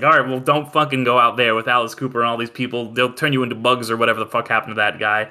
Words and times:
all 0.00 0.10
right, 0.10 0.28
well, 0.28 0.38
don't 0.38 0.72
fucking 0.72 1.02
go 1.02 1.18
out 1.18 1.36
there 1.36 1.56
with 1.56 1.66
Alice 1.66 1.92
Cooper 1.92 2.20
and 2.20 2.28
all 2.28 2.36
these 2.36 2.50
people. 2.50 2.92
They'll 2.92 3.12
turn 3.12 3.32
you 3.32 3.42
into 3.42 3.56
bugs 3.56 3.90
or 3.90 3.96
whatever 3.96 4.20
the 4.20 4.26
fuck 4.26 4.46
happened 4.46 4.70
to 4.70 4.74
that 4.76 5.00
guy. 5.00 5.24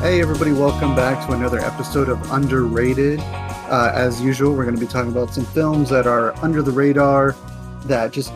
Hey, 0.00 0.22
everybody, 0.22 0.54
welcome 0.54 0.96
back 0.96 1.26
to 1.26 1.34
another 1.34 1.58
episode 1.58 2.08
of 2.08 2.32
Underrated. 2.32 3.20
Uh, 3.20 3.92
as 3.94 4.22
usual, 4.22 4.54
we're 4.54 4.64
going 4.64 4.76
to 4.76 4.80
be 4.80 4.86
talking 4.86 5.12
about 5.12 5.34
some 5.34 5.44
films 5.44 5.90
that 5.90 6.06
are 6.06 6.34
under 6.42 6.62
the 6.62 6.72
radar 6.72 7.36
that 7.84 8.12
just 8.12 8.32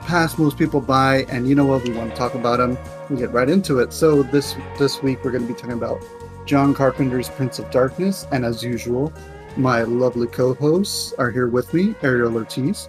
pass 0.00 0.36
most 0.36 0.58
people 0.58 0.80
by. 0.80 1.18
And 1.28 1.48
you 1.48 1.54
know 1.54 1.66
what? 1.66 1.84
We 1.84 1.92
want 1.92 2.10
to 2.10 2.16
talk 2.16 2.34
about 2.34 2.56
them 2.56 2.76
and 3.10 3.18
get 3.18 3.30
right 3.32 3.50
into 3.50 3.80
it. 3.80 3.92
So, 3.92 4.22
this, 4.22 4.56
this 4.78 5.02
week, 5.02 5.22
we're 5.22 5.32
going 5.32 5.46
to 5.46 5.52
be 5.52 5.58
talking 5.58 5.76
about 5.76 6.02
John 6.46 6.72
Carpenter's 6.72 7.28
Prince 7.28 7.58
of 7.58 7.70
Darkness. 7.70 8.26
And 8.32 8.44
as 8.44 8.62
usual, 8.62 9.12
my 9.56 9.82
lovely 9.82 10.26
co 10.26 10.54
hosts 10.54 11.12
are 11.18 11.30
here 11.30 11.48
with 11.48 11.74
me 11.74 11.94
Ariel 12.02 12.34
Ortiz 12.34 12.88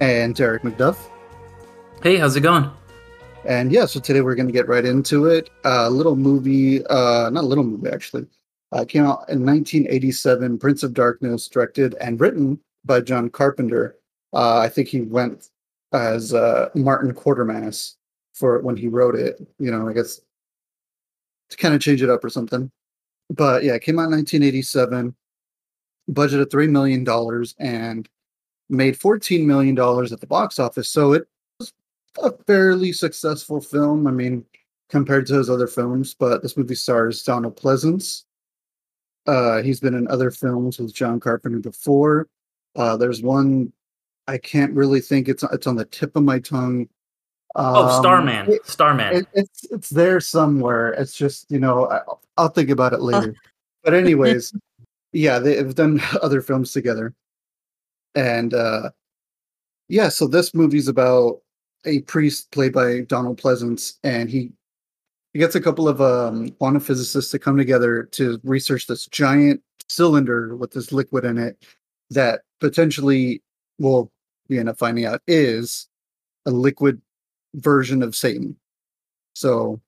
and 0.00 0.34
Derek 0.34 0.62
McDuff. 0.62 0.96
Hey, 2.02 2.16
how's 2.16 2.36
it 2.36 2.42
going? 2.42 2.70
And 3.46 3.72
yeah, 3.72 3.86
so 3.86 4.00
today 4.00 4.20
we're 4.20 4.34
going 4.34 4.46
to 4.46 4.52
get 4.52 4.68
right 4.68 4.84
into 4.84 5.26
it. 5.26 5.50
A 5.64 5.68
uh, 5.68 5.88
little 5.88 6.16
movie, 6.16 6.84
uh, 6.86 7.30
not 7.30 7.44
a 7.44 7.46
little 7.46 7.64
movie 7.64 7.88
actually, 7.88 8.26
uh, 8.72 8.84
came 8.84 9.02
out 9.02 9.28
in 9.28 9.44
1987. 9.44 10.58
Prince 10.58 10.82
of 10.82 10.94
Darkness, 10.94 11.48
directed 11.48 11.94
and 12.00 12.20
written 12.20 12.58
by 12.84 13.00
John 13.00 13.28
Carpenter. 13.30 13.96
Uh, 14.32 14.58
I 14.58 14.68
think 14.68 14.88
he 14.88 15.02
went 15.02 15.50
as 15.92 16.34
uh, 16.34 16.70
Martin 16.74 17.12
Quatermass 17.12 17.94
for 18.34 18.58
when 18.60 18.76
he 18.76 18.88
wrote 18.88 19.14
it. 19.14 19.40
You 19.58 19.70
know, 19.70 19.88
I 19.88 19.92
guess 19.92 20.20
to 21.50 21.56
kind 21.56 21.74
of 21.74 21.80
change 21.80 22.02
it 22.02 22.10
up 22.10 22.22
or 22.24 22.28
something. 22.28 22.70
But 23.30 23.64
yeah, 23.64 23.74
it 23.74 23.82
came 23.82 23.98
out 23.98 24.06
in 24.06 24.12
1987. 24.12 25.14
Budget 26.08 26.40
of 26.40 26.50
three 26.50 26.66
million 26.66 27.02
dollars 27.02 27.54
and 27.58 28.08
made 28.68 28.98
14 28.98 29.46
million 29.46 29.74
dollars 29.74 30.12
at 30.12 30.20
the 30.20 30.26
box 30.26 30.58
office. 30.58 30.88
So 30.88 31.12
it 31.14 31.26
was 31.58 31.72
a 32.22 32.32
fairly 32.46 32.92
successful 32.92 33.60
film. 33.60 34.06
I 34.06 34.10
mean, 34.10 34.44
compared 34.90 35.26
to 35.26 35.34
his 35.34 35.48
other 35.48 35.66
films, 35.66 36.14
but 36.14 36.42
this 36.42 36.56
movie 36.56 36.74
stars 36.74 37.22
Donald 37.22 37.56
Pleasence. 37.56 38.24
Uh, 39.26 39.62
he's 39.62 39.80
been 39.80 39.94
in 39.94 40.06
other 40.08 40.30
films 40.30 40.78
with 40.78 40.94
John 40.94 41.18
Carpenter 41.18 41.58
before. 41.58 42.28
Uh, 42.76 42.96
there's 42.96 43.22
one 43.22 43.72
I 44.26 44.38
can't 44.38 44.72
really 44.74 45.00
think 45.00 45.28
it's 45.28 45.42
it's 45.44 45.66
on 45.66 45.76
the 45.76 45.84
tip 45.84 46.16
of 46.16 46.22
my 46.22 46.38
tongue. 46.38 46.88
Oh, 47.56 47.64
um, 47.64 47.88
oh, 47.88 48.00
Starman! 48.00 48.50
It, 48.50 48.66
Starman. 48.66 49.16
It, 49.16 49.26
it's 49.32 49.64
it's 49.70 49.90
there 49.90 50.20
somewhere. 50.20 50.92
It's 50.92 51.14
just 51.14 51.50
you 51.50 51.58
know 51.58 51.88
I, 51.88 52.00
will 52.42 52.48
think 52.48 52.70
about 52.70 52.92
it 52.92 53.00
later. 53.00 53.34
but 53.84 53.94
anyways, 53.94 54.52
yeah, 55.12 55.38
they've 55.38 55.74
done 55.74 56.00
other 56.22 56.40
films 56.42 56.72
together, 56.72 57.14
and 58.14 58.54
uh, 58.54 58.90
yeah. 59.88 60.08
So 60.08 60.26
this 60.26 60.54
movie's 60.54 60.88
about 60.88 61.40
a 61.84 62.00
priest 62.02 62.50
played 62.50 62.72
by 62.72 63.00
Donald 63.02 63.40
Pleasence, 63.40 63.98
and 64.02 64.28
he 64.28 64.50
he 65.32 65.38
gets 65.38 65.54
a 65.54 65.60
couple 65.60 65.88
of 65.88 66.00
um, 66.00 66.50
quantum 66.52 66.80
physicists 66.80 67.30
to 67.32 67.38
come 67.38 67.56
together 67.56 68.04
to 68.12 68.40
research 68.42 68.86
this 68.86 69.06
giant 69.06 69.60
cylinder 69.88 70.56
with 70.56 70.72
this 70.72 70.92
liquid 70.92 71.24
in 71.24 71.38
it 71.38 71.64
that 72.10 72.42
potentially 72.60 73.42
will 73.78 74.10
we 74.48 74.58
end 74.58 74.68
up 74.68 74.78
finding 74.78 75.04
out 75.04 75.20
is 75.26 75.88
a 76.46 76.50
liquid 76.50 77.00
version 77.54 78.02
of 78.02 78.14
Satan. 78.14 78.56
So 79.34 79.80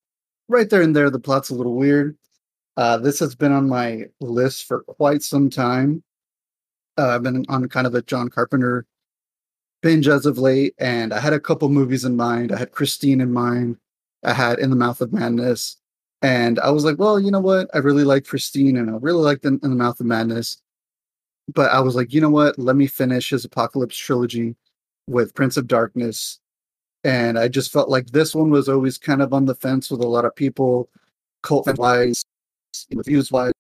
right 0.49 0.69
there 0.69 0.83
and 0.83 0.95
there, 0.95 1.11
the 1.11 1.19
plot's 1.19 1.51
a 1.51 1.55
little 1.55 1.75
weird. 1.75 2.17
Uh, 2.77 2.99
this 2.99 3.19
has 3.19 3.35
been 3.35 3.53
on 3.53 3.69
my 3.69 4.05
list 4.21 4.65
for 4.65 4.83
quite 4.83 5.23
some 5.23 5.49
time. 5.49 6.03
Uh, 6.99 7.09
I've 7.09 7.23
been 7.23 7.45
on 7.49 7.69
kind 7.69 7.87
of 7.87 7.95
a 7.95 8.03
John 8.03 8.29
Carpenter 8.29 8.87
binge 9.83 10.09
as 10.09 10.27
of 10.27 10.39
late, 10.39 10.75
and 10.79 11.13
I 11.13 11.21
had 11.21 11.33
a 11.33 11.41
couple 11.41 11.69
movies 11.69 12.05
in 12.05 12.17
mind. 12.17 12.53
I 12.53 12.59
had 12.59 12.73
Christine 12.73 13.21
in 13.21 13.33
mind. 13.33 13.77
I 14.25 14.33
had 14.33 14.59
In 14.59 14.71
the 14.71 14.77
Mouth 14.77 15.01
of 15.01 15.13
Madness, 15.13 15.77
and 16.23 16.59
I 16.59 16.71
was 16.71 16.85
like, 16.85 16.99
well, 16.99 17.21
you 17.21 17.31
know 17.31 17.41
what? 17.41 17.69
I 17.75 17.79
really 17.79 18.05
like 18.05 18.27
Christine, 18.27 18.77
and 18.77 18.91
I 18.91 18.95
really 18.95 19.23
liked 19.23 19.45
In, 19.45 19.61
in 19.63 19.71
the 19.71 19.77
Mouth 19.77 20.01
of 20.01 20.07
Madness. 20.07 20.59
But 21.55 21.71
I 21.71 21.81
was 21.81 21.95
like, 21.95 22.13
you 22.13 22.21
know 22.21 22.31
what? 22.31 22.59
Let 22.59 22.77
me 22.77 22.87
finish 22.87 23.31
his 23.31 23.45
Apocalypse 23.45 23.97
trilogy 23.97 24.57
with 25.07 25.35
Prince 25.35 25.57
of 25.57 25.69
Darkness. 25.69 26.41
And 27.07 27.39
I 27.39 27.47
just 27.47 27.73
felt 27.73 27.89
like 27.89 28.07
this 28.11 28.35
one 28.35 28.51
was 28.51 28.69
always 28.69 28.99
kind 28.99 29.23
of 29.23 29.33
on 29.33 29.45
the 29.45 29.55
fence 29.55 29.93
with 29.93 30.01
a 30.01 30.09
lot 30.09 30.25
of 30.25 30.35
people, 30.35 30.91
cult 31.45 31.69
wise, 31.79 32.25
reviews 32.93 33.31
wise. 33.31 33.53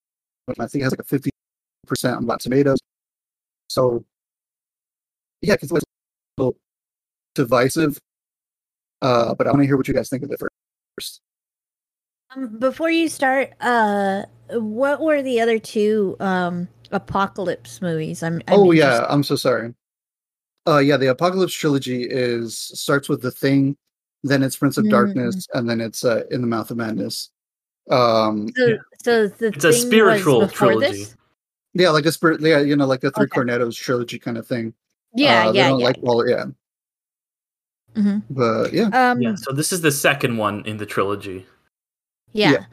I 0.48 0.66
think 0.66 0.82
it 0.82 0.82
has 0.82 0.92
like 0.92 0.98
a 0.98 1.04
50% 1.04 2.16
on 2.16 2.26
Rotten 2.26 2.38
Tomatoes. 2.40 2.80
So, 3.68 4.04
yeah, 5.42 5.54
because 5.54 5.70
it 5.70 5.74
was 5.74 5.84
a 5.84 6.42
little 6.42 6.56
divisive. 7.36 8.00
Uh, 9.00 9.32
but 9.36 9.46
I 9.46 9.50
want 9.50 9.62
to 9.62 9.66
hear 9.66 9.76
what 9.76 9.86
you 9.86 9.94
guys 9.94 10.08
think 10.08 10.24
of 10.24 10.32
it 10.32 10.40
first. 10.98 11.20
Um, 12.34 12.58
before 12.58 12.90
you 12.90 13.08
start, 13.08 13.52
uh, 13.60 14.22
what 14.50 15.00
were 15.00 15.22
the 15.22 15.40
other 15.40 15.60
two 15.60 16.16
um 16.18 16.66
apocalypse 16.90 17.80
movies? 17.80 18.24
I'm. 18.24 18.42
I'm 18.48 18.58
oh 18.58 18.72
interested. 18.72 19.02
yeah, 19.02 19.06
I'm 19.08 19.22
so 19.22 19.36
sorry. 19.36 19.72
Uh, 20.66 20.78
yeah, 20.78 20.96
the 20.96 21.06
apocalypse 21.06 21.54
trilogy 21.54 22.02
is 22.02 22.56
starts 22.58 23.08
with 23.08 23.22
the 23.22 23.30
thing, 23.30 23.76
then 24.22 24.42
it's 24.42 24.56
Prince 24.56 24.76
of 24.78 24.84
mm. 24.84 24.90
Darkness, 24.90 25.46
and 25.54 25.68
then 25.68 25.80
it's 25.80 26.04
uh, 26.04 26.24
in 26.30 26.40
the 26.40 26.46
Mouth 26.46 26.70
of 26.70 26.76
Madness. 26.76 27.30
Um, 27.90 28.48
so, 28.56 28.78
so 29.02 29.28
the 29.28 29.46
it's 29.48 29.64
a 29.64 29.72
spiritual 29.72 30.48
trilogy. 30.48 31.04
This? 31.04 31.16
Yeah, 31.74 31.90
like 31.90 32.06
a 32.06 32.12
spirit. 32.12 32.40
Yeah, 32.40 32.60
you 32.60 32.74
know, 32.74 32.86
like 32.86 33.00
the 33.00 33.10
Three 33.12 33.26
okay. 33.26 33.40
Cornettos 33.40 33.76
trilogy 33.76 34.18
kind 34.18 34.38
of 34.38 34.46
thing. 34.46 34.74
Yeah, 35.14 35.48
uh, 35.48 35.52
yeah, 35.52 35.68
yeah. 35.68 35.84
Like, 35.84 35.96
well, 36.00 36.28
yeah. 36.28 36.46
Mm-hmm. 37.94 38.18
But 38.30 38.72
yeah. 38.72 39.10
Um, 39.10 39.22
yeah. 39.22 39.34
So 39.36 39.52
this 39.52 39.72
is 39.72 39.80
the 39.80 39.92
second 39.92 40.36
one 40.36 40.64
in 40.66 40.76
the 40.76 40.86
trilogy. 40.86 41.46
Yeah. 42.32 42.50
yeah. 42.50 42.64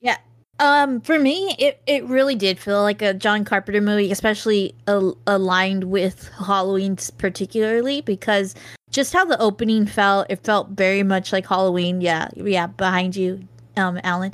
yeah. 0.00 0.16
Um, 0.60 1.00
for 1.00 1.18
me, 1.18 1.54
it, 1.58 1.80
it 1.86 2.04
really 2.04 2.36
did 2.36 2.58
feel 2.58 2.82
like 2.82 3.02
a 3.02 3.12
John 3.12 3.44
Carpenter 3.44 3.80
movie, 3.80 4.12
especially 4.12 4.74
al- 4.86 5.18
aligned 5.26 5.84
with 5.84 6.30
Halloween, 6.46 6.96
particularly 7.18 8.02
because 8.02 8.54
just 8.90 9.12
how 9.12 9.24
the 9.24 9.38
opening 9.40 9.86
felt, 9.86 10.26
it 10.30 10.44
felt 10.44 10.70
very 10.70 11.02
much 11.02 11.32
like 11.32 11.46
Halloween. 11.46 12.00
Yeah, 12.00 12.28
yeah, 12.36 12.68
behind 12.68 13.16
you, 13.16 13.40
um, 13.76 14.00
Alan. 14.04 14.32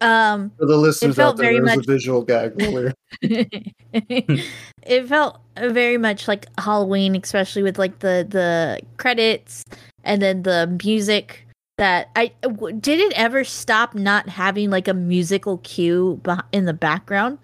Um, 0.00 0.50
For 0.58 0.66
the 0.66 0.76
listeners 0.76 1.18
out 1.18 1.36
there, 1.36 1.52
there's 1.52 1.76
much... 1.76 1.86
a 1.86 1.92
visual 1.92 2.22
gag 2.22 2.54
it 3.22 5.06
felt 5.06 5.40
very 5.56 5.98
much 5.98 6.26
like 6.26 6.46
Halloween, 6.58 7.14
especially 7.14 7.62
with 7.62 7.78
like 7.78 8.00
the 8.00 8.26
the 8.28 8.80
credits 8.96 9.64
and 10.02 10.20
then 10.20 10.42
the 10.42 10.78
music. 10.82 11.46
That 11.78 12.10
I 12.14 12.32
did 12.80 13.00
it 13.00 13.12
ever 13.14 13.44
stop 13.44 13.94
not 13.94 14.28
having 14.28 14.70
like 14.70 14.88
a 14.88 14.94
musical 14.94 15.58
cue 15.58 16.20
in 16.52 16.66
the 16.66 16.74
background 16.74 17.38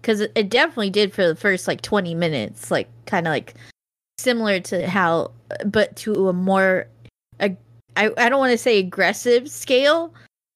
because 0.00 0.20
it 0.20 0.48
definitely 0.48 0.90
did 0.90 1.12
for 1.12 1.26
the 1.26 1.36
first 1.36 1.68
like 1.68 1.82
20 1.82 2.14
minutes, 2.14 2.70
like 2.70 2.88
kind 3.06 3.26
of 3.26 3.30
like 3.30 3.54
similar 4.18 4.58
to 4.60 4.88
how, 4.88 5.30
but 5.66 5.94
to 5.96 6.28
a 6.28 6.32
more, 6.32 6.88
I 7.40 7.56
I 7.96 8.28
don't 8.28 8.38
want 8.38 8.52
to 8.52 8.58
say 8.58 8.78
aggressive 8.78 9.50
scale, 9.50 10.12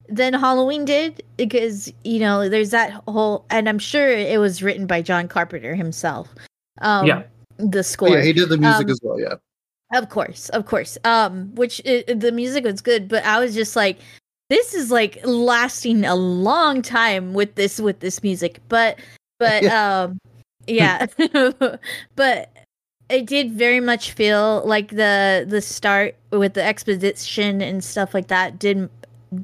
than 0.08 0.32
Halloween 0.32 0.84
did 0.84 1.22
because 1.36 1.92
you 2.04 2.18
know 2.18 2.48
there's 2.48 2.70
that 2.70 3.02
whole 3.06 3.44
and 3.50 3.68
I'm 3.68 3.78
sure 3.78 4.08
it 4.08 4.40
was 4.40 4.62
written 4.62 4.86
by 4.86 5.02
John 5.02 5.28
Carpenter 5.28 5.74
himself. 5.74 6.34
Um, 6.80 7.06
yeah, 7.06 7.22
the 7.58 7.84
score. 7.84 8.08
yeah, 8.08 8.22
he 8.22 8.32
did 8.32 8.48
the 8.48 8.56
music 8.56 8.86
um, 8.86 8.90
as 8.90 9.00
well. 9.02 9.20
Yeah, 9.20 9.34
of 9.93 10.09
course, 10.09 10.49
of 10.50 10.66
course. 10.66 10.99
Um, 11.04 11.54
which 11.54 11.81
it, 11.84 12.21
the 12.21 12.32
music 12.32 12.65
was 12.65 12.81
good, 12.81 13.09
but 13.09 13.25
I 13.25 13.41
was 13.41 13.54
just 13.54 13.76
like, 13.76 13.99
this 14.50 14.75
is 14.75 14.91
like 14.91 15.19
lasting 15.25 16.04
a 16.04 16.15
long 16.15 16.82
time 16.82 17.34
with 17.34 17.54
this 17.54 17.81
with 17.81 18.00
this 18.00 18.23
music, 18.23 18.61
but 18.69 18.99
but 19.38 19.62
yeah. 19.62 20.00
um, 20.02 20.19
yeah, 20.67 21.06
but 22.17 22.67
it 23.08 23.26
did 23.26 23.52
very 23.52 23.81
much 23.81 24.12
feel 24.12 24.62
like 24.67 24.90
the 24.90 25.46
the 25.49 25.62
start 25.62 26.14
with 26.31 26.55
the 26.55 26.62
exposition 26.62 27.62
and 27.62 27.82
stuff 27.82 28.12
like 28.12 28.29
that 28.29 28.58
didn't 28.58 28.91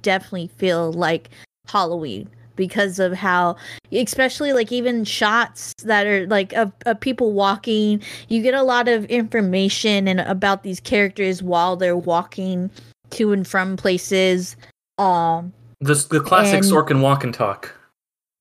definitely 0.00 0.48
feel 0.56 0.92
like 0.92 1.30
Halloween 1.66 2.28
because 2.56 2.98
of 2.98 3.12
how 3.12 3.56
especially 3.92 4.52
like 4.52 4.72
even 4.72 5.04
shots 5.04 5.74
that 5.84 6.06
are 6.06 6.26
like 6.26 6.52
of, 6.54 6.72
of 6.86 6.98
people 7.00 7.32
walking 7.32 8.02
you 8.28 8.42
get 8.42 8.54
a 8.54 8.62
lot 8.62 8.88
of 8.88 9.04
information 9.06 10.08
and 10.08 10.20
about 10.20 10.62
these 10.62 10.80
characters 10.80 11.42
while 11.42 11.76
they're 11.76 11.96
walking 11.96 12.70
to 13.10 13.32
and 13.32 13.46
from 13.46 13.76
places 13.76 14.56
um 14.98 15.52
the, 15.80 15.94
the 16.10 16.20
classic 16.20 16.62
and, 16.62 16.64
Sorkin 16.64 17.00
walk 17.02 17.24
and 17.24 17.34
talk. 17.34 17.74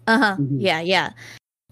Uh-huh. 0.08 0.36
Mm-hmm. 0.40 0.60
yeah 0.60 0.80
yeah. 0.80 1.12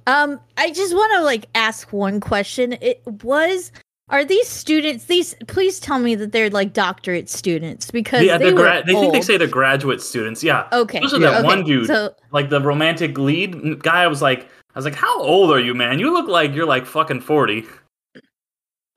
Um 0.07 0.39
i 0.57 0.71
just 0.71 0.93
want 0.93 1.13
to 1.13 1.23
like 1.23 1.45
ask 1.55 1.91
one 1.93 2.19
question. 2.19 2.73
It 2.81 3.01
was 3.23 3.71
Are 4.11 4.23
these 4.25 4.47
students? 4.47 5.05
These 5.05 5.35
please 5.47 5.79
tell 5.79 5.97
me 5.99 6.15
that 6.15 6.31
they're 6.33 6.49
like 6.49 6.73
doctorate 6.73 7.29
students 7.29 7.89
because 7.89 8.23
yeah, 8.23 8.37
they 8.37 8.51
gra- 8.53 8.83
they 8.85 8.93
think 8.93 9.13
they 9.13 9.21
say 9.21 9.37
they're 9.37 9.47
graduate 9.47 10.01
students. 10.01 10.43
Yeah, 10.43 10.67
okay. 10.73 10.99
especially 10.99 11.23
Yeah. 11.23 11.31
that 11.31 11.39
okay, 11.39 11.47
one 11.47 11.63
dude, 11.63 11.87
So 11.87 12.13
like 12.31 12.49
the 12.49 12.59
romantic 12.61 13.17
lead 13.17 13.81
guy. 13.81 14.03
I 14.03 14.07
was 14.07 14.21
like, 14.21 14.41
I 14.75 14.77
was 14.79 14.85
like, 14.85 14.95
how 14.95 15.19
old 15.21 15.49
are 15.51 15.59
you, 15.59 15.73
man? 15.73 15.97
You 15.97 16.13
look 16.13 16.27
like 16.27 16.53
you're 16.53 16.65
like 16.65 16.85
fucking 16.85 17.21
forty. 17.21 17.63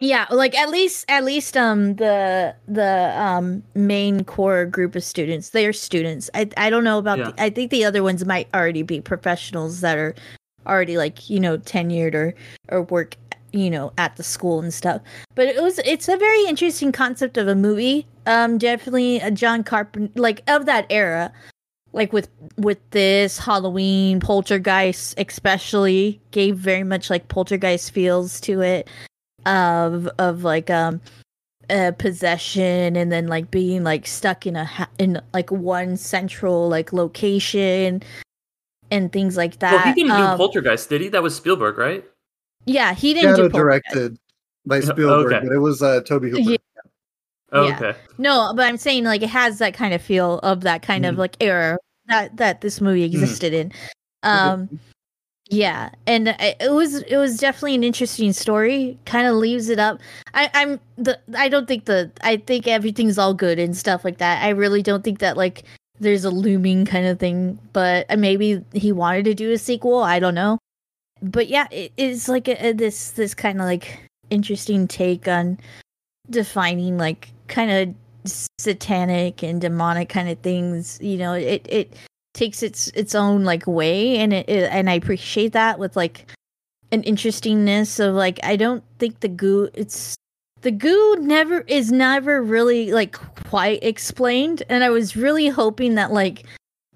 yeah, 0.01 0.27
like 0.31 0.55
at 0.59 0.69
least 0.71 1.05
at 1.09 1.25
least 1.25 1.57
um 1.57 1.95
the 1.95 2.55
the 2.67 3.15
um 3.17 3.63
main 3.75 4.25
core 4.25 4.67
group 4.67 4.97
of 4.97 5.05
students 5.05 5.51
they 5.51 5.65
are 5.67 5.73
students. 5.73 6.29
I 6.35 6.51
I 6.57 6.71
don't 6.71 6.85
know 6.85 6.99
about. 6.99 7.19
Yeah. 7.19 7.31
The, 7.31 7.43
I 7.45 7.51
think 7.51 7.71
the 7.71 7.85
other 7.85 8.03
ones 8.03 8.25
might 8.25 8.49
already 8.53 8.83
be 8.83 9.01
professionals 9.01 9.81
that 9.81 9.97
are 9.97 10.15
already 10.67 10.97
like 10.97 11.29
you 11.31 11.39
know 11.39 11.59
tenured 11.59 12.15
or 12.15 12.35
or 12.71 12.83
work 12.83 13.17
you 13.55 13.71
know 13.71 13.93
at 13.97 14.17
the 14.17 14.23
school 14.23 14.61
and 14.61 14.75
stuff. 14.75 15.01
But 15.35 15.47
it 15.47 15.63
was 15.63 15.79
it's 15.81 16.09
a 16.09 16.17
very 16.17 16.45
interesting 16.47 16.93
concept 16.93 17.39
of 17.39 17.49
a 17.49 17.55
movie. 17.55 18.07
Um, 18.27 18.59
definitely 18.59 19.19
a 19.19 19.31
John 19.31 19.65
Carpenter 19.65 20.13
like 20.21 20.43
of 20.49 20.67
that 20.67 20.87
era. 20.91 21.33
Like 21.93 22.13
with 22.13 22.29
with 22.57 22.79
this 22.91 23.39
Halloween 23.39 24.19
Poltergeist, 24.19 25.15
especially 25.17 26.21
gave 26.33 26.57
very 26.57 26.83
much 26.83 27.09
like 27.09 27.29
Poltergeist 27.29 27.93
feels 27.93 28.41
to 28.43 28.61
it 28.63 28.89
of 29.47 30.09
of 30.19 30.43
like 30.43 30.71
um 30.71 31.01
uh, 31.71 31.93
possession 31.97 32.97
and 32.97 33.11
then 33.13 33.27
like 33.27 33.51
being 33.51 33.85
like 33.85 34.07
stuck 34.07 34.47
in 34.47 34.57
a 34.57 34.65
ha- 34.65 34.89
in 34.99 35.21
like 35.33 35.51
one 35.51 35.97
central 35.97 36.69
like 36.69 36.93
location 36.93 38.03
and 38.91 39.13
things 39.13 39.37
like 39.37 39.61
that. 39.61 39.73
well, 39.73 39.95
he 39.95 39.95
didn't 39.95 40.11
Um, 40.13 40.33
do 40.33 40.37
Poltergeist, 40.37 40.89
did 40.89 41.01
he? 41.01 41.09
That 41.09 41.23
was 41.23 41.35
Spielberg, 41.37 41.79
right? 41.79 42.05
Yeah, 42.67 42.95
he 42.95 43.15
didn't 43.15 43.37
Shadow 43.37 43.49
Poltergeist. 43.49 43.93
directed 43.95 44.19
by 44.67 44.81
Spielberg, 44.81 45.33
okay. 45.33 45.47
but 45.47 45.55
it 45.55 45.59
was 45.59 45.83
uh, 45.83 46.01
Tobe 46.03 46.25
Hooper. 46.25 46.39
Yeah. 46.39 46.57
Oh, 47.53 47.67
Yeah. 47.69 47.77
Okay. 47.77 47.99
No, 48.19 48.53
but 48.57 48.67
I'm 48.67 48.77
saying 48.77 49.05
like 49.05 49.23
it 49.23 49.29
has 49.31 49.59
that 49.59 49.75
kind 49.75 49.95
of 49.95 50.03
feel 50.03 50.39
of 50.41 50.63
that 50.63 50.83
kind 50.83 51.07
of 51.07 51.15
Mhm. 51.15 51.19
like 51.19 51.37
era 51.41 51.79
that 52.09 52.37
that 52.37 52.61
this 52.63 52.81
movie 52.81 53.05
existed 53.05 53.53
in. 53.55 53.73
Um 54.23 54.81
yeah, 55.51 55.91
and 56.07 56.29
it 56.41 56.73
was 56.73 57.03
it 57.03 57.17
was 57.19 57.37
definitely 57.37 57.75
an 57.75 57.85
interesting 57.85 58.33
story. 58.33 58.99
Kind 59.05 59.27
of 59.27 59.35
leaves 59.37 59.69
it 59.69 59.79
up. 59.79 60.01
I 60.33 60.51
I'm 60.55 60.81
the 60.97 61.21
I 61.37 61.49
don't 61.51 61.69
think 61.69 61.85
the 61.85 62.11
I 62.23 62.39
think 62.39 62.67
everything's 62.67 63.19
all 63.19 63.35
good 63.35 63.59
and 63.59 63.77
stuff 63.77 64.05
like 64.05 64.19
that. 64.19 64.43
I 64.43 64.49
really 64.49 64.83
don't 64.83 65.05
think 65.05 65.19
that 65.19 65.37
like 65.37 65.65
there's 66.01 66.25
a 66.25 66.31
looming 66.31 66.87
kind 66.87 67.07
of 67.07 67.21
thing, 67.21 67.59
but 67.75 68.07
uh, 68.11 68.17
maybe 68.17 68.65
he 68.73 68.91
wanted 68.91 69.27
to 69.27 69.35
do 69.35 69.53
a 69.53 69.59
sequel. 69.59 69.99
I 70.03 70.19
don't 70.19 70.35
know. 70.35 70.59
But 71.25 71.49
yeah, 71.49 71.67
it 71.71 71.93
is 71.97 72.29
like 72.29 72.49
a, 72.49 72.69
a- 72.69 72.73
this 72.73 73.13
this 73.13 73.35
kind 73.35 73.61
of 73.61 73.67
like 73.67 73.99
interesting 74.31 74.87
take 74.87 75.27
on 75.27 75.59
defining 76.31 76.99
like 76.99 77.31
kind 77.49 77.71
of 77.71 77.95
satanic 78.59 79.43
and 79.43 79.61
demonic 79.61 80.09
kind 80.09 80.31
of 80.31 80.39
things 80.39 80.99
you 81.03 81.19
know 81.19 81.35
it 81.35 81.67
it 81.69 81.93
takes 82.33 82.63
its 82.63 82.89
its 82.89 83.15
own 83.15 83.45
like 83.45 83.67
way 83.67 84.17
and 84.17 84.33
it, 84.33 84.49
it 84.49 84.71
and 84.73 84.89
i 84.89 84.95
appreciate 84.95 85.53
that 85.53 85.79
with 85.79 85.95
like 85.95 86.27
an 86.91 87.03
interestingness 87.03 88.01
of 88.01 88.15
like 88.15 88.41
i 88.43 88.57
don't 88.57 88.83
think 88.99 89.21
the 89.21 89.29
goo 89.29 89.69
it's 89.75 90.17
the 90.63 90.71
goo 90.71 91.17
never 91.21 91.61
is 91.69 91.93
never 91.93 92.43
really 92.43 92.93
like 92.93 93.13
quite 93.47 93.83
explained 93.85 94.63
and 94.71 94.83
i 94.83 94.89
was 94.89 95.15
really 95.17 95.49
hoping 95.49 95.95
that 95.95 96.11
like 96.11 96.45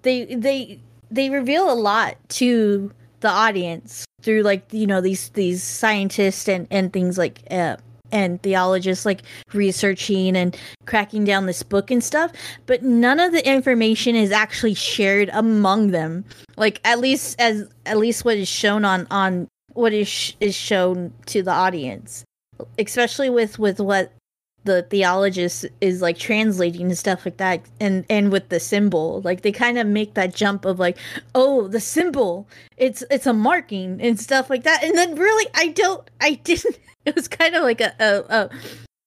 they 0.01 0.25
they 0.35 0.81
they 1.11 1.29
reveal 1.29 1.71
a 1.71 1.75
lot 1.75 2.17
to 2.31 2.91
the 3.21 3.29
audience 3.29 4.05
through 4.23 4.43
like 4.43 4.65
you 4.73 4.87
know 4.87 5.01
these 5.01 5.31
these 5.31 5.63
scientists 5.63 6.49
and 6.49 6.67
and 6.71 6.93
things 6.93 7.19
like 7.19 7.43
uh 7.51 7.77
and 8.11 8.43
theologists 8.43 9.05
like 9.05 9.23
researching 9.53 10.37
and 10.37 10.57
cracking 10.87 11.25
down 11.25 11.47
this 11.47 11.63
book 11.63 11.91
and 11.91 12.03
stuff. 12.03 12.33
But 12.67 12.83
none 12.83 13.21
of 13.21 13.33
the 13.33 13.47
information 13.47 14.15
is 14.15 14.31
actually 14.31 14.75
shared 14.75 15.31
among 15.33 15.91
them. 15.91 16.25
Like 16.57 16.81
at 16.85 17.01
least 17.01 17.41
as 17.41 17.69
at 17.87 17.99
least 17.99 18.25
what 18.25 18.37
is 18.37 18.49
shown 18.49 18.85
on 18.85 19.07
on 19.11 19.49
what 19.75 19.93
is 19.93 20.35
is 20.41 20.55
shown 20.55 21.13
to 21.27 21.43
the 21.43 21.53
audience. 21.53 22.25
Especially 22.79 23.31
with 23.31 23.59
with 23.59 23.81
what 23.81 24.13
the 24.65 24.83
theologist 24.83 25.65
is 25.81 26.03
like 26.03 26.19
translating 26.19 26.83
and 26.83 26.99
stuff 26.99 27.25
like 27.25 27.39
that 27.39 27.63
and 27.81 28.05
and 28.11 28.31
with 28.31 28.49
the 28.51 28.61
symbol 28.61 29.23
like 29.23 29.43
they 29.43 29.53
kind 29.53 29.79
of 29.79 29.87
make 29.87 30.15
that 30.15 30.35
jump 30.35 30.65
of 30.65 30.79
like 30.79 30.99
oh 31.35 31.69
the 31.69 31.81
symbol 31.81 32.47
it's 32.77 33.03
it's 33.11 33.27
a 33.27 33.33
marking 33.33 34.01
and 34.01 34.21
stuff 34.21 34.51
like 34.51 34.65
that. 34.65 34.83
And 34.85 34.97
then 34.97 35.15
really 35.15 35.51
i 35.55 35.69
don't 35.69 36.09
i 36.21 36.35
didn't 36.35 36.79
it 37.07 37.15
was 37.15 37.29
kind 37.29 37.55
of 37.55 37.63
like 37.63 37.81
a 37.81 37.95
a, 37.99 38.51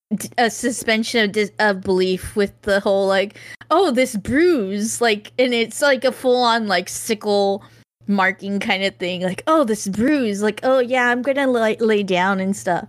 a, 0.09 0.23
a 0.45 0.49
suspension 0.49 1.23
of 1.23 1.31
dis- 1.31 1.51
of 1.59 1.81
belief 1.81 2.35
with 2.35 2.59
the 2.63 2.79
whole 2.79 3.07
like 3.07 3.37
oh 3.69 3.91
this 3.91 4.15
bruise 4.15 4.99
like 4.99 5.31
and 5.37 5.53
it's 5.53 5.81
like 5.81 6.03
a 6.03 6.11
full 6.11 6.41
on 6.43 6.67
like 6.67 6.89
sickle 6.89 7.63
marking 8.07 8.59
kind 8.59 8.83
of 8.83 8.95
thing 8.95 9.21
like 9.21 9.43
oh 9.45 9.63
this 9.63 9.87
bruise 9.87 10.41
like 10.41 10.59
oh 10.63 10.79
yeah 10.79 11.09
i'm 11.09 11.21
gonna 11.21 11.47
lay, 11.47 11.75
lay 11.77 12.03
down 12.03 12.39
and 12.39 12.55
stuff. 12.55 12.87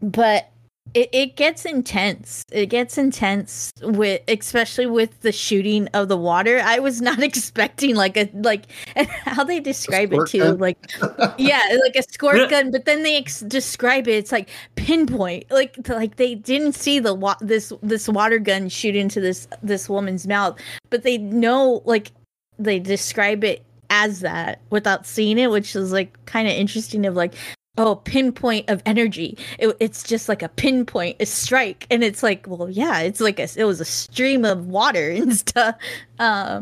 But 0.00 0.51
it, 0.94 1.08
it 1.12 1.36
gets 1.36 1.64
intense. 1.64 2.44
It 2.52 2.66
gets 2.66 2.98
intense 2.98 3.72
with 3.82 4.20
especially 4.28 4.86
with 4.86 5.20
the 5.20 5.32
shooting 5.32 5.88
of 5.94 6.08
the 6.08 6.16
water. 6.16 6.60
I 6.62 6.78
was 6.78 7.00
not 7.00 7.22
expecting 7.22 7.94
like 7.96 8.16
a 8.16 8.28
like 8.34 8.66
how 9.24 9.44
they 9.44 9.60
describe 9.60 10.12
it 10.12 10.26
too 10.26 10.38
gun? 10.38 10.58
like 10.58 10.78
yeah 11.38 11.60
like 11.82 11.96
a 11.96 12.02
squirt 12.02 12.50
gun 12.50 12.70
but 12.70 12.84
then 12.84 13.02
they 13.02 13.16
ex- 13.16 13.40
describe 13.40 14.08
it 14.08 14.12
it's 14.12 14.32
like 14.32 14.48
pinpoint 14.76 15.50
like 15.50 15.76
like 15.88 16.16
they 16.16 16.34
didn't 16.34 16.72
see 16.72 16.98
the 16.98 17.14
wa- 17.14 17.36
this 17.40 17.72
this 17.82 18.08
water 18.08 18.38
gun 18.38 18.68
shoot 18.68 18.96
into 18.96 19.20
this 19.20 19.48
this 19.62 19.88
woman's 19.88 20.26
mouth 20.26 20.58
but 20.90 21.02
they 21.02 21.18
know 21.18 21.82
like 21.84 22.12
they 22.58 22.78
describe 22.78 23.44
it 23.44 23.64
as 23.90 24.20
that 24.20 24.60
without 24.70 25.06
seeing 25.06 25.38
it 25.38 25.50
which 25.50 25.74
is 25.76 25.92
like 25.92 26.24
kind 26.26 26.48
of 26.48 26.54
interesting 26.54 27.04
of 27.06 27.14
like 27.14 27.34
oh 27.78 27.96
pinpoint 27.96 28.68
of 28.68 28.82
energy 28.84 29.36
it, 29.58 29.74
it's 29.80 30.02
just 30.02 30.28
like 30.28 30.42
a 30.42 30.48
pinpoint 30.48 31.16
a 31.20 31.26
strike 31.26 31.86
and 31.90 32.04
it's 32.04 32.22
like 32.22 32.46
well 32.46 32.68
yeah 32.68 33.00
it's 33.00 33.20
like 33.20 33.38
a, 33.38 33.48
it 33.56 33.64
was 33.64 33.80
a 33.80 33.84
stream 33.84 34.44
of 34.44 34.66
water 34.66 35.10
and 35.16 35.34
stuff 35.34 35.74
uh, 36.18 36.60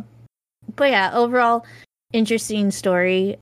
but 0.77 0.91
yeah 0.91 1.11
overall 1.13 1.65
interesting 2.13 2.71
story 2.71 3.37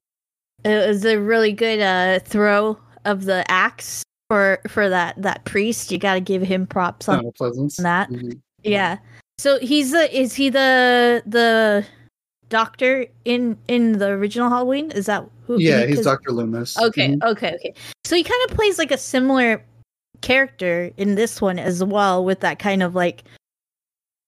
it 0.65 0.89
was 0.89 1.05
a 1.05 1.19
really 1.19 1.53
good 1.53 1.81
uh 1.81 2.19
throw 2.21 2.79
of 3.05 3.25
the 3.25 3.49
axe 3.51 4.03
for 4.29 4.61
for 4.67 4.89
that 4.89 5.21
that 5.21 5.45
priest 5.45 5.91
you 5.91 5.99
got 5.99 6.15
to 6.15 6.21
give 6.21 6.43
him 6.43 6.67
props 6.67 7.09
on 7.09 7.25
Pleasence. 7.39 7.77
that. 7.77 8.11
Mhm. 8.11 8.41
yeah 8.63 8.99
so 9.39 9.59
he's 9.61 9.93
the 9.93 10.19
is 10.19 10.35
he 10.35 10.51
the 10.51 11.23
the 11.27 11.85
doctor 12.49 13.07
in 13.25 13.57
in 13.69 13.99
the 13.99 14.09
original 14.09 14.49
halloween 14.49 14.91
is 14.93 15.07
that 15.07 15.25
who 15.47 15.59
Yeah, 15.61 15.83
he- 15.87 15.97
he's 15.97 16.05
Dr. 16.05 16.31
Loomis. 16.33 16.79
Okay, 16.79 17.09
Mhm. 17.11 17.23
okay, 17.23 17.55
okay. 17.55 17.75
So 18.05 18.17
he 18.17 18.23
kind 18.23 18.41
of 18.51 18.57
plays 18.57 18.79
like 18.79 18.91
a 18.91 18.99
similar 18.99 19.63
character 20.21 20.91
in 20.97 21.15
this 21.15 21.41
one 21.41 21.59
as 21.59 21.83
well, 21.85 22.25
with 22.25 22.41
that 22.41 22.59
kind 22.59 22.83
of 22.83 22.95
like 22.95 23.25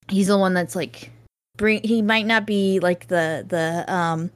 he's 0.08 0.28
the 0.28 0.38
one 0.38 0.54
that's 0.54 0.74
like 0.76 1.10
bring. 1.56 1.82
He 1.84 2.00
might 2.02 2.26
not 2.26 2.46
be 2.46 2.80
like 2.80 3.08
the 3.08 3.44
the 3.48 3.84
um 3.92 4.30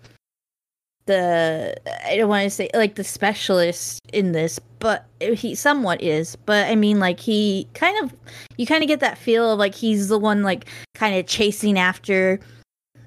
the 1.06 1.74
I 2.06 2.16
don't 2.16 2.28
want 2.28 2.44
to 2.44 2.50
say 2.50 2.70
like 2.74 2.94
the 2.94 3.04
specialist 3.04 4.00
in 4.12 4.32
this, 4.32 4.58
but 4.78 5.06
he 5.20 5.54
somewhat 5.54 6.02
is. 6.02 6.36
But 6.36 6.68
I 6.70 6.76
mean, 6.76 6.98
like 6.98 7.20
he 7.20 7.68
kind 7.74 8.02
of 8.04 8.14
you 8.56 8.66
kind 8.66 8.82
of 8.82 8.88
get 8.88 9.00
that 9.00 9.18
feel 9.18 9.52
of 9.52 9.58
like 9.58 9.74
he's 9.74 10.08
the 10.08 10.18
one 10.18 10.42
like 10.42 10.66
kind 10.94 11.16
of 11.16 11.26
chasing 11.26 11.78
after 11.78 12.40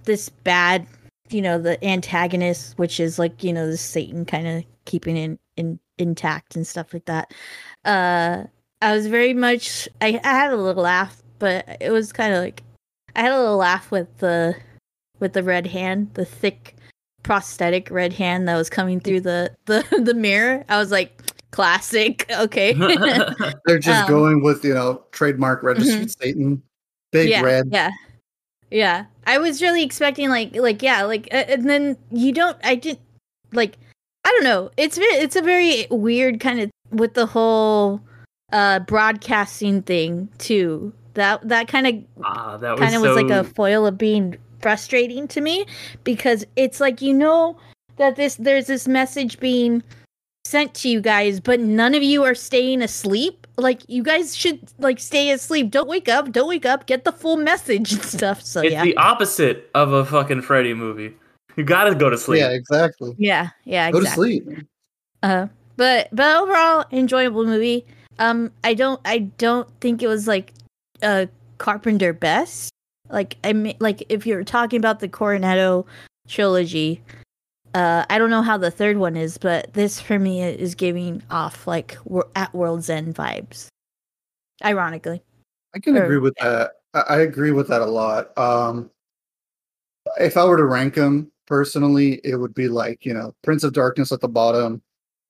this 0.07 0.29
bad 0.29 0.87
you 1.29 1.41
know 1.41 1.59
the 1.59 1.83
antagonist 1.85 2.77
which 2.77 2.99
is 2.99 3.19
like 3.19 3.43
you 3.43 3.53
know 3.53 3.67
the 3.67 3.77
satan 3.77 4.25
kind 4.25 4.47
of 4.47 4.63
keeping 4.85 5.17
it 5.17 5.39
in 5.57 5.79
intact 5.97 6.55
and 6.55 6.65
stuff 6.65 6.93
like 6.93 7.05
that 7.05 7.33
uh 7.85 8.43
i 8.81 8.95
was 8.95 9.07
very 9.07 9.33
much 9.33 9.87
i, 10.01 10.19
I 10.23 10.29
had 10.29 10.53
a 10.53 10.57
little 10.57 10.83
laugh 10.83 11.21
but 11.39 11.65
it 11.81 11.91
was 11.91 12.13
kind 12.13 12.33
of 12.33 12.41
like 12.41 12.63
i 13.15 13.21
had 13.21 13.33
a 13.33 13.39
little 13.39 13.57
laugh 13.57 13.91
with 13.91 14.17
the 14.17 14.55
with 15.19 15.33
the 15.33 15.43
red 15.43 15.67
hand 15.67 16.13
the 16.13 16.25
thick 16.25 16.75
prosthetic 17.23 17.91
red 17.91 18.13
hand 18.13 18.47
that 18.47 18.55
was 18.55 18.69
coming 18.69 18.99
through 18.99 19.21
the 19.21 19.53
the, 19.65 19.83
the 20.03 20.13
mirror 20.13 20.63
i 20.69 20.79
was 20.79 20.91
like 20.91 21.21
classic 21.51 22.25
okay 22.39 22.73
They're 23.65 23.79
just 23.79 24.03
Um, 24.07 24.09
going 24.09 24.43
with, 24.43 24.63
you 24.63 24.73
know, 24.73 25.03
trademark 25.11 25.63
registered 25.63 26.11
Satan. 26.11 26.61
Big 27.11 27.29
yeah, 27.29 27.41
red. 27.41 27.69
Yeah. 27.71 27.91
Yeah. 28.71 29.05
I 29.25 29.37
was 29.37 29.61
really 29.61 29.83
expecting 29.83 30.29
like 30.29 30.55
like 30.55 30.81
yeah, 30.81 31.03
like 31.03 31.27
uh, 31.31 31.45
and 31.47 31.69
then 31.69 31.97
you 32.11 32.31
don't 32.31 32.57
I 32.63 32.75
didn't 32.75 33.01
like 33.51 33.77
I 34.23 34.29
don't 34.31 34.43
know. 34.43 34.71
It's 34.77 34.97
it's 34.97 35.35
a 35.35 35.41
very 35.41 35.87
weird 35.89 36.39
kind 36.39 36.59
of 36.59 36.71
with 36.91 37.13
the 37.13 37.25
whole 37.25 38.01
uh 38.51 38.79
broadcasting 38.79 39.81
thing 39.81 40.29
too. 40.37 40.93
That 41.13 41.47
that 41.47 41.67
kind 41.67 41.87
of 41.87 42.23
ah, 42.23 42.57
that 42.57 42.77
kind 42.77 42.95
of 42.95 43.01
so... 43.01 43.07
was 43.07 43.15
like 43.15 43.31
a 43.31 43.43
foil 43.43 43.85
of 43.85 43.97
being 43.97 44.37
frustrating 44.61 45.27
to 45.29 45.41
me 45.41 45.65
because 46.03 46.45
it's 46.55 46.79
like 46.79 47.01
you 47.01 47.13
know 47.13 47.57
that 47.97 48.15
this 48.15 48.35
there's 48.35 48.67
this 48.67 48.87
message 48.87 49.39
being 49.39 49.83
sent 50.45 50.73
to 50.73 50.89
you 50.89 51.01
guys 51.01 51.39
but 51.39 51.59
none 51.59 51.93
of 51.93 52.01
you 52.01 52.23
are 52.23 52.35
staying 52.35 52.81
asleep 52.81 53.46
like 53.57 53.81
you 53.87 54.03
guys 54.03 54.35
should 54.35 54.59
like 54.79 54.99
stay 54.99 55.31
asleep. 55.31 55.71
Don't 55.71 55.87
wake 55.87 56.07
up. 56.07 56.31
Don't 56.31 56.47
wake 56.47 56.65
up. 56.65 56.85
Get 56.85 57.03
the 57.03 57.11
full 57.11 57.37
message 57.37 57.91
and 57.93 58.03
stuff. 58.03 58.41
So 58.41 58.61
it's 58.61 58.71
yeah, 58.71 58.83
the 58.83 58.95
opposite 58.97 59.69
of 59.73 59.91
a 59.93 60.05
fucking 60.05 60.41
Freddy 60.43 60.73
movie. 60.73 61.15
You 61.55 61.63
gotta 61.63 61.95
go 61.95 62.09
to 62.09 62.17
sleep. 62.17 62.39
Yeah, 62.41 62.51
exactly. 62.51 63.15
yeah, 63.17 63.49
yeah. 63.65 63.89
Go 63.91 63.97
Exactly. 63.99 64.39
to 64.39 64.45
sleep. 64.45 64.67
Uh, 65.23 65.47
but 65.75 66.07
but 66.11 66.37
overall, 66.37 66.85
enjoyable 66.91 67.45
movie. 67.45 67.85
Um, 68.19 68.51
I 68.63 68.73
don't 68.75 69.01
I 69.05 69.19
don't 69.19 69.67
think 69.81 70.03
it 70.03 70.07
was 70.07 70.27
like 70.27 70.53
a 71.01 71.27
Carpenter 71.57 72.13
best. 72.13 72.69
Like 73.09 73.37
I 73.43 73.53
mean, 73.53 73.75
like 73.79 74.03
if 74.09 74.27
you're 74.27 74.43
talking 74.43 74.77
about 74.77 74.99
the 74.99 75.09
Cornetto 75.09 75.85
trilogy, 76.27 77.01
uh, 77.73 78.05
I 78.09 78.17
don't 78.17 78.29
know 78.29 78.41
how 78.41 78.57
the 78.57 78.71
third 78.71 78.97
one 78.97 79.15
is, 79.15 79.37
but 79.37 79.73
this 79.73 79.99
for 79.99 80.17
me 80.19 80.41
is 80.43 80.75
giving 80.75 81.21
off 81.29 81.67
like 81.67 81.97
we're 82.05 82.23
at 82.35 82.53
World's 82.53 82.89
End 82.89 83.15
vibes. 83.15 83.67
Ironically, 84.63 85.21
I 85.75 85.79
can 85.79 85.97
Or- 85.97 86.03
agree 86.03 86.17
with 86.19 86.33
that. 86.41 86.71
I, 86.93 86.99
I 87.01 87.17
agree 87.19 87.51
with 87.51 87.67
that 87.67 87.81
a 87.81 87.85
lot. 87.85 88.35
Um, 88.37 88.89
if 90.19 90.37
I 90.37 90.45
were 90.45 90.57
to 90.57 90.65
rank 90.65 90.95
them 90.95 91.31
personally, 91.45 92.19
it 92.23 92.37
would 92.37 92.53
be 92.53 92.67
like 92.67 93.05
you 93.05 93.13
know 93.13 93.33
Prince 93.43 93.63
of 93.63 93.73
Darkness 93.73 94.11
at 94.11 94.21
the 94.21 94.27
bottom, 94.27 94.81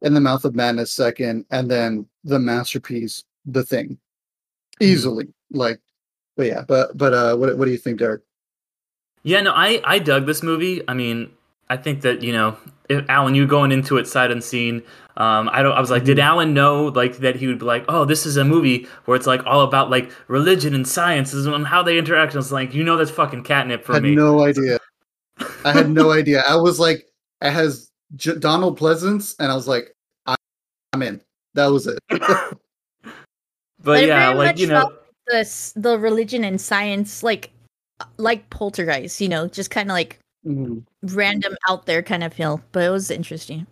and 0.01 0.15
The 0.15 0.21
Mouth 0.21 0.45
of 0.45 0.55
Madness 0.55 0.91
second, 0.93 1.45
and 1.51 1.69
then 1.69 2.07
the 2.23 2.39
masterpiece, 2.39 3.23
The 3.45 3.63
Thing, 3.63 3.97
easily. 4.79 5.27
Like, 5.51 5.79
but 6.37 6.45
yeah, 6.45 6.63
but 6.67 6.97
but 6.97 7.13
uh, 7.13 7.35
what 7.35 7.57
what 7.57 7.65
do 7.65 7.71
you 7.71 7.77
think, 7.77 7.99
Derek? 7.99 8.21
Yeah, 9.23 9.41
no, 9.41 9.51
I 9.53 9.81
I 9.83 9.99
dug 9.99 10.25
this 10.25 10.41
movie. 10.43 10.81
I 10.87 10.93
mean, 10.93 11.31
I 11.69 11.77
think 11.77 12.01
that 12.01 12.21
you 12.21 12.33
know, 12.33 12.57
if, 12.89 13.07
Alan, 13.09 13.35
you 13.35 13.45
going 13.47 13.71
into 13.71 13.97
it 13.97 14.07
sight 14.07 14.31
unseen. 14.31 14.83
Um, 15.17 15.49
I 15.51 15.63
don't. 15.63 15.73
I 15.73 15.79
was 15.79 15.89
like, 15.89 16.03
did 16.03 16.19
Alan 16.19 16.53
know 16.53 16.85
like 16.85 17.17
that 17.17 17.35
he 17.35 17.47
would 17.47 17.59
be 17.59 17.65
like, 17.65 17.85
oh, 17.89 18.05
this 18.05 18.25
is 18.25 18.37
a 18.37 18.45
movie 18.45 18.87
where 19.05 19.17
it's 19.17 19.25
like 19.25 19.43
all 19.45 19.61
about 19.61 19.89
like 19.89 20.11
religion 20.27 20.75
and 20.75 20.87
science 20.87 21.33
and 21.33 21.65
how 21.65 21.81
they 21.81 21.97
interact. 21.97 22.33
And 22.35 22.41
it's 22.43 22.51
like, 22.51 22.73
you 22.75 22.83
know, 22.83 22.97
that's 22.97 23.09
fucking 23.09 23.43
catnip 23.43 23.83
for 23.83 23.93
I 23.93 23.95
had 23.95 24.03
me. 24.03 24.15
no 24.15 24.45
idea. 24.45 24.77
I 25.65 25.71
had 25.71 25.89
no 25.89 26.11
idea. 26.11 26.43
I 26.47 26.55
was 26.55 26.79
like, 26.79 27.07
it 27.41 27.51
has 27.51 27.89
J- 28.15 28.37
Donald 28.37 28.79
Pleasence, 28.79 29.35
and 29.39 29.51
I 29.51 29.55
was 29.55 29.67
like, 29.67 29.95
I- 30.27 30.35
I'm 30.93 31.01
in. 31.01 31.19
That 31.55 31.67
was 31.67 31.87
it. 31.87 31.97
but, 32.09 32.59
But 33.81 34.05
yeah, 34.05 34.27
very 34.27 34.37
like 34.37 34.47
much 34.47 34.59
you 34.59 34.67
know, 34.67 34.93
the 35.25 35.71
the 35.75 35.97
religion 35.97 36.43
and 36.43 36.61
science 36.61 37.23
like 37.23 37.49
like 38.17 38.47
Poltergeist, 38.49 39.19
you 39.19 39.29
know, 39.29 39.47
just 39.47 39.71
kind 39.71 39.89
of 39.89 39.93
like 39.93 40.19
Mhm. 40.47 40.83
random 41.03 41.55
out 41.69 41.85
there 41.85 42.01
kind 42.01 42.23
of 42.23 42.33
feel. 42.33 42.61
But 42.71 42.83
it 42.83 42.89
was 42.89 43.11
interesting. 43.11 43.67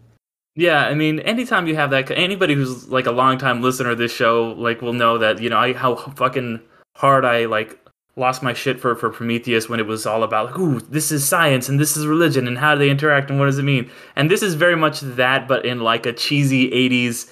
Yeah, 0.55 0.87
I 0.87 0.93
mean, 0.93 1.19
anytime 1.21 1.67
you 1.67 1.75
have 1.75 1.89
that, 1.91 2.09
anybody 2.11 2.53
who's 2.53 2.87
like 2.89 3.05
a 3.05 3.11
longtime 3.11 3.61
listener 3.61 3.91
of 3.91 3.97
this 3.97 4.13
show, 4.13 4.53
like, 4.57 4.81
will 4.81 4.93
know 4.93 5.17
that 5.17 5.41
you 5.41 5.49
know 5.49 5.57
I 5.57 5.73
how 5.73 5.95
fucking 5.95 6.61
hard 6.95 7.25
I 7.25 7.45
like 7.45 7.77
lost 8.17 8.41
my 8.43 8.53
shit 8.53 8.79
for 8.79 8.95
for 8.95 9.09
Prometheus 9.09 9.67
when 9.67 9.79
it 9.79 9.85
was 9.87 10.05
all 10.05 10.23
about 10.23 10.45
like, 10.47 10.59
ooh, 10.59 10.79
this 10.79 11.11
is 11.11 11.27
science 11.27 11.67
and 11.67 11.79
this 11.79 11.97
is 11.97 12.07
religion 12.07 12.47
and 12.47 12.57
how 12.57 12.73
do 12.75 12.79
they 12.79 12.89
interact 12.89 13.29
and 13.29 13.39
what 13.39 13.47
does 13.47 13.57
it 13.59 13.63
mean? 13.63 13.89
And 14.15 14.31
this 14.31 14.41
is 14.41 14.53
very 14.55 14.77
much 14.77 15.01
that, 15.01 15.47
but 15.47 15.65
in 15.65 15.81
like 15.81 16.05
a 16.05 16.13
cheesy 16.13 16.69
'80s 16.71 17.29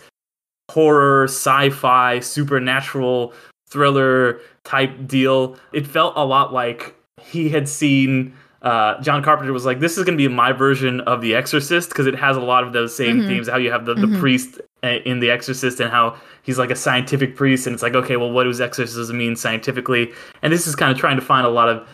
horror, 0.72 1.26
sci-fi, 1.26 2.20
supernatural 2.20 3.34
thriller 3.70 4.40
type 4.64 5.08
deal. 5.08 5.58
It 5.72 5.88
felt 5.88 6.14
a 6.18 6.26
lot 6.26 6.54
like 6.54 6.96
he 7.22 7.50
had 7.50 7.68
seen 7.70 8.34
uh, 8.64 9.02
John 9.02 9.22
Carpenter 9.24 9.52
was 9.54 9.66
like, 9.66 9.80
"This 9.80 9.98
is 9.98 10.06
going 10.06 10.18
to 10.18 10.22
be 10.30 10.34
my 10.34 10.52
version 10.54 11.02
of 11.02 11.22
The 11.22 11.36
Exorcist 11.36 11.90
because 11.90 12.08
it 12.08 12.16
has 12.16 12.38
a 12.38 12.42
lot 12.42 12.64
of 12.64 12.72
those 12.74 12.96
same 12.96 13.22
Mhm. 13.22 13.28
themes. 13.28 13.50
How 13.50 13.58
you 13.58 13.72
have 13.72 13.86
the, 13.86 13.94
the 13.94 14.08
Mhm. 14.08 14.20
priest 14.20 14.62
uh, 14.84 14.88
in 15.06 15.20
The 15.20 15.30
Exorcist 15.32 15.80
and 15.80 15.92
how 15.92 16.16
he's 16.44 16.58
like 16.60 16.72
a 16.72 16.76
scientific 16.76 17.36
priest, 17.36 17.68
and 17.68 17.74
it's 17.74 17.84
like, 17.84 17.96
okay, 17.96 18.16
well, 18.18 18.32
what 18.32 18.44
does 18.46 18.60
exorcism 18.62 19.18
mean 19.18 19.36
scientifically? 19.36 20.12
And 20.42 20.52
this 20.54 20.66
is 20.68 20.76
kind 20.76 20.92
of 20.92 20.98
trying 20.98 21.16
to 21.18 21.22
find 21.22 21.46
a 21.46 21.50
lot 21.50 21.70
of 21.70 21.88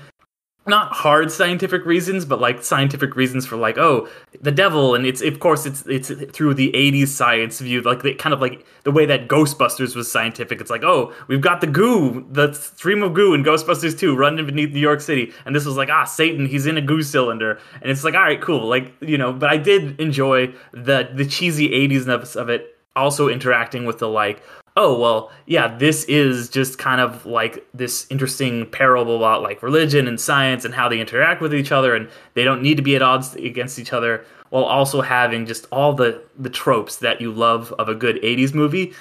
not 0.70 0.94
hard 0.94 1.32
scientific 1.32 1.86
reasons, 1.86 2.24
but 2.24 2.40
like 2.40 2.64
scientific 2.64 3.16
reasons 3.16 3.46
for 3.46 3.58
like, 3.58 3.78
oh, 3.78 4.08
the 4.42 4.52
devil, 4.52 4.96
and 4.96 5.06
it's 5.06 5.22
of 5.22 5.40
course 5.40 5.66
it's 5.66 5.86
it's 5.88 6.10
through 6.32 6.54
the 6.54 6.72
'80s 6.72 7.08
science 7.08 7.60
view, 7.60 7.82
like 7.82 8.04
the 8.04 8.14
kind 8.14 8.34
of 8.34 8.40
like 8.40 8.66
the 8.84 8.92
way 8.92 9.06
that 9.06 9.28
Ghostbusters 9.28 9.96
was 9.96 10.10
scientific. 10.12 10.62
It's 10.62 10.70
like, 10.70 10.84
oh, 10.84 11.14
we've 11.28 11.42
got 11.42 11.62
the 11.62 11.68
goo, 11.68 12.26
the 12.32 12.54
stream 12.54 13.04
of 13.04 13.14
goo 13.14 13.34
in 13.34 13.44
Ghostbusters 13.44 13.98
2 13.98 14.16
running 14.16 14.46
beneath 14.46 14.72
New 14.72 14.80
York 14.80 15.02
City, 15.02 15.34
and 15.46 15.56
this 15.56 15.66
was 15.66 15.76
like, 15.76 15.90
ah, 15.90 16.06
Satan, 16.06 16.46
he's 16.46 16.66
in 16.66 16.78
a 16.78 16.82
goo 16.82 17.02
cylinder, 17.02 17.60
and 17.82 17.92
it's 17.92 18.04
like, 18.04 18.14
all 18.14 18.22
right, 18.22 18.42
cool, 18.42 18.68
like 18.68 18.94
you 19.02 19.18
know. 19.18 19.34
But 19.34 19.50
I 19.50 19.58
did 19.58 20.00
enjoy 20.00 20.54
the 20.72 21.10
the 21.14 21.26
cheesy 21.26 21.70
'80s 21.70 22.36
of 22.36 22.50
it, 22.50 22.78
also 22.96 23.28
interacting 23.28 23.86
with 23.86 24.00
the 24.00 24.08
like, 24.08 24.42
oh 24.80 24.98
well 24.98 25.32
yeah 25.46 25.68
this 25.78 26.04
is 26.06 26.50
just 26.50 26.78
kind 26.78 27.00
of 27.00 27.26
like 27.26 27.66
this 27.74 28.08
interesting 28.10 28.66
parable 28.72 29.18
about 29.18 29.44
like 29.44 29.62
religion 29.62 30.08
and 30.08 30.20
science 30.20 30.66
and 30.66 30.74
how 30.74 30.90
they 30.90 31.00
interact 31.00 31.42
with 31.42 31.54
each 31.54 31.72
other 31.72 31.94
and 31.94 32.10
they 32.34 32.44
don't 32.44 32.62
need 32.62 32.78
to 32.78 32.84
be 32.84 32.96
at 32.96 33.02
odds 33.02 33.36
against 33.36 33.78
each 33.78 33.94
other 33.94 34.26
while 34.50 34.64
also 34.64 35.02
having 35.02 35.46
just 35.46 35.68
all 35.72 35.94
the 35.94 36.20
the 36.40 36.50
tropes 36.50 36.98
that 36.98 37.22
you 37.22 37.32
love 37.32 37.72
of 37.78 37.88
a 37.88 37.94
good 37.94 38.16
80s 38.24 38.54
movie. 38.56 38.94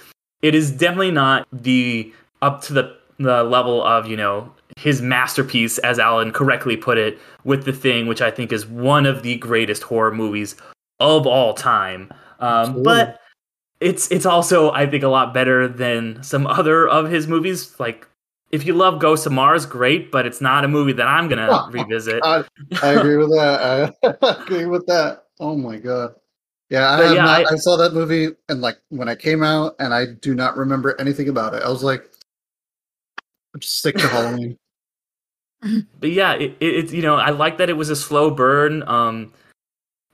It 0.43 0.55
is 0.55 0.71
definitely 0.71 1.13
not 1.13 1.49
the 1.51 2.13
up 2.43 2.61
to 2.63 2.75
the 2.75 2.97
the 3.19 3.43
level 3.45 3.83
of 3.83 4.07
you 4.07 4.17
know 4.17 4.53
his 4.77 5.03
masterpiece 5.03 5.79
as 5.79 5.99
alan 5.99 6.31
correctly 6.31 6.77
put 6.77 6.99
it 6.99 7.19
with 7.43 7.65
the 7.65 7.73
thing 7.73 8.07
which 8.07 8.21
i 8.21 8.31
think 8.31 8.53
is 8.53 8.65
one 8.65 9.07
of 9.07 9.25
the 9.25 9.35
greatest 9.39 9.83
horror 9.83 10.13
movies 10.13 10.55
of 11.01 11.27
all 11.27 11.55
time. 11.55 12.13
Um, 12.41 12.83
but 12.83 13.21
it's 13.81 14.11
it's 14.11 14.27
also 14.27 14.71
I 14.73 14.87
think 14.87 15.05
a 15.05 15.09
lot 15.09 15.33
better 15.33 15.69
than 15.69 16.23
some 16.23 16.47
other 16.47 16.89
of 16.89 17.11
his 17.11 17.27
movies. 17.27 17.79
Like 17.79 18.07
if 18.51 18.67
you 18.67 18.75
love 18.75 18.99
Ghosts 18.99 19.27
of 19.27 19.33
Mars, 19.33 19.67
great, 19.67 20.11
but 20.11 20.27
it's 20.27 20.41
not 20.41 20.65
a 20.65 20.69
movie 20.69 20.93
that 20.95 21.07
I'm 21.07 21.29
gonna 21.29 21.49
Oh, 21.51 21.71
revisit. 21.71 22.21
I, 22.25 22.45
I 22.83 22.89
agree 22.95 23.17
with 23.17 23.31
that. 23.31 23.95
I 24.03 24.43
agree 24.43 24.67
with 24.67 24.87
that. 24.87 25.25
Oh 25.41 25.57
my 25.57 25.77
god. 25.77 26.15
Yeah, 26.71 26.91
I, 26.91 27.15
yeah, 27.15 27.23
not, 27.23 27.47
I- 27.47 27.55
I, 27.55 27.57
saw 27.57 27.77
that 27.77 27.95
movie 27.95 28.29
and 28.51 28.61
like 28.61 28.77
when 28.91 29.09
I 29.09 29.15
came 29.15 29.43
out, 29.43 29.75
and 29.79 29.95
I 29.95 30.05
do 30.21 30.35
not 30.35 30.57
remember 30.57 30.95
anything 31.01 31.29
about 31.31 31.55
it. 31.55 31.63
I 31.63 31.71
was 31.71 31.83
like, 31.83 32.11
I'm 33.55 33.61
just 33.61 33.81
sick 33.81 33.97
to 33.97 34.09
Halloween. 34.09 34.59
But 35.99 36.11
yeah, 36.11 36.35
it, 36.35 36.57
it, 36.61 36.75
it's 36.77 36.93
you 36.93 37.03
know 37.03 37.17
I 37.17 37.31
like 37.31 37.59
that 37.59 37.69
it 37.69 37.73
was 37.73 37.91
a 37.91 37.97
slow 37.97 38.31
burn. 38.31 38.89
Um, 38.89 39.33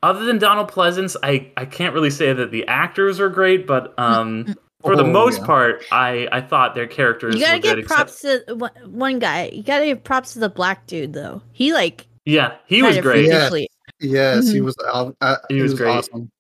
other 0.05 0.25
than 0.25 0.39
Donald 0.39 0.71
Pleasence, 0.71 1.17
I 1.23 1.51
I 1.57 1.65
can't 1.65 1.95
really 1.95 2.11
say 2.11 2.33
that 2.33 2.51
the 2.51 2.67
actors 2.69 3.19
are 3.21 3.29
great, 3.29 3.67
but 3.67 3.93
um, 3.99 4.55
for 4.83 4.97
the 4.97 5.03
Oh, 5.05 5.11
most 5.11 5.41
yeah. 5.41 5.47
part, 5.47 5.85
I 5.91 6.29
I 6.31 6.41
thought 6.41 6.75
their 6.75 6.87
characters 6.87 7.35
You 7.35 7.41
gotta 7.41 7.57
were 7.57 7.61
good. 7.63 7.69
give 7.77 7.79
except- 7.81 7.97
props 7.99 8.21
to 8.23 8.55
one- 8.55 8.71
one 8.87 9.19
guy. 9.19 9.51
You 9.53 9.63
gotta 9.63 9.87
give 9.87 10.05
props 10.05 10.35
to 10.35 10.39
the 10.41 10.49
black 10.49 10.87
dude 10.87 11.13
though. 11.13 11.43
He 11.53 11.73
like 11.73 12.07
yeah, 12.27 12.53
he 12.67 12.83
was 12.83 12.99
great. 12.99 13.27
Yeah. 13.27 13.51
Yes, 14.01 14.51
he 14.51 14.59
Mhm. 14.61 14.65
was. 14.65 14.77
Uh, 14.93 15.11
uh, 15.21 15.37
He 15.49 15.61
was 15.63 15.75
great. 15.75 15.91
awesome. 15.91 16.31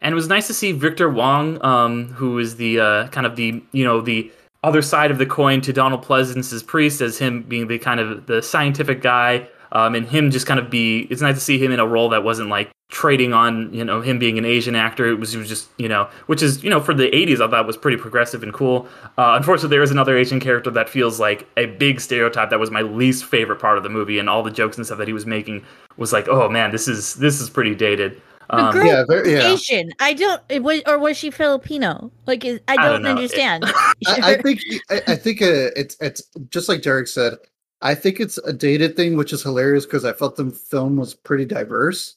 and 0.00 0.12
it 0.12 0.14
was 0.14 0.28
nice 0.28 0.46
to 0.46 0.54
see 0.54 0.70
Victor 0.72 1.08
Wong, 1.10 1.58
um, 1.64 2.08
who 2.12 2.38
is 2.38 2.54
the 2.56 2.78
uh, 2.80 3.08
kind 3.08 3.26
of 3.26 3.34
the 3.36 3.60
you 3.72 3.84
know 3.84 4.00
the 4.00 4.30
other 4.64 4.80
side 4.82 5.10
of 5.10 5.18
the 5.18 5.26
coin 5.26 5.60
to 5.62 5.72
Donald 5.72 6.02
Pleasence's 6.02 6.62
priest, 6.62 7.00
as 7.00 7.18
him 7.18 7.42
being 7.42 7.66
the 7.68 7.78
kind 7.78 7.98
of 8.00 8.26
the 8.26 8.40
scientific 8.42 9.02
guy, 9.02 9.48
um, 9.72 9.94
and 9.94 10.06
him 10.06 10.30
just 10.30 10.46
kind 10.46 10.60
of 10.60 10.68
be. 10.70 11.06
It's 11.10 11.20
nice 11.22 11.34
to 11.36 11.40
see 11.40 11.58
him 11.58 11.72
in 11.72 11.80
a 11.80 11.86
role 11.86 12.08
that 12.10 12.22
wasn't 12.24 12.48
like 12.48 12.70
trading 12.90 13.32
on 13.34 13.72
you 13.72 13.84
know 13.84 14.00
him 14.00 14.18
being 14.18 14.38
an 14.38 14.44
Asian 14.44 14.74
actor. 14.74 15.06
It 15.06 15.18
was, 15.20 15.34
it 15.34 15.38
was 15.38 15.48
just 15.48 15.68
you 15.78 15.88
know, 15.88 16.08
which 16.26 16.42
is 16.42 16.62
you 16.64 16.70
know 16.70 16.80
for 16.80 16.94
the 16.94 17.10
'80s, 17.10 17.40
I 17.40 17.48
thought 17.50 17.66
was 17.66 17.76
pretty 17.76 17.96
progressive 17.98 18.42
and 18.42 18.52
cool. 18.52 18.88
Uh, 19.18 19.34
unfortunately, 19.36 19.70
there 19.70 19.82
is 19.82 19.90
another 19.90 20.16
Asian 20.16 20.40
character 20.40 20.70
that 20.70 20.88
feels 20.88 21.20
like 21.20 21.46
a 21.56 21.66
big 21.66 22.00
stereotype. 22.00 22.50
That 22.50 22.60
was 22.60 22.70
my 22.70 22.82
least 22.82 23.24
favorite 23.24 23.60
part 23.60 23.76
of 23.76 23.82
the 23.84 23.90
movie, 23.90 24.18
and 24.18 24.28
all 24.28 24.42
the 24.42 24.50
jokes 24.50 24.76
and 24.76 24.86
stuff 24.86 24.98
that 24.98 25.06
he 25.08 25.14
was 25.14 25.26
making 25.26 25.64
was 25.96 26.12
like, 26.12 26.28
oh 26.28 26.48
man, 26.48 26.70
this 26.72 26.88
is 26.88 27.14
this 27.16 27.40
is 27.40 27.50
pretty 27.50 27.74
dated. 27.74 28.20
The 28.50 28.64
Um, 28.64 28.72
girl 28.72 28.86
Yeah, 28.86 29.04
very, 29.06 29.32
yeah. 29.32 29.52
Asian. 29.52 29.90
I 30.00 30.14
don't. 30.14 30.40
It 30.48 30.62
was, 30.62 30.80
or 30.86 30.98
was 30.98 31.18
she 31.18 31.30
Filipino? 31.30 32.10
Like 32.26 32.44
is, 32.46 32.60
I 32.68 32.76
I 32.78 32.88
don't, 32.88 32.92
don't 32.92 33.02
know. 33.02 33.10
understand. 33.10 33.64
I, 34.06 34.32
I 34.32 34.36
think 34.42 34.60
I, 34.90 35.02
I 35.08 35.16
think 35.16 35.42
uh, 35.42 35.68
it's 35.76 35.96
it's 36.00 36.22
just 36.50 36.68
like 36.68 36.80
Derek 36.82 37.08
said. 37.08 37.34
I 37.82 37.94
think 37.94 38.18
it's 38.20 38.38
a 38.38 38.52
dated 38.52 38.96
thing, 38.96 39.16
which 39.16 39.32
is 39.32 39.42
hilarious 39.42 39.84
because 39.84 40.04
I 40.04 40.12
felt 40.14 40.36
the 40.36 40.50
film 40.50 40.96
was 40.96 41.14
pretty 41.14 41.44
diverse. 41.44 42.16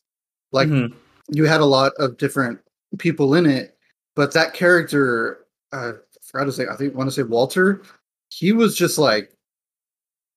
Like 0.52 0.68
mhm. 0.68 0.94
you 1.30 1.46
had 1.46 1.62
a 1.62 1.66
lot 1.66 1.94
of 1.98 2.18
different 2.18 2.60
people 2.98 3.36
in 3.36 3.46
it, 3.46 3.78
but 4.16 4.34
that 4.34 4.54
character, 4.54 5.46
uh, 5.72 5.94
I 5.94 6.20
forgot 6.22 6.46
to 6.46 6.52
say, 6.52 6.68
I 6.68 6.76
think 6.76 6.96
want 6.96 7.10
to 7.10 7.16
say 7.16 7.24
Walter. 7.24 7.82
He 8.30 8.52
was 8.54 8.76
just 8.76 8.98
like, 8.98 9.32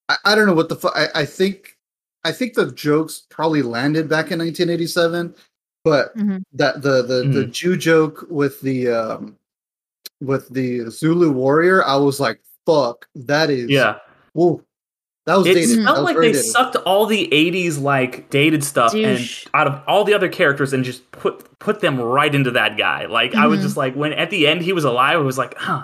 I, 0.08 0.16
I 0.24 0.34
don't 0.34 0.46
know 0.46 0.54
what 0.54 0.68
the 0.68 0.76
fuck. 0.76 0.92
I, 0.96 1.08
I 1.14 1.24
think, 1.24 1.76
I 2.24 2.32
think 2.32 2.54
the 2.54 2.72
jokes 2.72 3.26
probably 3.30 3.62
landed 3.62 4.08
back 4.08 4.30
in 4.30 4.38
1987, 4.38 5.34
but 5.84 6.16
Mhm. 6.16 6.42
that 6.52 6.82
the 6.82 7.02
the 7.02 7.28
the 7.28 7.44
Jew 7.46 7.76
joke 7.76 8.26
with 8.30 8.60
the 8.60 8.88
um 8.88 9.36
with 10.20 10.48
the 10.48 10.90
Zulu 10.90 11.30
warrior, 11.32 11.84
I 11.84 11.96
was 11.96 12.20
like, 12.20 12.40
fuck, 12.66 13.06
that 13.14 13.50
is 13.50 13.68
yeah. 13.70 13.98
Whoa, 14.32 14.62
that 15.26 15.38
was 15.38 15.46
It 15.46 15.54
dated. 15.54 15.78
That 15.78 15.84
felt 15.84 15.96
was 15.98 16.04
like 16.04 16.16
they 16.16 16.32
dated. 16.32 16.44
sucked 16.44 16.76
all 16.76 17.06
the 17.06 17.28
'80s 17.32 17.80
like 17.80 18.28
dated 18.30 18.62
stuff 18.64 18.92
Douche. 18.92 19.44
and 19.44 19.50
out 19.54 19.66
of 19.66 19.80
all 19.86 20.04
the 20.04 20.14
other 20.14 20.28
characters 20.28 20.72
and 20.72 20.84
just 20.84 21.10
put 21.12 21.46
put 21.58 21.80
them 21.80 22.00
right 22.00 22.34
into 22.34 22.50
that 22.52 22.76
guy. 22.76 23.06
Like 23.06 23.34
I 23.34 23.46
was 23.46 23.60
Mhm. 23.60 23.62
just 23.62 23.76
like 23.76 23.94
when 23.94 24.12
at 24.12 24.30
the 24.30 24.46
end 24.46 24.62
he 24.62 24.72
was 24.72 24.84
alive, 24.84 25.14
I 25.18 25.22
was 25.22 25.38
like, 25.38 25.54
huh, 25.56 25.82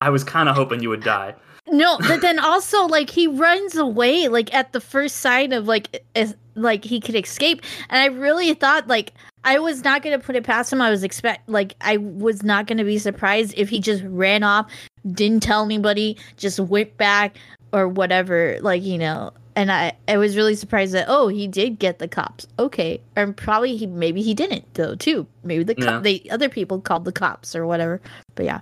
I 0.00 0.10
was 0.10 0.24
kind 0.24 0.48
of 0.48 0.56
hoping 0.56 0.82
you 0.82 0.88
would 0.88 1.02
die. 1.04 1.34
No, 1.70 1.98
but 1.98 2.20
then 2.20 2.38
also 2.44 2.86
like 2.86 3.10
he 3.10 3.26
runs 3.28 3.76
away 3.76 4.26
like 4.28 4.52
at 4.52 4.72
the 4.72 4.80
first 4.80 5.18
sign 5.18 5.52
of 5.52 5.68
like 5.68 6.02
is, 6.16 6.34
like 6.56 6.84
he 6.84 7.00
could 7.00 7.14
escape, 7.14 7.62
and 7.90 8.00
I 8.02 8.06
really 8.06 8.54
thought 8.54 8.88
like 8.88 9.12
I 9.44 9.58
was 9.60 9.84
not 9.84 10.02
gonna 10.02 10.18
put 10.18 10.34
it 10.36 10.42
past 10.44 10.72
him. 10.72 10.82
I 10.82 10.90
was 10.90 11.04
expect 11.04 11.48
like 11.48 11.74
I 11.80 11.96
was 11.98 12.42
not 12.42 12.66
gonna 12.66 12.84
be 12.84 12.98
surprised 12.98 13.54
if 13.56 13.68
he 13.70 13.78
just 13.78 14.02
ran 14.04 14.42
off, 14.42 14.66
didn't 15.12 15.42
tell 15.44 15.64
anybody, 15.64 16.16
just 16.36 16.58
went 16.58 16.96
back 16.96 17.36
or 17.72 17.88
whatever. 17.88 18.58
Like 18.60 18.82
you 18.82 18.98
know, 18.98 19.32
and 19.56 19.70
I 19.72 19.92
I 20.08 20.16
was 20.16 20.36
really 20.36 20.54
surprised 20.54 20.92
that 20.94 21.06
oh 21.08 21.28
he 21.28 21.46
did 21.48 21.78
get 21.78 21.98
the 21.98 22.08
cops. 22.08 22.46
Okay, 22.58 23.00
and 23.16 23.36
probably 23.36 23.76
he 23.76 23.86
maybe 23.86 24.22
he 24.22 24.34
didn't 24.34 24.64
though 24.74 24.94
too. 24.94 25.26
Maybe 25.44 25.64
the 25.64 25.74
co- 25.74 25.84
Yeah. 25.84 26.00
they 26.00 26.26
other 26.30 26.48
people 26.48 26.80
called 26.80 27.04
the 27.04 27.12
cops 27.12 27.54
or 27.56 27.66
whatever. 27.66 28.00
But 28.34 28.46
yeah, 28.46 28.60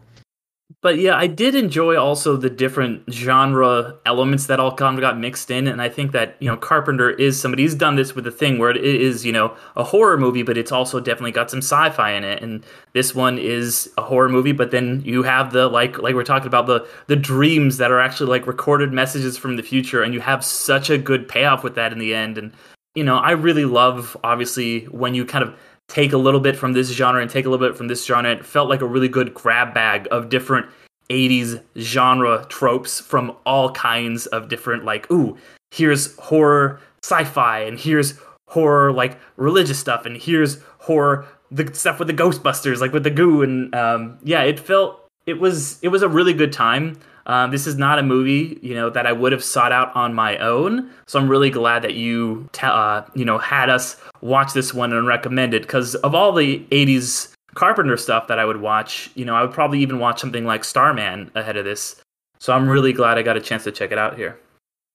But 0.81 0.99
yeah, 0.99 1.17
I 1.17 1.27
did 1.27 1.57
enjoy 1.57 1.97
also 1.97 2.37
the 2.37 2.49
different 2.49 3.13
genre 3.13 3.97
elements 4.07 4.47
that 4.47 4.61
all 4.61 4.73
kind 4.73 4.97
of 4.97 5.01
got 5.01 5.19
mixed 5.19 5.51
in, 5.51 5.67
and 5.67 5.83
I 5.83 5.89
think 5.89 6.13
that 6.13 6.37
you 6.39 6.49
know 6.49 6.57
Carpenter 6.57 7.11
is 7.11 7.41
somebody 7.41 7.65
who's 7.65 7.75
done 7.75 7.97
this 7.97 8.15
with 8.15 8.25
the 8.25 8.31
thing 8.31 8.61
where 8.61 8.71
it 8.71 8.77
is 8.77 9.27
you 9.27 9.33
know 9.33 9.57
a 9.75 9.83
horror 9.83 10.17
movie, 10.17 10.45
but 10.45 10.57
it's 10.57 10.71
also 10.71 11.01
definitely 11.01 11.33
got 11.33 11.51
some 11.51 11.59
sci-fi 11.59 12.13
in 12.13 12.23
it, 12.23 12.45
and 12.45 12.65
this 12.93 13.13
one 13.13 13.39
is 13.39 13.91
a 13.99 14.03
horror 14.03 14.29
movie, 14.29 14.53
but 14.53 14.71
then 14.71 15.03
you 15.05 15.25
have 15.25 15.53
the 15.53 15.67
like 15.67 15.99
like 15.99 16.15
we're 16.15 16.23
talking 16.23 16.47
about 16.47 16.69
the 16.69 16.87
the 17.09 17.17
dreams 17.17 17.79
that 17.79 17.91
are 17.91 18.01
actually 18.01 18.31
like 18.31 18.47
recorded 18.47 18.93
messages 18.93 19.37
from 19.37 19.57
the 19.57 19.65
future, 19.65 20.05
and 20.05 20.15
you 20.15 20.21
have 20.21 20.45
such 20.45 20.91
a 20.91 20.99
good 20.99 21.27
payoff 21.27 21.65
with 21.65 21.75
that 21.75 21.91
in 21.91 21.99
the 21.99 22.15
end, 22.15 22.39
and 22.39 22.53
you 22.95 23.03
know 23.03 23.17
I 23.17 23.33
really 23.33 23.65
love 23.65 24.17
obviously 24.23 24.85
when 24.85 25.13
you 25.13 25.25
kind 25.25 25.43
of 25.43 25.57
take 25.89 26.13
a 26.13 26.19
little 26.19 26.41
bit 26.41 26.57
from 26.57 26.75
this 26.75 26.93
genre 26.93 27.21
and 27.21 27.31
take 27.31 27.47
a 27.47 27.51
little 27.51 27.67
bit 27.67 27.77
from 27.77 27.89
this 27.89 28.05
genre. 28.05 28.31
It 28.31 28.45
felt 28.45 28.69
like 28.69 28.83
a 28.83 28.87
really 28.87 29.09
good 29.09 29.35
grab 29.35 29.75
bag 29.75 30.07
of 30.11 30.29
different 30.29 30.67
80s 31.11 31.63
genre 31.79 32.45
tropes 32.49 33.01
from 33.01 33.35
all 33.47 33.73
kinds 33.73 34.27
of 34.27 34.49
different, 34.49 34.85
like, 34.85 35.11
ooh, 35.11 35.37
here's 35.71 36.15
horror 36.19 36.81
sci 37.03 37.25
fi, 37.25 37.61
and 37.61 37.79
here's 37.79 38.19
horror, 38.49 38.93
like, 38.93 39.19
religious 39.37 39.79
stuff, 39.79 40.05
and 40.05 40.17
here's 40.17 40.63
horror, 40.79 41.27
the 41.51 41.73
stuff 41.75 41.99
with 41.99 42.09
the 42.09 42.15
Ghostbusters, 42.15 42.81
like 42.81 42.93
with 42.93 43.05
the 43.05 43.11
goo. 43.11 43.43
And 43.43 43.75
um, 43.75 44.19
yeah, 44.23 44.43
it 44.43 44.61
felt, 44.61 45.07
it 45.27 45.41
was, 45.41 45.79
it 45.83 45.89
was 45.89 46.03
a 46.03 46.09
really 46.09 46.35
good 46.35 46.53
time. 46.53 46.99
Um, 47.29 47.51
this 47.51 47.67
is 47.67 47.77
not 47.77 47.99
a 47.99 48.03
movie, 48.03 48.59
you 48.63 48.75
know, 48.75 48.89
that 48.89 49.07
I 49.07 49.13
would 49.13 49.33
have 49.33 49.45
sought 49.45 49.71
out 49.71 49.95
on 49.95 50.15
my 50.15 50.39
own. 50.39 50.91
So 51.07 51.19
I'm 51.19 51.29
really 51.29 51.51
glad 51.51 51.83
that 51.83 51.95
you, 51.95 52.49
uh, 52.63 53.03
you 53.15 53.25
know, 53.25 53.37
had 53.37 53.69
us 53.69 53.97
watch 54.23 54.55
this 54.55 54.73
one 54.73 54.95
and 54.95 55.07
recommend 55.07 55.53
it 55.53 55.63
because 55.63 55.95
of 55.97 56.15
all 56.15 56.33
the 56.33 56.61
'80s 56.71 57.33
Carpenter 57.55 57.97
stuff 57.97 58.29
that 58.29 58.39
I 58.39 58.45
would 58.45 58.61
watch, 58.61 59.11
you 59.15 59.25
know, 59.25 59.35
I 59.35 59.43
would 59.43 59.53
probably 59.53 59.81
even 59.81 59.99
watch 59.99 60.21
something 60.21 60.45
like 60.45 60.65
Starman 60.65 61.31
ahead 61.35 61.57
of 61.57 61.65
this. 61.65 62.01
So 62.39 62.53
I'm 62.53 62.69
really 62.69 62.93
glad 62.93 63.19
I 63.19 63.23
got 63.23 63.37
a 63.37 63.41
chance 63.41 63.65
to 63.65 63.73
check 63.73 63.91
it 63.91 63.99
out 63.99 64.17
here. 64.17 64.39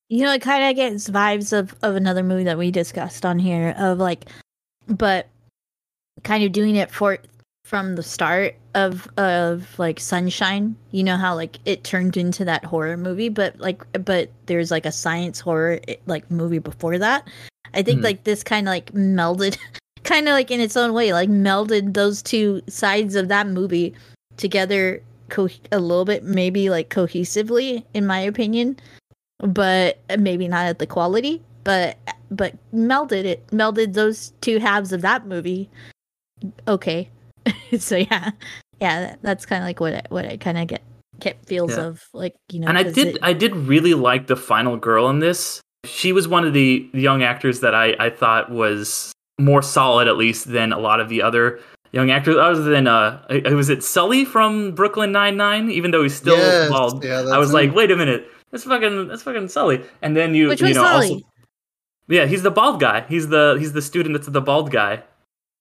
You 0.09 0.23
know, 0.23 0.33
it 0.33 0.41
kind 0.41 0.63
of 0.63 0.75
gets 0.75 1.09
vibes 1.09 1.57
of, 1.57 1.75
of 1.81 1.95
another 1.95 2.23
movie 2.23 2.45
that 2.45 2.57
we 2.57 2.71
discussed 2.71 3.25
on 3.25 3.37
here 3.37 3.75
of 3.77 3.97
like, 3.97 4.29
but 4.87 5.27
kind 6.23 6.43
of 6.43 6.51
doing 6.51 6.75
it 6.75 6.89
for 6.89 7.17
from 7.63 7.95
the 7.95 8.03
start 8.03 8.55
of 8.75 9.07
of 9.17 9.77
like 9.79 9.99
Sunshine. 9.99 10.75
You 10.91 11.03
know 11.03 11.17
how 11.17 11.35
like 11.35 11.57
it 11.65 11.83
turned 11.83 12.17
into 12.17 12.45
that 12.45 12.65
horror 12.65 12.97
movie, 12.97 13.29
but 13.29 13.57
like, 13.59 13.83
but 14.03 14.29
there's 14.47 14.71
like 14.71 14.85
a 14.85 14.91
science 14.91 15.39
horror 15.39 15.79
eh, 15.87 15.95
like 16.05 16.29
movie 16.29 16.59
before 16.59 16.97
that. 16.97 17.27
I 17.73 17.81
think 17.81 18.01
Mhm. 18.01 18.03
like 18.03 18.23
this 18.23 18.43
kind 18.43 18.67
of 18.67 18.71
like 18.71 18.91
melded, 18.93 19.57
kind 20.03 20.27
of 20.27 20.33
like 20.33 20.51
in 20.51 20.59
its 20.59 20.77
own 20.77 20.93
way, 20.93 21.13
like 21.13 21.29
melded 21.29 21.93
those 21.93 22.21
two 22.21 22.61
sides 22.67 23.15
of 23.15 23.27
that 23.29 23.47
movie 23.47 23.93
together 24.37 25.01
co- 25.29 25.49
a 25.71 25.79
little 25.79 26.05
bit, 26.05 26.23
maybe 26.23 26.69
like 26.69 26.89
cohesively, 26.89 27.83
in 27.93 28.05
my 28.05 28.19
opinion 28.19 28.77
but 29.39 29.99
maybe 30.19 30.47
not 30.47 30.65
at 30.67 30.79
the 30.79 30.87
quality 30.87 31.41
but 31.65 31.97
but 32.31 32.53
melded 32.73 33.25
it 33.25 33.45
melded 33.47 33.91
those 33.93 34.31
two 34.39 34.57
halves 34.57 34.93
of 34.93 35.01
that 35.01 35.25
movie 35.27 35.69
okay 36.65 37.09
so 37.79 37.95
yeah 37.97 38.31
yeah 38.81 39.15
that's 39.21 39.45
kind 39.45 39.61
of 39.63 39.67
like 39.67 39.79
what 39.79 39.93
I, 39.93 40.01
what 40.09 40.25
i 40.25 40.37
kind 40.37 40.57
of 40.57 40.67
get 40.67 40.81
get 41.19 41.43
feels 41.45 41.71
Yeah. 41.77 41.85
of 41.87 42.03
like 42.13 42.35
you 42.51 42.59
know 42.59 42.67
and 42.67 42.77
I 42.77 42.83
'cause 42.83 42.93
did 42.93 43.07
it- 43.15 43.19
I 43.21 43.33
did 43.33 43.55
really 43.55 43.93
like 43.93 44.27
the 44.27 44.35
final 44.35 44.77
girl 44.77 45.09
in 45.09 45.19
this. 45.19 45.61
She 45.85 46.11
was 46.11 46.27
one 46.27 46.43
of 46.45 46.53
the 46.53 46.89
young 46.93 47.23
actors 47.23 47.59
that 47.59 47.75
I, 47.75 47.93
I 47.99 48.09
thought 48.09 48.49
was 48.51 49.11
more 49.39 49.61
solid 49.61 50.07
at 50.07 50.17
least 50.17 50.51
than 50.51 50.71
a 50.73 50.79
lot 50.79 50.99
of 50.99 51.09
the 51.09 51.21
other 51.21 51.59
young 51.91 52.09
actors 52.09 52.35
other 52.37 52.63
than 52.63 52.87
uh 52.87 53.19
was 53.51 53.69
it 53.69 53.83
Sully 53.83 54.25
from 54.25 54.71
Brooklyn 54.71 55.11
Nine 55.11 55.37
Nine 55.37 55.69
even 55.69 55.91
though 55.91 56.01
he's 56.03 56.15
still 56.15 56.37
Yes, 56.37 56.69
bald. 56.69 57.03
yeah, 57.03 57.19
I 57.19 57.23
that's 57.23 57.37
was 57.37 57.53
like, 57.53 57.73
wait 57.75 57.91
a 57.91 57.95
minute. 57.95 58.27
That's 58.51 58.63
fucking 58.63 59.07
that's 59.07 59.21
fucking 59.23 59.47
Sully. 59.49 59.81
And 60.01 60.15
then 60.17 60.33
you 60.35 60.47
which 60.47 60.61
you 60.61 60.73
know 60.73 60.83
Sully? 60.83 61.09
also 61.13 61.25
Yeah, 62.07 62.25
he's 62.25 62.41
the 62.43 62.51
bald 62.51 62.79
guy. 62.79 63.05
He's 63.07 63.27
the 63.27 63.55
he's 63.59 63.73
the 63.73 63.81
student 63.81 64.13
that's 64.15 64.27
the 64.27 64.41
bald 64.41 64.71
guy. 64.71 65.03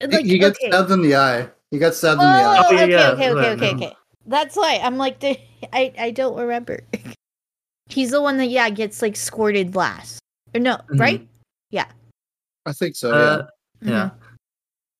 He- 0.00 0.06
like, 0.06 0.24
he 0.24 0.38
gets 0.38 0.58
okay. 0.58 0.70
stabbed 0.70 0.90
in 0.90 1.02
the 1.02 1.14
eye. 1.16 1.48
He 1.72 1.78
got 1.78 1.94
stabbed 1.94 2.20
oh, 2.20 2.24
in 2.24 2.32
the 2.32 2.38
eye. 2.38 2.56
Oh, 2.58 2.74
okay, 2.74 2.90
yeah, 2.90 3.10
okay 3.10 3.30
okay 3.32 3.50
okay 3.50 3.74
okay 3.74 3.96
that's 4.26 4.54
why 4.54 4.78
i'm 4.84 4.98
like 4.98 5.18
the, 5.18 5.36
i 5.72 5.92
i 5.98 6.10
don't 6.12 6.38
remember 6.38 6.84
he's 7.88 8.10
the 8.10 8.22
one 8.22 8.36
that 8.36 8.46
yeah 8.46 8.70
gets 8.70 9.02
like 9.02 9.16
squirted 9.16 9.74
last 9.74 10.20
or 10.54 10.60
no 10.60 10.76
Mhm. 10.90 11.00
right 11.00 11.28
Yeah. 11.70 11.86
I 12.66 12.72
think 12.72 12.94
so. 12.94 13.10
Uh, 13.10 13.46
Mhm. 13.82 13.88
Yeah. 13.88 14.10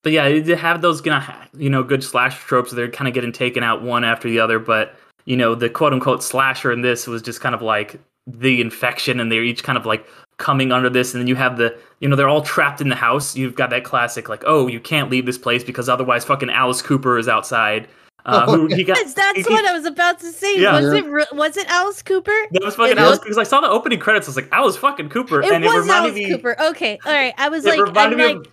But 0.02 0.12
yeah, 0.12 0.26
you 0.26 0.56
have 0.56 0.82
those 0.82 1.00
gonna 1.00 1.48
you 1.56 1.70
know 1.70 1.84
good 1.84 2.02
slash 2.02 2.36
tropes. 2.40 2.72
They're 2.72 2.90
kind 2.90 3.06
of 3.06 3.14
getting 3.14 3.30
taken 3.30 3.62
out 3.62 3.82
one 3.82 4.02
after 4.02 4.28
the 4.28 4.40
other. 4.40 4.58
But 4.58 4.96
you 5.26 5.36
know 5.36 5.54
the 5.54 5.70
quote 5.70 5.92
unquote 5.92 6.24
slasher 6.24 6.72
in 6.72 6.80
this 6.80 7.06
was 7.06 7.22
just 7.22 7.40
kind 7.40 7.54
of 7.54 7.62
like 7.62 8.00
the 8.26 8.60
infection, 8.60 9.20
and 9.20 9.30
they're 9.30 9.44
each 9.44 9.62
kind 9.62 9.78
of 9.78 9.86
like 9.86 10.08
coming 10.38 10.72
under 10.72 10.90
this. 10.90 11.14
And 11.14 11.20
then 11.20 11.28
you 11.28 11.36
have 11.36 11.56
the 11.56 11.76
you 12.00 12.08
know 12.08 12.16
they're 12.16 12.28
all 12.28 12.42
trapped 12.42 12.80
in 12.80 12.88
the 12.88 12.96
house. 12.96 13.36
You've 13.36 13.54
got 13.54 13.70
that 13.70 13.84
classic 13.84 14.28
like 14.28 14.42
oh 14.46 14.66
you 14.66 14.80
can't 14.80 15.10
leave 15.10 15.26
this 15.26 15.38
place 15.38 15.62
because 15.64 15.88
otherwise 15.88 16.24
fucking 16.24 16.50
Alice 16.50 16.82
Cooper 16.82 17.18
is 17.18 17.28
outside. 17.28 17.88
Uh, 18.24 18.44
Oh, 18.46 18.56
who 18.56 18.66
he 18.68 18.84
got 18.84 18.96
That's, 18.98 19.14
that's 19.14 19.46
he- 19.48 19.52
what 19.52 19.64
I 19.64 19.72
was 19.72 19.84
about 19.84 20.20
to 20.20 20.30
say. 20.30 20.56
Yeah. 20.60 20.80
Was 20.80 20.92
Yeah. 20.94 21.00
it 21.00 21.34
was 21.34 21.56
it 21.56 21.66
Alice 21.68 22.02
Cooper? 22.02 22.30
that 22.52 22.62
was 22.62 22.76
fucking 22.76 22.92
It 22.92 22.98
Alice 22.98 23.18
because 23.18 23.36
I 23.38 23.42
saw 23.42 23.60
the 23.60 23.68
opening 23.68 23.98
credits. 23.98 24.28
I 24.28 24.30
was 24.30 24.36
like 24.36 24.48
Alice 24.52 24.76
fucking 24.76 25.08
Cooper, 25.08 25.42
It 25.42 25.50
and 25.52 25.64
was 25.64 25.74
it 25.74 25.78
reminded 25.78 26.10
Alice 26.10 26.14
me. 26.14 26.30
Cooper. 26.30 26.62
Okay, 26.70 26.98
all 27.04 27.12
right. 27.12 27.34
I 27.36 27.48
was 27.48 27.64
it 27.64 27.70
like, 27.70 27.80
reminded 27.80 28.20
I'm 28.20 28.26
me 28.28 28.34
like, 28.38 28.46
of 28.46 28.52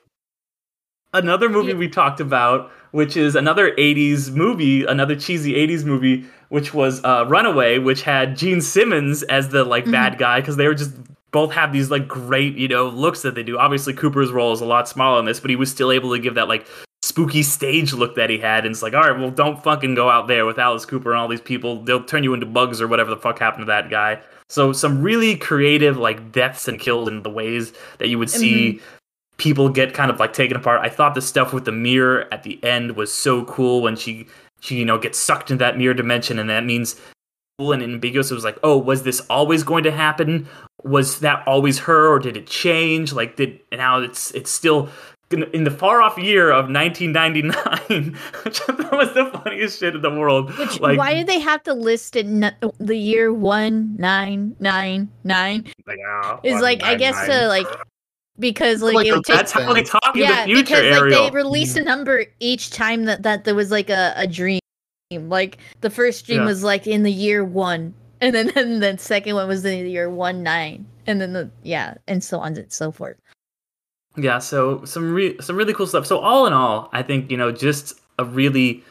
another 1.13 1.49
movie 1.49 1.69
Yeah. 1.71 1.77
we 1.77 1.87
talked 1.87 2.19
about, 2.19 2.71
which 2.91 3.15
is 3.15 3.35
another 3.35 3.71
'80s 3.77 4.31
movie, 4.31 4.85
another 4.85 5.15
cheesy 5.15 5.53
'80s 5.53 5.83
movie, 5.85 6.25
which 6.49 6.73
was 6.73 7.03
uh, 7.03 7.25
Runaway, 7.27 7.77
which 7.79 8.01
had 8.01 8.35
Gene 8.37 8.61
Simmons 8.61 9.21
as 9.23 9.49
the 9.49 9.63
like 9.63 9.85
Mhm. 9.85 9.91
bad 9.91 10.17
guy 10.17 10.39
because 10.41 10.55
they 10.57 10.67
were 10.67 10.73
just 10.75 10.91
both 11.31 11.51
have 11.53 11.71
these 11.71 11.91
like 11.91 12.07
great 12.07 12.55
you 12.55 12.67
know 12.67 12.87
looks 12.87 13.21
that 13.21 13.35
they 13.35 13.43
do. 13.43 13.57
Obviously, 13.57 13.93
Cooper's 13.93 14.31
role 14.31 14.53
is 14.53 14.61
a 14.61 14.65
lot 14.65 14.87
smaller 14.87 15.19
in 15.19 15.25
this, 15.25 15.39
but 15.39 15.49
he 15.49 15.55
was 15.55 15.71
still 15.71 15.91
able 15.91 16.11
to 16.11 16.19
give 16.19 16.35
that 16.35 16.47
like 16.47 16.67
spooky 17.01 17.43
stage 17.43 17.93
look 17.93 18.15
that 18.15 18.29
he 18.29 18.37
had. 18.37 18.65
And 18.65 18.73
it's 18.73 18.83
like, 18.83 18.93
all 18.93 19.01
right, 19.01 19.17
well, 19.17 19.31
don't 19.31 19.61
fucking 19.63 19.95
go 19.95 20.09
out 20.09 20.27
there 20.27 20.45
with 20.45 20.59
Alice 20.59 20.85
Cooper 20.85 21.11
and 21.11 21.19
all 21.19 21.27
these 21.27 21.41
people. 21.41 21.81
They'll 21.83 22.03
turn 22.03 22.23
you 22.23 22.33
into 22.33 22.45
bugs 22.45 22.81
or 22.81 22.87
whatever 22.87 23.09
the 23.09 23.17
fuck 23.17 23.39
happened 23.39 23.63
to 23.63 23.67
that 23.67 23.89
guy. 23.89 24.21
So 24.49 24.73
some 24.73 25.01
really 25.01 25.35
creative 25.35 25.97
like 25.97 26.31
deaths 26.31 26.67
and 26.67 26.79
kills 26.79 27.07
in 27.07 27.23
the 27.23 27.29
ways 27.29 27.73
that 27.99 28.09
you 28.09 28.17
would 28.17 28.29
see 28.29 28.73
mm-hmm. 28.73 28.85
people 29.37 29.69
get 29.69 29.93
kind 29.93 30.11
of 30.11 30.19
like 30.19 30.33
taken 30.33 30.57
apart. 30.57 30.81
I 30.81 30.89
thought 30.89 31.15
the 31.15 31.21
stuff 31.21 31.53
with 31.53 31.65
the 31.65 31.71
mirror 31.71 32.27
at 32.31 32.43
the 32.43 32.61
end 32.63 32.95
was 32.95 33.13
so 33.13 33.45
cool 33.45 33.81
when 33.81 33.95
she 33.95 34.27
she 34.61 34.75
you 34.75 34.85
know 34.85 34.97
gets 34.97 35.17
sucked 35.17 35.51
into 35.51 35.63
that 35.63 35.77
mirror 35.77 35.93
dimension 35.93 36.37
and 36.37 36.49
that 36.49 36.65
means 36.65 36.99
and 37.59 37.83
ambiguous. 37.83 38.31
It 38.31 38.35
was 38.35 38.43
like, 38.43 38.57
oh, 38.63 38.77
was 38.77 39.03
this 39.03 39.19
always 39.29 39.63
going 39.63 39.83
to 39.83 39.91
happen? 39.91 40.47
Was 40.83 41.19
that 41.19 41.45
always 41.45 41.79
her 41.79 42.07
or 42.07 42.19
did 42.19 42.37
it 42.37 42.47
change? 42.47 43.13
Like 43.13 43.35
did 43.35 43.59
now 43.71 43.99
it's 43.99 44.31
it's 44.31 44.49
still 44.49 44.89
in 45.31 45.43
in 45.53 45.63
the 45.63 45.71
far 45.71 46.01
off 46.01 46.17
year 46.17 46.49
of 46.51 46.69
1999, 46.69 48.17
which 48.43 48.61
I 48.61 48.73
thought 48.73 48.91
was 48.93 49.13
the 49.13 49.25
funniest 49.25 49.79
shit 49.79 49.95
in 49.95 50.01
the 50.01 50.09
world. 50.09 50.57
which, 50.57 50.79
like, 50.79 50.97
why 50.97 51.13
did 51.13 51.27
they 51.27 51.39
have 51.39 51.61
to 51.63 51.73
list 51.73 52.15
it? 52.15 52.25
n- 52.25 52.55
the 52.79 52.95
year 52.95 53.33
one 53.33 53.95
nine 53.97 54.55
nine 54.59 55.09
nine 55.23 55.65
like, 55.85 55.99
ah, 56.07 56.39
is 56.43 56.61
like 56.61 56.83
I 56.83 56.95
guess 56.95 57.25
to 57.27 57.47
like 57.47 57.67
because 58.39 58.81
like, 58.81 58.95
Like 58.95 59.07
it 59.07 59.11
a 59.11 59.15
would 59.17 59.25
take 59.25 59.35
that's 59.35 59.51
how 59.51 59.73
they 59.73 59.83
talk 59.83 60.15
yeah 60.15 60.43
in 60.43 60.49
the 60.49 60.55
future, 60.55 60.81
because 60.81 60.91
like 60.91 61.01
Ariel. 61.01 61.23
they 61.25 61.31
released 61.31 61.77
a 61.77 61.83
number 61.83 62.25
each 62.39 62.71
time 62.71 63.05
that 63.05 63.23
that 63.23 63.43
there 63.43 63.55
was 63.55 63.69
like 63.69 63.89
a, 63.89 64.13
a 64.15 64.25
dream. 64.27 64.59
Like 65.11 65.57
the 65.81 65.89
first 65.89 66.27
dream 66.27 66.41
Yeah. 66.41 66.45
was 66.45 66.63
like 66.63 66.85
in 66.85 67.01
the 67.01 67.11
year 67.11 67.43
one, 67.43 67.95
and 68.21 68.35
then 68.35 68.47
then 68.53 68.79
the 68.79 68.95
second 68.99 69.33
one 69.35 69.47
was 69.47 69.65
in 69.65 69.83
the 69.83 69.89
year 69.89 70.07
one 70.09 70.43
nine, 70.43 70.85
and 71.07 71.19
then 71.19 71.33
the 71.33 71.49
yeah, 71.63 71.95
and 72.07 72.23
so 72.23 72.37
on 72.39 72.55
and 72.55 72.71
so 72.71 72.91
forth. 72.91 73.17
Yeah, 74.15 74.37
so 74.37 74.85
some 74.85 75.11
re- 75.13 75.35
some 75.41 75.55
really 75.55 75.73
cool 75.73 75.87
stuff. 75.87 76.05
So 76.05 76.19
all 76.19 76.45
in 76.45 76.53
all, 76.53 76.89
I 76.93 77.01
think 77.01 77.31
you 77.31 77.37
know 77.37 77.51
just 77.51 77.99
a 78.19 78.25
really 78.25 78.83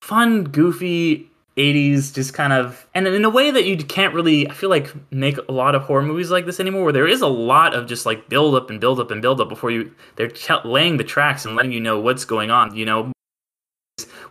fun, 0.00 0.44
goofy 0.44 1.28
'80s, 1.56 2.14
just 2.14 2.34
kind 2.34 2.52
of, 2.52 2.86
and 2.94 3.08
in 3.08 3.24
a 3.24 3.30
way 3.30 3.50
that 3.50 3.64
you 3.64 3.76
can't 3.76 4.14
really, 4.14 4.48
I 4.48 4.52
feel 4.52 4.70
like, 4.70 4.92
make 5.12 5.38
a 5.48 5.52
lot 5.52 5.74
of 5.74 5.82
horror 5.82 6.02
movies 6.02 6.30
like 6.30 6.46
this 6.46 6.60
anymore. 6.60 6.84
Where 6.84 6.92
there 6.92 7.08
is 7.08 7.20
a 7.20 7.26
lot 7.26 7.74
of 7.74 7.88
just 7.88 8.06
like 8.06 8.28
build 8.28 8.54
up 8.54 8.70
and 8.70 8.80
build 8.80 9.00
up 9.00 9.10
and 9.10 9.20
build 9.20 9.40
up 9.40 9.48
before 9.48 9.72
you 9.72 9.90
they're 10.14 10.30
laying 10.64 10.98
the 10.98 11.04
tracks 11.04 11.44
and 11.44 11.56
letting 11.56 11.72
you 11.72 11.80
know 11.80 11.98
what's 11.98 12.24
going 12.24 12.52
on. 12.52 12.76
You 12.76 12.84
know, 12.86 13.12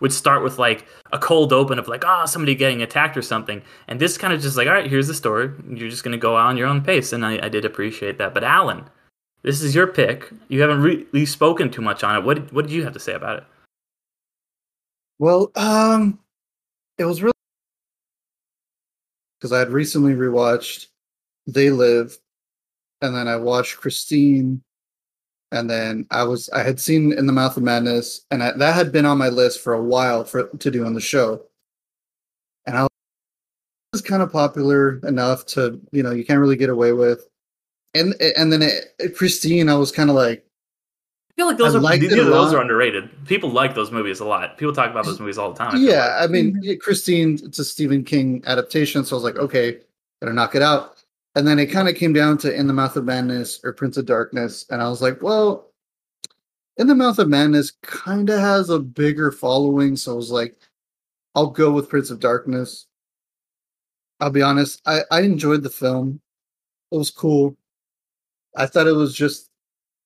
would 0.03 0.13
start 0.13 0.43
with 0.43 0.59
like 0.59 0.85
a 1.13 1.17
cold 1.17 1.53
open 1.53 1.79
of 1.79 1.87
like, 1.87 2.03
ah, 2.05 2.21
oh, 2.21 2.25
somebody 2.25 2.53
getting 2.53 2.81
attacked 2.81 3.15
or 3.15 3.21
something. 3.21 3.61
And 3.87 4.01
this 4.01 4.17
kind 4.17 4.33
of 4.33 4.41
just 4.41 4.57
like, 4.57 4.67
all 4.67 4.73
right, 4.73 4.89
here's 4.89 5.07
the 5.07 5.13
story. 5.13 5.49
You're 5.67 5.89
just 5.89 6.03
gonna 6.03 6.17
go 6.17 6.35
on 6.35 6.57
your 6.57 6.67
own 6.67 6.83
pace, 6.83 7.13
and 7.13 7.25
I, 7.25 7.39
I 7.41 7.47
did 7.47 7.63
appreciate 7.63 8.17
that. 8.17 8.33
But 8.33 8.43
Alan, 8.43 8.83
this 9.43 9.61
is 9.61 9.73
your 9.73 9.87
pick. 9.87 10.29
You 10.49 10.59
haven't 10.61 10.81
really 10.81 11.25
spoken 11.25 11.71
too 11.71 11.81
much 11.81 12.03
on 12.03 12.17
it. 12.17 12.25
What 12.25 12.51
what 12.51 12.65
did 12.65 12.73
you 12.73 12.83
have 12.83 12.93
to 12.93 12.99
say 12.99 13.13
about 13.13 13.37
it? 13.37 13.43
Well, 15.19 15.51
um, 15.55 16.19
it 16.97 17.05
was 17.05 17.23
really 17.23 17.33
because 19.39 19.53
I 19.53 19.59
had 19.59 19.69
recently 19.69 20.15
rewatched 20.15 20.87
They 21.47 21.69
Live, 21.69 22.17
and 23.01 23.15
then 23.15 23.29
I 23.29 23.37
watched 23.37 23.77
Christine, 23.77 24.61
and 25.53 25.69
then 25.69 26.07
I 26.11 26.23
was 26.23 26.49
I 26.49 26.63
had 26.63 26.79
seen 26.79 27.13
In 27.13 27.27
the 27.27 27.33
Mouth 27.33 27.55
of 27.55 27.63
Madness, 27.63 28.25
and 28.31 28.43
I, 28.43 28.51
that 28.53 28.75
had 28.75 28.91
been 28.91 29.05
on 29.05 29.17
my 29.17 29.29
list 29.29 29.61
for 29.61 29.73
a 29.73 29.81
while 29.81 30.25
for 30.25 30.47
to 30.47 30.71
do 30.71 30.85
on 30.85 30.93
the 30.93 30.99
show, 30.99 31.43
and 32.65 32.75
I 32.75 32.87
was 33.93 34.01
kind 34.01 34.23
of 34.23 34.31
popular 34.31 34.99
enough 35.07 35.45
to 35.47 35.79
you 35.91 36.03
know 36.03 36.11
you 36.11 36.25
can't 36.25 36.39
really 36.39 36.55
get 36.55 36.69
away 36.69 36.91
with, 36.91 37.27
and 37.93 38.15
and 38.37 38.51
then 38.51 38.63
it, 38.63 39.15
Christine 39.15 39.69
I 39.69 39.75
was 39.75 39.91
kind 39.91 40.09
of 40.09 40.15
like 40.15 40.43
I 41.29 41.33
feel 41.35 41.47
like 41.47 41.57
those 41.57 41.75
I 41.75 41.77
are 41.77 42.23
those 42.25 42.53
are 42.53 42.61
underrated. 42.61 43.09
People 43.25 43.51
like 43.51 43.75
those 43.75 43.91
movies 43.91 44.19
a 44.19 44.25
lot. 44.25 44.57
People 44.57 44.73
talk 44.73 44.89
about 44.89 45.05
those 45.05 45.19
movies 45.19 45.37
all 45.37 45.53
the 45.53 45.57
time. 45.57 45.75
I 45.75 45.79
yeah, 45.79 46.17
like. 46.19 46.29
I 46.29 46.31
mean, 46.31 46.55
mm-hmm. 46.55 46.79
Christine, 46.79 47.39
it's 47.43 47.59
a 47.59 47.65
Stephen 47.65 48.03
King 48.03 48.43
adaptation, 48.47 49.05
so 49.05 49.15
I 49.15 49.17
was 49.17 49.23
like, 49.23 49.37
okay, 49.37 49.79
gotta 50.19 50.33
knock 50.33 50.55
it 50.55 50.63
out. 50.63 51.02
And 51.35 51.47
then 51.47 51.57
it 51.57 51.67
kind 51.67 51.89
of 51.89 51.95
came 51.95 52.13
down 52.13 52.37
to 52.39 52.53
In 52.53 52.67
the 52.67 52.73
Mouth 52.73 52.95
of 52.95 53.05
Madness 53.05 53.59
or 53.63 53.73
Prince 53.73 53.97
of 53.97 54.05
Darkness, 54.05 54.65
and 54.69 54.81
I 54.81 54.89
was 54.89 55.01
like, 55.01 55.21
well, 55.21 55.71
In 56.77 56.87
the 56.87 56.95
Mouth 56.95 57.19
of 57.19 57.29
Madness 57.29 57.71
kind 57.81 58.29
of 58.29 58.39
has 58.39 58.69
a 58.69 58.79
bigger 58.79 59.31
following, 59.31 59.95
so 59.95 60.13
I 60.13 60.15
was 60.15 60.31
like, 60.31 60.55
I'll 61.35 61.47
go 61.47 61.71
with 61.71 61.89
Prince 61.89 62.11
of 62.11 62.19
Darkness. 62.19 62.85
I'll 64.19 64.29
be 64.29 64.41
honest, 64.41 64.81
I, 64.85 65.01
I 65.11 65.21
enjoyed 65.21 65.63
the 65.63 65.69
film. 65.69 66.21
It 66.91 66.97
was 66.97 67.09
cool. 67.09 67.57
I 68.55 68.67
thought 68.67 68.87
it 68.87 68.91
was 68.91 69.15
just 69.15 69.49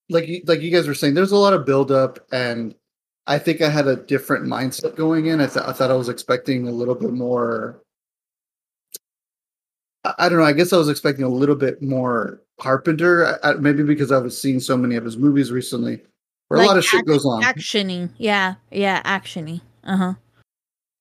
like 0.09 0.43
like 0.45 0.61
you 0.61 0.71
guys 0.71 0.87
were 0.87 0.93
saying, 0.93 1.13
there's 1.13 1.33
a 1.33 1.37
lot 1.37 1.53
of 1.53 1.65
buildup, 1.65 2.19
and 2.31 2.73
I 3.27 3.37
think 3.37 3.61
I 3.61 3.69
had 3.69 3.87
a 3.87 3.97
different 3.97 4.45
mindset 4.45 4.95
going 4.95 5.25
in. 5.25 5.41
I, 5.41 5.47
th- 5.47 5.65
I 5.65 5.73
thought 5.73 5.91
I 5.91 5.95
was 5.95 6.07
expecting 6.09 6.67
a 6.67 6.71
little 6.71 6.95
bit 6.95 7.11
more. 7.11 7.83
I, 10.03 10.29
don't 10.29 10.39
know. 10.39 10.45
I 10.45 10.53
guess 10.53 10.73
I 10.73 10.77
was 10.77 10.89
expecting 10.89 11.23
a 11.23 11.29
little 11.29 11.55
bit 11.55 11.81
more 11.81 12.41
Carpenter, 12.59 13.37
I, 13.43 13.53
maybe 13.53 13.83
because 13.83 14.11
I 14.11 14.17
was 14.17 14.39
seeing 14.39 14.59
so 14.59 14.77
many 14.77 14.95
of 14.95 15.03
his 15.03 15.17
movies 15.17 15.51
recently, 15.51 16.01
where 16.47 16.59
like 16.59 16.65
a 16.65 16.67
lot 16.69 16.77
of 16.77 16.85
shit 16.85 17.05
goes 17.05 17.25
on. 17.25 17.43
Actiony, 17.43 18.09
yeah, 18.17 18.55
yeah, 18.71 19.01
actiony. 19.03 19.61
Uh 19.83 19.97
huh. 19.97 20.13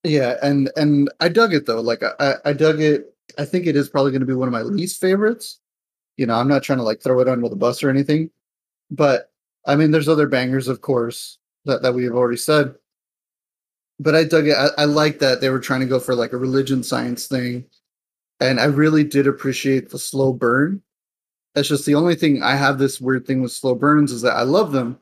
Yeah, 0.05 0.37
and 0.43 0.71
and 0.77 1.11
I 1.21 1.29
dug 1.29 1.55
it 1.55 1.67
though. 1.67 1.81
Like 1.81 2.03
I 2.03 2.35
I 2.45 2.53
dug 2.53 2.81
it. 2.81 3.15
I 3.39 3.45
think 3.45 3.67
it 3.67 3.77
is 3.77 3.89
probably 3.89 4.13
going 4.13 4.21
to 4.21 4.27
be 4.27 4.35
one 4.35 4.49
of 4.49 4.53
my 4.53 4.63
least 4.63 5.01
favorites. 5.01 5.61
You 6.17 6.27
know, 6.27 6.35
I'm 6.35 6.49
not 6.49 6.63
trying 6.63 6.79
to 6.79 6.85
like 6.85 7.03
throw 7.03 7.21
it 7.21 7.29
under 7.29 7.49
the 7.49 7.57
bus 7.57 7.83
or 7.83 7.91
anything, 7.91 8.31
but 8.91 9.31
I 9.67 9.77
mean, 9.77 9.91
there's 9.91 10.09
other 10.09 10.29
bangers, 10.29 10.69
of 10.69 10.81
course, 10.81 11.39
that, 11.65 11.83
that 11.83 11.95
we 11.95 12.05
have 12.05 12.15
already 12.15 12.37
said. 12.37 12.75
But 13.99 14.15
I 14.15 14.25
dug 14.25 14.47
it. 14.47 14.57
I, 14.57 14.69
I 14.79 14.85
like 14.85 15.19
that 15.19 15.41
they 15.41 15.51
were 15.51 15.59
trying 15.59 15.81
to 15.81 15.87
go 15.87 15.99
for 15.99 16.15
like 16.15 16.33
a 16.33 16.39
religion 16.39 16.83
science 16.83 17.27
thing. 17.27 17.65
And 18.41 18.61
I 18.61 18.65
really 18.67 19.05
did 19.05 19.27
appreciate 19.27 19.89
the 19.89 19.99
slow 19.99 20.33
burn. 20.33 20.83
That's 21.55 21.69
just 21.69 21.87
the 21.87 21.95
only 21.95 22.15
thing 22.15 22.43
I 22.43 22.55
have 22.55 22.79
this 22.79 23.01
weird 23.01 23.27
thing 23.27 23.41
with 23.41 23.53
slow 23.53 23.75
burns 23.75 24.13
is 24.13 24.23
that 24.23 24.37
I 24.37 24.43
love 24.43 24.73
them. 24.73 24.99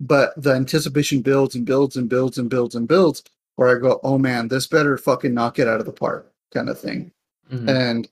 But 0.00 0.32
the 0.40 0.52
anticipation 0.52 1.20
builds 1.20 1.54
and 1.54 1.64
builds 1.64 1.96
and 1.96 2.08
builds 2.08 2.38
and 2.38 2.48
builds 2.48 2.74
and 2.74 2.88
builds 2.88 3.22
where 3.56 3.74
I 3.74 3.80
go, 3.80 4.00
oh 4.02 4.18
man, 4.18 4.48
this 4.48 4.66
better 4.66 4.96
fucking 4.96 5.34
knock 5.34 5.58
it 5.58 5.68
out 5.68 5.80
of 5.80 5.86
the 5.86 5.92
park 5.92 6.30
kind 6.52 6.68
of 6.68 6.78
thing. 6.78 7.10
Mm-hmm. 7.50 7.68
And 7.68 8.08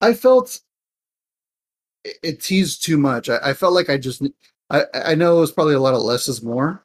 I 0.00 0.14
felt 0.14 0.60
it, 2.04 2.40
teased 2.40 2.84
too 2.84 2.96
much. 2.96 3.28
I, 3.28 3.38
I, 3.42 3.52
felt 3.52 3.72
like 3.72 3.90
I 3.90 3.96
just 3.96 4.22
I 4.70 4.84
I 4.94 5.14
know 5.14 5.38
it 5.38 5.40
was 5.40 5.52
probably 5.52 5.74
a 5.74 5.80
lot 5.80 5.94
of 5.94 6.02
less 6.02 6.28
is 6.28 6.42
more, 6.42 6.84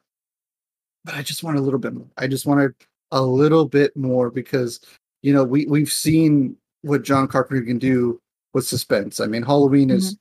but 1.04 1.14
I 1.14 1.22
just 1.22 1.42
wanted 1.42 1.58
a 1.58 1.62
little 1.62 1.78
bit 1.78 1.94
more. 1.94 2.08
I 2.16 2.26
just 2.26 2.46
wanted 2.46 2.74
a 3.10 3.20
little 3.20 3.66
bit 3.66 3.96
more 3.96 4.30
because 4.30 4.80
you 5.22 5.32
know 5.32 5.44
we 5.44 5.66
we've 5.66 5.92
seen 5.92 6.56
what 6.82 7.02
John 7.02 7.28
Carpenter 7.28 7.64
can 7.64 7.78
do 7.78 8.20
with 8.54 8.66
suspense. 8.66 9.20
I 9.20 9.26
mean, 9.26 9.42
Halloween 9.42 9.88
mm-hmm. 9.88 9.98
is 9.98 10.18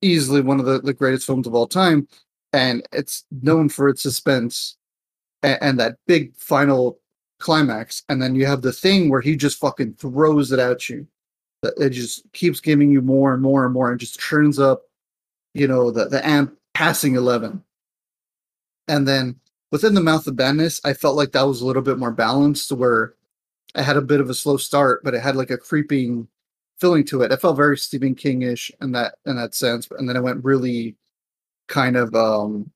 easily 0.00 0.40
one 0.40 0.60
of 0.60 0.66
the, 0.66 0.80
the 0.80 0.94
greatest 0.94 1.26
films 1.26 1.46
of 1.46 1.54
all 1.54 1.66
time, 1.66 2.08
and 2.52 2.86
it's 2.92 3.24
known 3.30 3.68
for 3.68 3.88
its 3.88 4.02
suspense 4.02 4.76
and, 5.42 5.58
and 5.60 5.80
that 5.80 5.96
big 6.06 6.34
final 6.36 6.98
climax. 7.38 8.02
And 8.08 8.22
then 8.22 8.34
you 8.34 8.46
have 8.46 8.62
the 8.62 8.72
thing 8.72 9.10
where 9.10 9.20
he 9.20 9.36
just 9.36 9.58
fucking 9.58 9.94
throws 9.94 10.52
it 10.52 10.58
at 10.58 10.88
you 10.88 11.06
it 11.62 11.90
just 11.90 12.30
keeps 12.32 12.60
giving 12.60 12.90
you 12.90 13.02
more 13.02 13.34
and 13.34 13.42
more 13.42 13.64
and 13.64 13.74
more 13.74 13.90
and 13.90 14.00
just 14.00 14.20
turns 14.20 14.58
up 14.58 14.82
you 15.54 15.66
know 15.66 15.90
the 15.90 16.06
the 16.06 16.24
amp 16.26 16.54
passing 16.74 17.16
11 17.16 17.62
and 18.86 19.08
then 19.08 19.36
within 19.72 19.94
the 19.94 20.00
mouth 20.00 20.26
of 20.26 20.36
madness 20.36 20.80
i 20.84 20.92
felt 20.92 21.16
like 21.16 21.32
that 21.32 21.46
was 21.46 21.60
a 21.60 21.66
little 21.66 21.82
bit 21.82 21.98
more 21.98 22.12
balanced 22.12 22.70
where 22.72 23.14
i 23.74 23.82
had 23.82 23.96
a 23.96 24.02
bit 24.02 24.20
of 24.20 24.30
a 24.30 24.34
slow 24.34 24.56
start 24.56 25.02
but 25.04 25.14
it 25.14 25.20
had 25.20 25.36
like 25.36 25.50
a 25.50 25.58
creeping 25.58 26.26
feeling 26.78 27.04
to 27.04 27.22
it. 27.22 27.32
It 27.32 27.40
felt 27.40 27.56
very 27.56 27.76
stephen 27.76 28.14
king-ish 28.14 28.70
in 28.80 28.92
that 28.92 29.16
in 29.26 29.36
that 29.36 29.54
sense 29.54 29.88
and 29.98 30.08
then 30.08 30.16
it 30.16 30.22
went 30.22 30.44
really 30.44 30.96
kind 31.66 31.96
of 31.96 32.14
um 32.14 32.70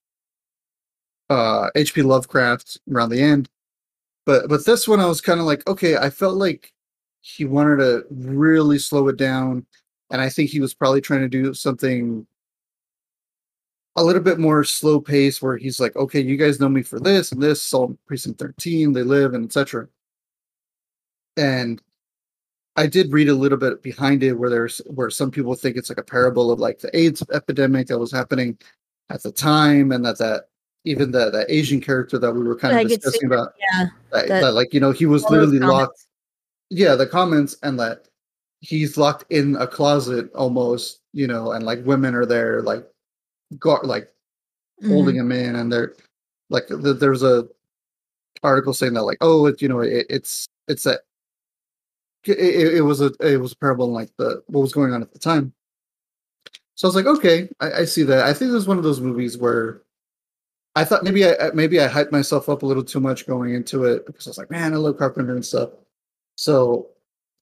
uh 1.31 1.71
hp 1.77 2.05
lovecraft 2.05 2.81
around 2.93 3.11
the 3.11 3.23
end. 3.23 3.49
But 4.27 4.49
but 4.49 4.67
this 4.67 4.87
one 4.87 5.01
i 5.01 5.07
was 5.07 5.21
kind 5.21 5.41
of 5.41 5.47
like 5.47 5.67
okay 5.69 5.97
i 5.97 6.11
felt 6.11 6.37
like 6.37 6.73
he 7.21 7.45
wanted 7.45 7.77
to 7.79 8.05
really 8.11 8.79
slow 8.79 9.09
it 9.09 9.17
down 9.17 9.65
and 10.11 10.21
i 10.21 10.29
think 10.29 10.51
he 10.51 10.61
was 10.61 10.75
probably 10.75 11.01
trying 11.01 11.21
to 11.21 11.29
do 11.29 11.55
something 11.55 12.27
a 13.97 14.03
little 14.05 14.23
bit 14.23 14.39
more 14.39 14.65
slow 14.65 15.01
pace 15.01 15.41
where 15.43 15.57
he's 15.57 15.79
like 15.81 15.95
okay 15.97 16.21
you 16.21 16.37
guys 16.37 16.61
know 16.61 16.69
me 16.69 16.83
for 16.83 16.99
this 17.01 17.33
and 17.33 17.43
this 17.43 17.65
Assault 17.65 17.97
precinct 18.07 18.39
13 18.39 18.93
they 18.93 19.03
live 19.03 19.35
and 19.35 19.45
etc 19.45 19.89
and 21.37 21.81
i 22.77 22.87
did 22.87 23.13
read 23.13 23.29
a 23.29 23.35
little 23.35 23.59
bit 23.59 23.83
behind 23.83 24.23
it 24.23 24.35
where 24.35 24.51
there's 24.51 24.81
where 24.87 25.11
some 25.11 25.31
people 25.31 25.55
think 25.55 25.77
it's 25.77 25.89
like 25.89 25.99
a 25.99 26.03
parable 26.03 26.51
of 26.51 26.59
like 26.59 26.79
the 26.79 26.97
aids 26.97 27.23
epidemic 27.33 27.87
that 27.87 27.99
was 27.99 28.13
happening 28.13 28.57
at 29.11 29.23
the 29.23 29.33
time 29.33 29.93
and 29.93 30.05
that 30.05 30.19
that 30.19 30.49
even 30.85 31.11
the 31.11 31.31
the 31.31 31.47
asian 31.53 31.81
character 31.81 32.19
that 32.19 32.33
we 32.33 32.43
were 32.43 32.57
kind 32.57 32.79
of 32.79 32.89
discussing 32.89 33.27
about 33.27 33.55
yeah 33.59 33.87
that, 34.13 34.29
that, 34.29 34.41
that, 34.41 34.55
like 34.55 34.73
you 34.75 34.81
know 34.81 34.91
he 34.91 35.07
was 35.07 35.25
literally 35.31 35.59
locked 35.59 36.07
yeah 36.71 36.95
the 36.95 37.07
comments 37.07 37.57
and 37.63 37.79
that 37.79 38.09
he's 38.61 38.97
locked 38.97 39.25
in 39.31 39.57
a 39.57 39.67
closet 39.67 40.33
almost 40.35 41.01
you 41.13 41.27
know 41.27 41.53
and 41.53 41.65
like 41.65 41.85
women 41.85 42.15
are 42.15 42.27
there 42.27 42.63
like 42.63 42.87
guard 43.59 43.87
like 43.87 44.05
mm-hmm. 44.83 44.91
holding 44.91 45.17
him 45.17 45.31
in 45.33 45.57
and 45.57 45.73
they're 45.73 45.95
like 46.49 46.67
the, 46.69 46.95
there's 46.95 47.23
a 47.23 47.47
article 48.43 48.73
saying 48.73 48.95
that 48.95 49.03
like 49.03 49.19
oh 49.21 49.47
it, 49.47 49.61
you 49.61 49.69
know 49.69 49.81
it, 49.81 50.07
it's 50.09 50.47
it's 50.69 50.87
a 50.87 50.99
it, 52.25 52.75
it, 52.77 52.83
was 52.83 53.01
a 53.01 53.13
it 53.21 53.41
was 53.41 53.53
a 53.53 53.57
parable 53.57 53.87
in 53.87 53.93
like 53.93 54.11
the 54.17 54.43
what 54.47 54.61
was 54.61 54.73
going 54.73 54.93
on 54.93 55.03
at 55.03 55.13
the 55.13 55.19
time 55.19 55.53
so 56.75 56.87
i 56.87 56.89
was 56.89 56.97
like 56.97 57.07
okay 57.07 57.49
I, 57.61 57.73
I 57.81 57.85
see 57.85 58.03
that 58.05 58.25
i 58.25 58.33
think 58.33 58.51
it 58.51 58.55
was 58.55 58.69
one 58.69 58.79
of 58.79 58.85
those 58.85 59.01
movies 59.01 59.37
where 59.37 59.83
i 60.77 60.85
thought 60.85 61.05
maybe 61.05 61.27
i 61.27 61.51
maybe 61.55 61.81
i 61.81 61.89
hyped 61.89 62.13
myself 62.13 62.49
up 62.49 62.63
a 62.63 62.67
little 62.67 62.85
too 62.85 63.01
much 63.01 63.27
going 63.27 63.55
into 63.55 63.85
it 63.85 64.07
because 64.07 64.27
i 64.27 64.31
was 64.31 64.39
like 64.39 64.51
man 64.51 64.73
i 64.73 64.77
love 64.77 64.99
carpenter 64.99 65.35
and 65.35 65.45
stuff 65.45 65.71
so 66.37 66.89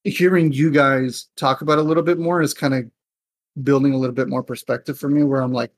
hearing 0.05 0.53
you 0.53 0.71
guys 0.71 1.29
talk 1.37 1.63
about 1.63 1.79
a 1.79 1.83
little 1.83 2.03
bit 2.03 2.19
more 2.19 2.41
is 2.41 2.55
kind 2.55 2.75
of 2.75 2.85
building 3.63 3.93
a 3.93 3.97
little 3.97 4.15
bit 4.15 4.29
more 4.29 4.43
perspective 4.43 4.99
for 4.99 5.09
me 5.09 5.23
where 5.23 5.41
I'm 5.41 5.53
like, 5.53 5.73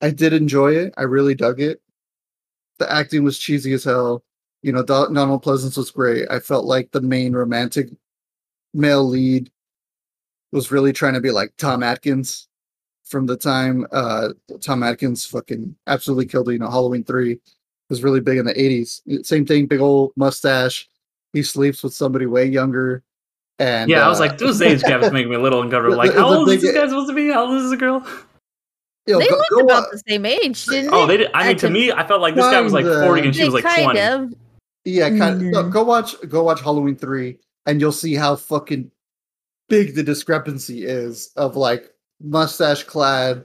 I 0.00 0.10
did 0.10 0.32
enjoy 0.32 0.76
it. 0.76 0.94
I 0.96 1.02
really 1.02 1.34
dug 1.34 1.60
it. 1.60 1.80
The 2.78 2.90
acting 2.90 3.24
was 3.24 3.38
cheesy 3.38 3.72
as 3.72 3.84
hell. 3.84 4.24
You 4.64 4.72
know, 4.72 4.82
Donald 4.82 5.44
Pleasence 5.44 5.76
was 5.76 5.90
great. 5.90 6.26
I 6.30 6.40
felt 6.40 6.64
like 6.64 6.90
the 6.90 7.02
main 7.02 7.34
romantic 7.34 7.90
male 8.72 9.06
lead 9.06 9.50
was 10.52 10.72
really 10.72 10.90
trying 10.90 11.12
to 11.12 11.20
be 11.20 11.30
like 11.30 11.52
Tom 11.58 11.82
Atkins 11.82 12.48
from 13.04 13.26
the 13.26 13.36
time 13.36 13.86
uh 13.92 14.30
Tom 14.62 14.82
Atkins 14.82 15.26
fucking 15.26 15.76
absolutely 15.86 16.24
killed 16.24 16.48
You 16.48 16.58
know, 16.58 16.70
Halloween 16.70 17.04
3 17.04 17.38
was 17.90 18.02
really 18.02 18.20
big 18.20 18.38
in 18.38 18.46
the 18.46 18.54
80s. 18.54 19.26
Same 19.26 19.44
thing, 19.44 19.66
big 19.66 19.80
old 19.80 20.12
mustache, 20.16 20.88
he 21.34 21.42
sleeps 21.42 21.82
with 21.82 21.92
somebody 21.92 22.24
way 22.24 22.46
younger. 22.46 23.02
And 23.58 23.90
yeah, 23.90 24.00
uh, 24.00 24.06
I 24.06 24.08
was 24.08 24.18
like, 24.18 24.32
uh, 24.32 24.36
those 24.36 24.62
age 24.62 24.80
gaps 24.80 25.12
make 25.12 25.28
me 25.28 25.34
a 25.34 25.40
little 25.40 25.60
uncomfortable. 25.60 25.96
Like, 25.98 26.14
how 26.14 26.34
old 26.34 26.48
is 26.48 26.62
this 26.62 26.74
guy 26.74 26.86
supposed 26.86 27.10
to 27.10 27.14
be? 27.14 27.28
How 27.28 27.44
old 27.44 27.60
is 27.60 27.70
this 27.70 27.78
girl? 27.78 28.02
Yo, 29.06 29.18
they 29.18 29.28
go, 29.28 29.36
looked 29.36 29.50
go 29.50 29.60
about 29.60 29.92
the 29.92 30.02
same 30.08 30.24
age, 30.24 30.64
didn't 30.64 30.88
oh, 30.94 30.96
they? 30.96 31.02
Oh, 31.02 31.06
they 31.06 31.16
did. 31.18 31.30
I 31.34 31.48
mean, 31.48 31.58
to 31.58 31.68
me, 31.68 31.92
I 31.92 32.06
felt 32.06 32.22
like 32.22 32.34
this 32.34 32.46
guy 32.46 32.62
was 32.62 32.72
like 32.72 32.86
forty 32.86 33.26
and 33.26 33.36
she 33.36 33.44
was 33.44 33.52
like 33.52 33.64
twenty. 33.64 34.00
Of. 34.00 34.32
Yeah, 34.84 35.08
kind 35.10 35.40
mm. 35.40 35.58
of. 35.58 35.64
Mm-hmm. 35.64 35.70
go 35.70 35.84
watch, 35.84 36.14
go 36.28 36.42
watch 36.42 36.60
Halloween 36.60 36.96
three, 36.96 37.38
and 37.66 37.80
you'll 37.80 37.92
see 37.92 38.14
how 38.14 38.36
fucking 38.36 38.90
big 39.68 39.94
the 39.94 40.02
discrepancy 40.02 40.84
is 40.84 41.32
of 41.36 41.56
like 41.56 41.90
mustache 42.20 42.84
clad 42.84 43.44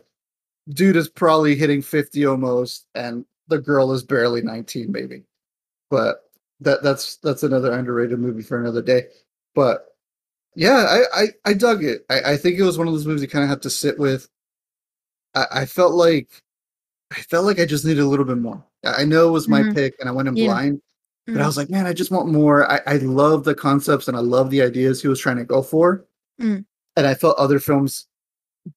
dude 0.70 0.96
is 0.96 1.10
probably 1.10 1.56
hitting 1.56 1.82
50 1.82 2.26
almost 2.26 2.86
and 2.94 3.26
the 3.48 3.58
girl 3.58 3.92
is 3.92 4.04
barely 4.04 4.42
19 4.42 4.92
maybe 4.92 5.24
but 5.90 6.30
that 6.62 6.84
that's 6.84 7.18
that's 7.18 7.44
another 7.44 7.72
underrated 7.72 8.20
movie 8.20 8.42
for 8.42 8.60
another 8.60 8.82
day. 8.82 9.08
But 9.56 9.88
yeah, 10.56 10.86
I 11.14 11.22
I, 11.22 11.28
I 11.46 11.54
dug 11.54 11.84
it. 11.84 12.06
I, 12.10 12.34
I 12.34 12.38
think 12.38 12.58
it 12.58 12.64
was 12.64 12.78
one 12.78 12.88
of 12.88 12.94
those 12.94 13.06
movies 13.06 13.22
you 13.22 13.28
kind 13.28 13.44
of 13.44 13.50
have 13.50 13.62
to 13.62 13.70
sit 13.70 13.98
with. 13.98 14.28
I, 15.36 15.46
I 15.52 15.66
felt 15.66 15.94
like 15.94 16.30
I 17.12 17.22
felt 17.22 17.46
like 17.46 17.60
I 17.60 17.66
just 17.66 17.86
needed 17.86 18.02
a 18.02 18.08
little 18.08 18.26
bit 18.26 18.38
more. 18.38 18.64
I 18.84 19.06
know 19.06 19.28
it 19.28 19.32
was 19.32 19.48
my 19.48 19.64
Mhm. 19.64 19.74
pick, 19.74 19.96
and 20.00 20.08
I 20.08 20.12
went 20.12 20.28
in 20.28 20.36
Yeah. 20.36 20.48
blind, 20.48 20.82
but 21.34 21.42
I 21.42 21.46
was 21.46 21.58
like, 21.58 21.70
man, 21.70 21.86
I 21.86 21.94
just 21.94 22.12
want 22.12 22.30
more. 22.30 22.70
I, 22.72 22.82
I 22.86 22.98
love 22.98 23.44
the 23.44 23.56
concepts 23.56 24.08
and 24.08 24.16
I 24.16 24.22
love 24.22 24.50
the 24.50 24.62
ideas 24.62 25.02
he 25.02 25.08
was 25.08 25.20
trying 25.20 25.38
to 25.38 25.44
go 25.44 25.62
for. 25.62 26.06
Mm. 26.42 26.66
And 26.96 27.08
I 27.08 27.14
felt 27.14 27.38
other 27.38 27.60
films 27.60 28.08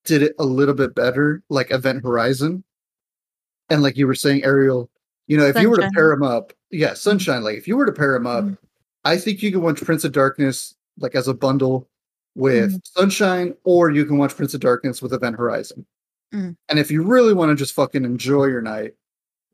did 0.05 0.23
it 0.23 0.35
a 0.39 0.45
little 0.45 0.75
bit 0.75 0.95
better, 0.95 1.43
like 1.49 1.71
Event 1.71 2.03
Horizon. 2.03 2.65
And 3.71 3.83
like 3.83 3.97
you 3.97 4.07
were 4.07 4.15
saying, 4.15 4.45
Ariel, 4.45 4.91
you 5.27 5.37
know, 5.37 5.47
if 5.47 5.59
you 5.61 5.71
were 5.71 5.77
to 5.79 5.91
pair 5.95 6.11
them 6.11 6.23
up, 6.23 6.53
yeah, 6.71 6.95
Sunshine, 6.95 7.43
like 7.43 7.57
if 7.57 7.67
you 7.69 7.77
were 7.77 7.87
to 7.87 7.93
pair 7.93 8.13
them 8.13 8.27
up, 8.27 8.45
Mhm. 8.45 8.59
I 9.05 9.17
think 9.17 9.43
you 9.43 9.51
can 9.51 9.63
watch 9.63 9.83
Prince 9.83 10.05
of 10.05 10.13
Darkness 10.13 10.75
like 10.99 11.15
as 11.15 11.27
a 11.29 11.35
bundle 11.35 11.89
with 12.35 12.71
Mm-hmm. 12.71 13.01
Sunshine, 13.01 13.55
or 13.65 13.91
you 13.91 14.05
can 14.05 14.19
watch 14.19 14.37
Prince 14.37 14.55
of 14.55 14.61
Darkness 14.61 15.03
with 15.03 15.13
Event 15.13 15.37
Horizon. 15.37 15.85
Mm. 16.33 16.57
And 16.69 16.79
if 16.79 16.91
you 16.91 17.03
really 17.03 17.35
want 17.35 17.51
to 17.51 17.55
just 17.57 17.75
fucking 17.75 18.05
enjoy 18.05 18.47
your 18.47 18.63
night, 18.63 18.95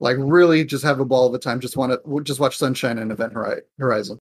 like 0.00 0.16
really 0.18 0.64
just 0.64 0.84
have 0.84 1.00
a 1.00 1.04
ball 1.04 1.26
of 1.26 1.32
the 1.32 1.38
time, 1.38 1.61
just 1.61 1.76
want 1.76 1.92
to 1.92 2.20
just 2.22 2.40
watch 2.40 2.56
Sunshine 2.56 2.98
and 2.98 3.11
Event 3.11 3.32
Hori- 3.32 3.62
Horizon. 3.78 4.18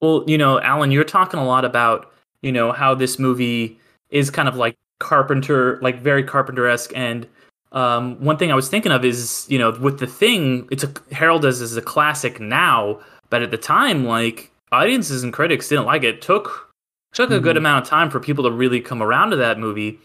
Well, 0.00 0.24
you 0.26 0.38
know, 0.38 0.60
Alan, 0.60 0.90
you're 0.90 1.04
talking 1.04 1.40
a 1.40 1.44
lot 1.46 1.64
about, 1.64 2.12
you 2.42 2.52
know, 2.52 2.72
how 2.72 2.94
this 2.94 3.18
movie 3.18 3.78
is 4.10 4.30
kind 4.30 4.48
of 4.48 4.56
like 4.56 4.76
Carpenter, 5.00 5.78
like 5.80 6.00
very 6.00 6.22
Carpenter 6.22 6.68
esque. 6.68 6.92
And 6.94 7.26
um, 7.72 8.22
one 8.22 8.36
thing 8.36 8.52
I 8.52 8.54
was 8.54 8.68
thinking 8.68 8.92
of 8.92 9.04
is, 9.04 9.46
you 9.48 9.58
know, 9.58 9.72
with 9.72 9.98
the 9.98 10.06
thing, 10.06 10.68
it's 10.70 10.84
a 10.84 10.92
Harold 11.12 11.44
as 11.44 11.76
a 11.76 11.82
classic 11.82 12.38
now, 12.38 13.00
but 13.30 13.42
at 13.42 13.50
the 13.50 13.56
time, 13.56 14.04
like 14.04 14.50
audiences 14.70 15.22
and 15.22 15.32
critics 15.32 15.68
didn't 15.68 15.86
like 15.86 16.02
it. 16.04 16.22
Took 16.22 16.70
took 17.12 17.30
a 17.30 17.38
good 17.40 17.54
Mhm. 17.54 17.60
amount 17.60 17.84
of 17.84 17.88
time 17.88 18.10
for 18.10 18.18
people 18.18 18.42
to 18.44 18.50
really 18.50 18.80
come 18.80 19.00
around 19.02 19.30
to 19.30 19.36
that 19.36 19.58
movie. 19.58 19.98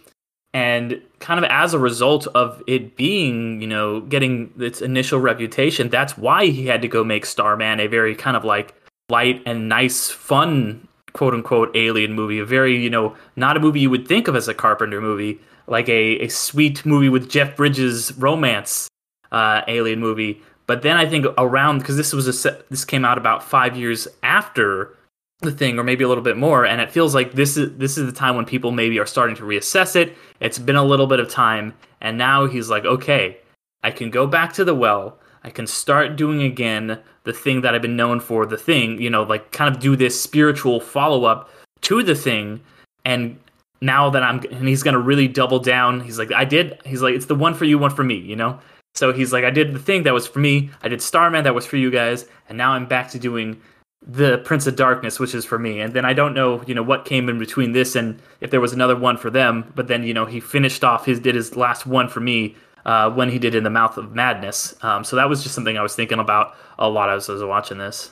And 0.53 1.01
kind 1.19 1.43
of 1.43 1.49
as 1.51 1.73
a 1.73 1.79
result 1.79 2.27
of 2.27 2.63
it 2.65 2.95
being, 2.95 3.61
you 3.61 3.67
know, 3.67 4.01
getting 4.01 4.51
its 4.57 4.81
initial 4.81 5.19
reputation, 5.19 5.89
that's 5.89 6.17
why 6.17 6.47
he 6.47 6.65
had 6.65 6.81
to 6.81 6.87
go 6.87 7.03
make 7.03 7.25
Starman 7.25 7.79
a 7.79 7.87
very 7.87 8.15
kind 8.15 8.35
of 8.35 8.43
like 8.43 8.73
light 9.09 9.43
and 9.45 9.69
nice, 9.69 10.09
fun, 10.09 10.87
quote 11.13 11.33
unquote, 11.33 11.75
alien 11.75 12.13
movie. 12.13 12.39
A 12.39 12.45
very, 12.45 12.81
you 12.81 12.89
know, 12.89 13.15
not 13.35 13.57
a 13.57 13.59
movie 13.59 13.81
you 13.81 13.89
would 13.89 14.07
think 14.07 14.27
of 14.27 14.35
as 14.35 14.47
a 14.47 14.53
Carpenter 14.53 15.01
movie, 15.01 15.39
like 15.67 15.87
a, 15.87 16.19
a 16.19 16.29
sweet 16.29 16.85
movie 16.85 17.09
with 17.09 17.29
Jeff 17.29 17.55
Bridges 17.55 18.11
romance 18.17 18.89
uh, 19.31 19.61
alien 19.67 19.99
movie. 19.99 20.41
But 20.65 20.83
then 20.83 20.97
I 20.97 21.07
think 21.07 21.25
around 21.37 21.79
because 21.79 21.97
this 21.97 22.13
was 22.13 22.27
a 22.45 22.63
this 22.69 22.85
came 22.85 23.03
out 23.03 23.17
about 23.17 23.43
five 23.43 23.75
years 23.75 24.07
after 24.21 24.95
the 25.41 25.51
thing, 25.51 25.79
or 25.79 25.83
maybe 25.83 26.03
a 26.03 26.07
little 26.07 26.23
bit 26.23 26.37
more, 26.37 26.65
and 26.65 26.81
it 26.81 26.91
feels 26.91 27.15
like 27.15 27.33
this 27.33 27.55
is 27.55 27.77
this 27.77 27.97
is 27.97 28.05
the 28.05 28.17
time 28.17 28.35
when 28.35 28.45
people 28.45 28.71
maybe 28.71 28.99
are 28.99 29.05
starting 29.05 29.35
to 29.37 29.43
reassess 29.43 29.95
it. 29.95 30.17
It's 30.39 30.59
been 30.59 30.75
a 30.75 30.83
little 30.83 31.07
bit 31.07 31.19
of 31.19 31.29
time, 31.29 31.73
and 32.01 32.17
now 32.17 32.45
he's 32.45 32.69
like, 32.69 32.85
okay, 32.85 33.37
I 33.83 33.91
can 33.91 34.09
go 34.09 34.27
back 34.27 34.53
to 34.53 34.65
the 34.65 34.75
well. 34.75 35.17
I 35.43 35.49
can 35.49 35.67
start 35.67 36.17
doing 36.17 36.41
again 36.41 36.99
the 37.23 37.33
thing 37.33 37.61
that 37.61 37.73
I've 37.73 37.81
been 37.81 37.95
known 37.95 38.19
for, 38.19 38.45
the 38.45 38.57
thing, 38.57 39.01
you 39.01 39.09
know, 39.09 39.23
like 39.23 39.51
kind 39.51 39.73
of 39.73 39.81
do 39.81 39.95
this 39.95 40.19
spiritual 40.19 40.79
follow 40.79 41.25
up 41.25 41.49
to 41.81 42.03
the 42.03 42.15
thing. 42.15 42.61
And 43.05 43.39
now 43.81 44.09
that 44.09 44.23
I'm, 44.23 44.39
and 44.51 44.67
he's 44.67 44.83
going 44.83 44.95
to 44.95 44.99
really 44.99 45.27
double 45.27 45.59
down. 45.59 46.01
He's 46.01 46.19
like, 46.19 46.33
I 46.33 46.43
did, 46.43 46.81
he's 46.85 47.01
like, 47.01 47.15
it's 47.15 47.27
the 47.27 47.35
one 47.35 47.53
for 47.53 47.65
you, 47.65 47.77
one 47.77 47.91
for 47.91 48.03
me, 48.03 48.15
you 48.15 48.35
know? 48.35 48.59
So 48.95 49.13
he's 49.13 49.31
like, 49.31 49.45
I 49.45 49.51
did 49.51 49.73
the 49.73 49.79
thing 49.79 50.03
that 50.03 50.13
was 50.13 50.27
for 50.27 50.39
me. 50.39 50.71
I 50.81 50.89
did 50.89 51.01
Starman 51.01 51.43
that 51.45 51.55
was 51.55 51.65
for 51.65 51.77
you 51.77 51.89
guys. 51.89 52.25
And 52.49 52.57
now 52.57 52.71
I'm 52.71 52.87
back 52.87 53.09
to 53.11 53.19
doing 53.19 53.61
the 54.01 54.37
Prince 54.39 54.65
of 54.65 54.75
Darkness, 54.75 55.19
which 55.19 55.35
is 55.35 55.45
for 55.45 55.59
me. 55.59 55.81
And 55.81 55.93
then 55.93 56.05
I 56.05 56.13
don't 56.13 56.33
know, 56.33 56.63
you 56.63 56.73
know, 56.73 56.83
what 56.83 57.05
came 57.05 57.27
in 57.29 57.37
between 57.37 57.73
this 57.73 57.95
and 57.95 58.19
if 58.41 58.49
there 58.49 58.61
was 58.61 58.73
another 58.73 58.95
one 58.95 59.17
for 59.17 59.29
them. 59.29 59.71
But 59.75 59.87
then, 59.87 60.03
you 60.03 60.13
know, 60.13 60.25
he 60.25 60.39
finished 60.39 60.83
off 60.83 61.05
his, 61.05 61.19
did 61.19 61.35
his 61.35 61.55
last 61.55 61.85
one 61.85 62.07
for 62.07 62.19
me 62.21 62.55
uh, 62.85 63.11
when 63.11 63.29
he 63.29 63.37
did 63.37 63.55
in 63.55 63.63
the 63.63 63.69
mouth 63.69 63.97
of 63.97 64.13
madness. 64.13 64.73
Um, 64.83 65.03
so 65.03 65.15
that 65.17 65.29
was 65.29 65.43
just 65.43 65.53
something 65.53 65.77
I 65.77 65.83
was 65.83 65.95
thinking 65.95 66.19
about 66.19 66.55
a 66.77 66.89
lot 66.89 67.09
as 67.09 67.29
I 67.29 67.33
was 67.33 67.43
watching 67.43 67.77
this. 67.77 68.11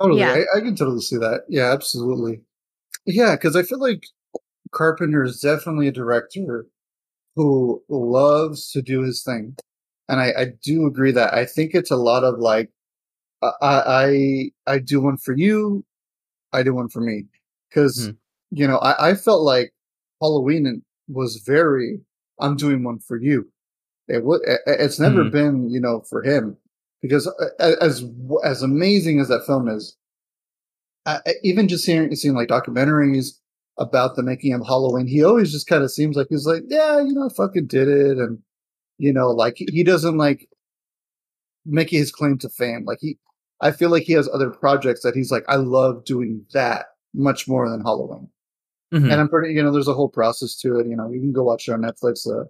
Totally, 0.00 0.20
Yeah. 0.20 0.32
I, 0.54 0.58
I 0.58 0.60
can 0.60 0.76
totally 0.76 1.00
see 1.00 1.16
that. 1.16 1.44
Yeah, 1.48 1.72
absolutely. 1.72 2.40
Yeah, 3.06 3.34
because 3.34 3.56
I 3.56 3.62
feel 3.62 3.80
like 3.80 4.04
Carpenter 4.72 5.24
is 5.24 5.40
definitely 5.40 5.88
a 5.88 5.92
director 5.92 6.66
who 7.36 7.82
loves 7.88 8.70
to 8.72 8.82
do 8.82 9.02
his 9.02 9.22
thing, 9.22 9.56
and 10.08 10.20
I, 10.20 10.32
I 10.38 10.46
do 10.62 10.86
agree 10.86 11.12
that 11.12 11.34
I 11.34 11.44
think 11.44 11.74
it's 11.74 11.90
a 11.90 11.96
lot 11.96 12.24
of 12.24 12.38
like, 12.38 12.70
I 13.42 13.50
I 13.62 14.50
I 14.74 14.78
do 14.78 15.00
one 15.00 15.16
for 15.16 15.34
you, 15.36 15.84
I 16.52 16.62
do 16.62 16.74
one 16.74 16.88
for 16.88 17.00
me, 17.00 17.24
because 17.68 18.06
Hmm. 18.08 18.16
you 18.50 18.66
know 18.66 18.78
I, 18.78 19.10
I 19.10 19.14
felt 19.14 19.42
like 19.42 19.72
Halloween 20.20 20.82
was 21.08 21.42
very 21.46 22.00
I'm 22.40 22.56
doing 22.56 22.82
one 22.84 22.98
for 22.98 23.16
you. 23.16 23.50
It 24.08 24.24
would 24.24 24.40
it's 24.66 24.98
never 25.00 25.24
Hmm. 25.24 25.30
been 25.30 25.70
you 25.70 25.80
know 25.80 26.00
for 26.08 26.22
him 26.22 26.56
because 27.02 27.26
uh, 27.26 27.76
as 27.80 28.04
as 28.44 28.62
amazing 28.62 29.20
as 29.20 29.28
that 29.28 29.46
film 29.46 29.68
is, 29.68 29.96
I, 31.06 31.20
even 31.42 31.68
just 31.68 31.86
hearing 31.86 32.14
seeing 32.14 32.34
like 32.34 32.48
documentaries 32.48 33.38
about 33.78 34.16
the 34.16 34.22
making 34.22 34.52
of 34.52 34.66
Halloween, 34.66 35.06
he 35.06 35.24
always 35.24 35.50
just 35.52 35.66
kind 35.66 35.82
of 35.82 35.90
seems 35.90 36.16
like 36.16 36.26
he's 36.28 36.44
like, 36.46 36.62
yeah, 36.68 36.98
you 37.00 37.14
know, 37.14 37.26
I 37.26 37.34
fucking 37.34 37.66
did 37.66 37.88
it, 37.88 38.18
and 38.18 38.38
you 38.98 39.12
know, 39.12 39.30
like 39.30 39.54
he- 39.56 39.68
he 39.72 39.82
doesn't 39.84 40.18
like 40.18 40.46
making 41.64 41.98
his 41.98 42.12
claim 42.12 42.38
to 42.38 42.48
fame. 42.48 42.84
Like 42.84 42.98
he, 43.00 43.18
I 43.60 43.70
feel 43.72 43.90
like 43.90 44.04
he 44.04 44.14
has 44.14 44.28
other 44.32 44.50
projects 44.50 45.02
that 45.02 45.14
he's 45.14 45.30
like, 45.30 45.44
I 45.48 45.56
love 45.56 46.04
doing 46.04 46.44
that 46.52 46.86
much 47.14 47.46
more 47.48 47.68
than 47.68 47.82
Halloween. 47.82 48.28
Mhm. 48.92 49.04
And 49.04 49.20
I'm 49.20 49.28
pretty, 49.28 49.54
you 49.54 49.62
know, 49.62 49.70
there's 49.72 49.88
a 49.88 49.94
whole 49.94 50.08
process 50.08 50.56
to 50.60 50.78
it. 50.78 50.86
You 50.86 50.96
know, 50.96 51.10
you 51.10 51.20
can 51.20 51.32
go 51.32 51.44
watch 51.44 51.68
it 51.68 51.72
on 51.72 51.82
Netflix, 51.82 52.26
uh, 52.26 52.44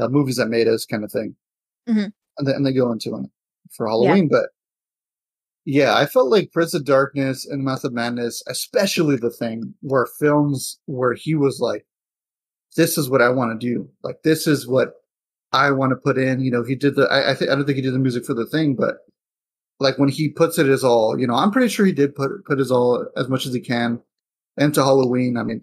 uh 0.00 0.08
movies 0.08 0.36
that 0.36 0.48
made 0.48 0.68
us 0.68 0.84
kind 0.86 1.04
of 1.04 1.12
thing, 1.12 1.34
Mhm. 1.88 2.12
and 2.38 2.46
then 2.46 2.54
and 2.56 2.66
they 2.66 2.72
go 2.72 2.92
into 2.92 3.14
it 3.16 3.30
for 3.70 3.86
Halloween. 3.86 4.28
But 4.28 4.50
yeah, 5.64 5.94
I 5.96 6.06
felt 6.06 6.30
like 6.30 6.52
Prince 6.52 6.74
of 6.74 6.84
Darkness 6.84 7.46
and 7.46 7.64
Mouth 7.64 7.84
of 7.84 7.92
Madness, 7.92 8.42
especially 8.48 9.16
the 9.16 9.30
thing, 9.30 9.74
where 9.80 10.06
films 10.06 10.78
where 10.86 11.14
he 11.14 11.34
was 11.34 11.60
like, 11.60 11.86
"This 12.76 12.96
is 12.98 13.08
what 13.10 13.22
I 13.22 13.28
want 13.30 13.58
to 13.60 13.66
do. 13.66 13.88
Like 14.02 14.22
this 14.22 14.46
is 14.46 14.66
what 14.66 14.94
I 15.52 15.70
want 15.70 15.90
to 15.90 15.96
put 15.96 16.18
in." 16.18 16.40
You 16.40 16.50
know, 16.50 16.62
he 16.64 16.74
did 16.74 16.94
the. 16.96 17.04
I, 17.10 17.30
I 17.30 17.34
think 17.34 17.50
I 17.50 17.54
don't 17.54 17.64
think 17.66 17.76
he 17.76 17.82
did 17.82 17.94
the 17.94 17.98
music 17.98 18.24
for 18.24 18.34
the 18.34 18.46
thing, 18.46 18.74
but 18.74 18.98
like 19.80 19.98
when 19.98 20.08
he 20.10 20.28
puts 20.28 20.58
it 20.58 20.66
as 20.68 20.84
all, 20.84 21.18
you 21.18 21.26
know, 21.26 21.34
I'm 21.34 21.50
pretty 21.50 21.68
sure 21.68 21.86
he 21.86 21.92
did 21.92 22.14
put 22.14 22.44
put 22.44 22.58
his 22.58 22.70
all 22.70 23.06
as 23.16 23.28
much 23.28 23.46
as 23.46 23.54
he 23.54 23.60
can 23.60 24.00
into 24.56 24.82
Halloween. 24.82 25.36
I 25.36 25.42
mean, 25.42 25.62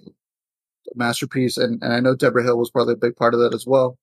masterpiece, 0.96 1.58
and 1.58 1.82
and 1.84 1.94
I 1.94 2.00
know 2.00 2.16
Debra 2.16 2.44
Hill 2.44 2.58
was 2.58 2.72
probably 2.72 2.94
a 2.94 2.98
big 2.98 3.16
part 3.16 3.34
of 3.34 3.40
that 3.42 3.54
as 3.54 3.66
well. 3.66 3.98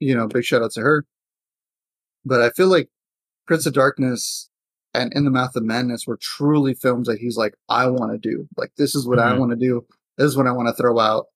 You 0.00 0.14
know, 0.14 0.28
big 0.28 0.44
shout 0.44 0.62
out 0.62 0.72
to 0.72 0.80
her. 0.82 1.04
But 2.24 2.42
I 2.42 2.50
feel 2.50 2.68
like 2.68 2.88
Prince 3.46 3.66
of 3.66 3.72
Darkness 3.74 4.50
and 4.94 5.12
In 5.14 5.24
the 5.24 5.30
Mouth 5.30 5.54
of 5.56 5.62
Madness 5.64 6.06
were 6.06 6.18
truly 6.20 6.74
films 6.74 7.08
that 7.08 7.18
he's 7.18 7.36
like, 7.36 7.54
I 7.68 7.86
want 7.88 8.12
to 8.12 8.18
do. 8.18 8.48
Like, 8.56 8.72
this 8.76 8.94
is 8.94 9.06
what 9.06 9.18
I 9.18 9.32
Mhm. 9.32 9.38
want 9.38 9.50
to 9.52 9.56
do. 9.56 9.86
This 10.16 10.26
is 10.26 10.36
what 10.36 10.46
I 10.46 10.52
want 10.52 10.68
to 10.68 10.74
throw 10.74 10.98
out. 10.98 11.26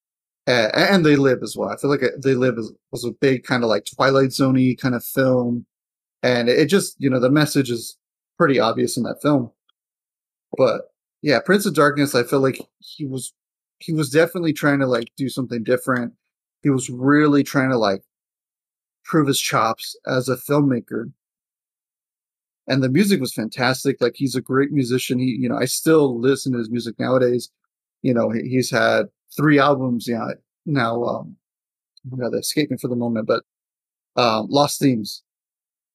Uh, 0.47 0.71
and 0.75 1.05
They 1.07 1.17
Live 1.17 1.43
as 1.43 1.57
well. 1.57 1.69
I 1.69 1.77
feel 1.77 1.91
like 1.91 2.03
They 2.19 2.35
Live 2.35 2.59
as, 2.59 2.73
was 2.91 3.05
a 3.05 3.13
big 3.13 3.45
kind 3.45 3.63
of 3.63 3.69
like 3.71 3.85
Twilight 3.85 4.31
Zoney 4.31 4.77
kind 4.77 4.95
of 4.95 5.05
film. 5.05 5.67
And 6.23 6.49
it 6.49 6.67
just, 6.67 6.97
you 6.99 7.09
know, 7.11 7.21
the 7.21 7.31
message 7.31 7.71
is 7.71 7.97
pretty 8.39 8.59
obvious 8.59 8.97
in 8.97 9.03
that 9.05 9.23
film. 9.23 9.51
But 10.57 10.93
yeah, 11.23 11.41
Prince 11.41 11.67
of 11.67 11.75
Darkness, 11.75 12.15
I 12.15 12.25
feel 12.25 12.41
like 12.41 12.61
he 12.79 13.07
was, 13.07 13.33
he 13.79 13.93
was 13.93 14.11
definitely 14.11 14.53
trying 14.53 14.81
to 14.81 14.87
like 14.87 15.13
do 15.17 15.29
something 15.29 15.63
different. 15.63 16.13
He 16.63 16.71
was 16.71 16.91
really 16.91 17.43
trying 17.43 17.71
to 17.71 17.79
like 17.79 18.03
prove 19.05 19.27
his 19.27 19.41
chops 19.41 19.97
as 20.07 20.29
a 20.29 20.37
filmmaker 20.37 21.13
and 22.69 22.83
the 22.83 22.89
music 22.89 23.21
was 23.21 23.35
fantastic. 23.35 24.01
Like 24.01 24.15
he's 24.17 24.35
a 24.35 24.41
great 24.41 24.73
musician. 24.73 25.19
He, 25.19 25.37
you 25.41 25.49
know, 25.49 25.57
I 25.57 25.65
still 25.65 26.19
listen 26.21 26.53
to 26.53 26.59
his 26.59 26.71
music 26.71 26.99
nowadays. 26.99 27.51
You 28.03 28.15
know, 28.15 28.31
he's 28.31 28.71
had 28.71 29.07
three 29.37 29.59
albums. 29.59 30.07
Yeah, 30.09 30.29
now, 30.67 31.03
um, 31.05 31.37
you 32.11 32.17
know, 32.17 32.31
they 32.31 32.39
escape 32.39 32.71
me 32.71 32.77
for 32.77 32.89
the 32.89 32.97
moment, 32.97 33.27
but 33.27 33.43
um, 34.17 34.47
Lost 34.49 34.81
Themes. 34.81 35.23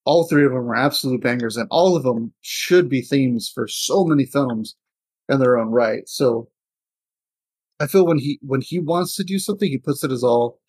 All 0.07 0.25
three 0.25 0.45
of 0.45 0.51
them 0.53 0.71
are 0.71 0.75
absolute 0.75 1.21
bangers, 1.21 1.57
and 1.57 1.67
all 1.69 1.97
of 1.97 2.03
them 2.03 2.33
should 2.39 2.87
be 2.87 3.01
themes 3.01 3.51
for 3.53 3.67
so 3.67 4.05
many 4.05 4.25
films 4.25 4.73
in 5.27 5.39
their 5.39 5.57
own 5.57 5.67
right. 5.67 6.07
So, 6.07 6.47
I 7.81 7.87
feel 7.87 8.05
when 8.07 8.17
he 8.17 8.39
when 8.41 8.61
he 8.61 8.79
wants 8.79 9.17
to 9.17 9.25
do 9.25 9.37
something, 9.37 9.69
he 9.69 9.77
puts 9.77 10.05
it 10.05 10.11
as 10.13 10.23
all, 10.23 10.61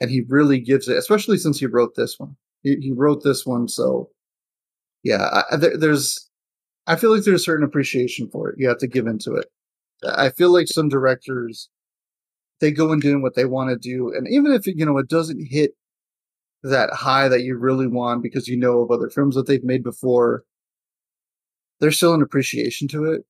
and 0.00 0.10
he 0.10 0.22
really 0.28 0.60
gives 0.60 0.88
it. 0.88 0.96
Especially 0.96 1.38
since 1.38 1.58
he 1.58 1.66
wrote 1.66 1.96
this 1.96 2.20
one. 2.20 2.36
He, 2.62 2.76
he 2.76 2.92
wrote 2.92 3.24
this 3.24 3.44
one, 3.44 3.66
so 3.66 4.10
yeah, 5.02 5.42
I, 5.50 5.56
there, 5.56 5.76
there's. 5.76 6.30
I 6.86 6.94
feel 6.94 7.12
like 7.12 7.24
there's 7.24 7.40
a 7.40 7.44
certain 7.44 7.66
appreciation 7.66 8.30
for 8.30 8.50
it. 8.50 8.60
You 8.60 8.68
have 8.68 8.78
to 8.78 8.86
give 8.86 9.08
into 9.08 9.34
it. 9.34 9.46
I 10.06 10.30
feel 10.30 10.52
like 10.52 10.68
some 10.68 10.88
directors, 10.88 11.68
they 12.60 12.70
go 12.70 12.92
and 12.92 13.02
doing 13.02 13.22
what 13.22 13.34
they 13.34 13.46
want 13.46 13.70
to 13.70 13.76
do, 13.76 14.12
and 14.14 14.28
even 14.28 14.52
if 14.52 14.68
you 14.68 14.86
know 14.86 14.98
it 14.98 15.08
doesn't 15.08 15.44
hit 15.50 15.72
that 16.70 16.90
high 16.92 17.28
that 17.28 17.42
you 17.42 17.56
really 17.56 17.86
want 17.86 18.22
because 18.22 18.48
you 18.48 18.56
know 18.56 18.80
of 18.80 18.90
other 18.90 19.10
films 19.10 19.34
that 19.36 19.46
they've 19.46 19.64
made 19.64 19.82
before, 19.82 20.44
there's 21.80 21.96
still 21.96 22.14
an 22.14 22.22
appreciation 22.22 22.88
to 22.88 23.12
it 23.12 23.24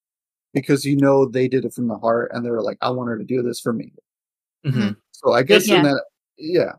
because 0.53 0.85
you 0.85 0.97
know 0.97 1.27
they 1.27 1.49
did 1.49 1.64
it 1.64 1.75
from 1.75 1.88
the 1.88 1.99
heart 1.99 2.31
and 2.33 2.44
they 2.44 2.51
were 2.51 2.62
like, 2.62 2.79
I 2.81 2.90
want 2.90 3.09
her 3.09 3.18
to 3.18 3.25
do 3.25 3.42
this 3.42 3.61
for 3.61 3.73
me. 3.73 3.92
hmm 4.64 4.90
So 5.11 5.33
I 5.33 5.42
guess 5.42 5.68
Yeah. 5.68 5.79
in 5.79 5.83
that, 5.83 6.05
yeah, 6.38 6.73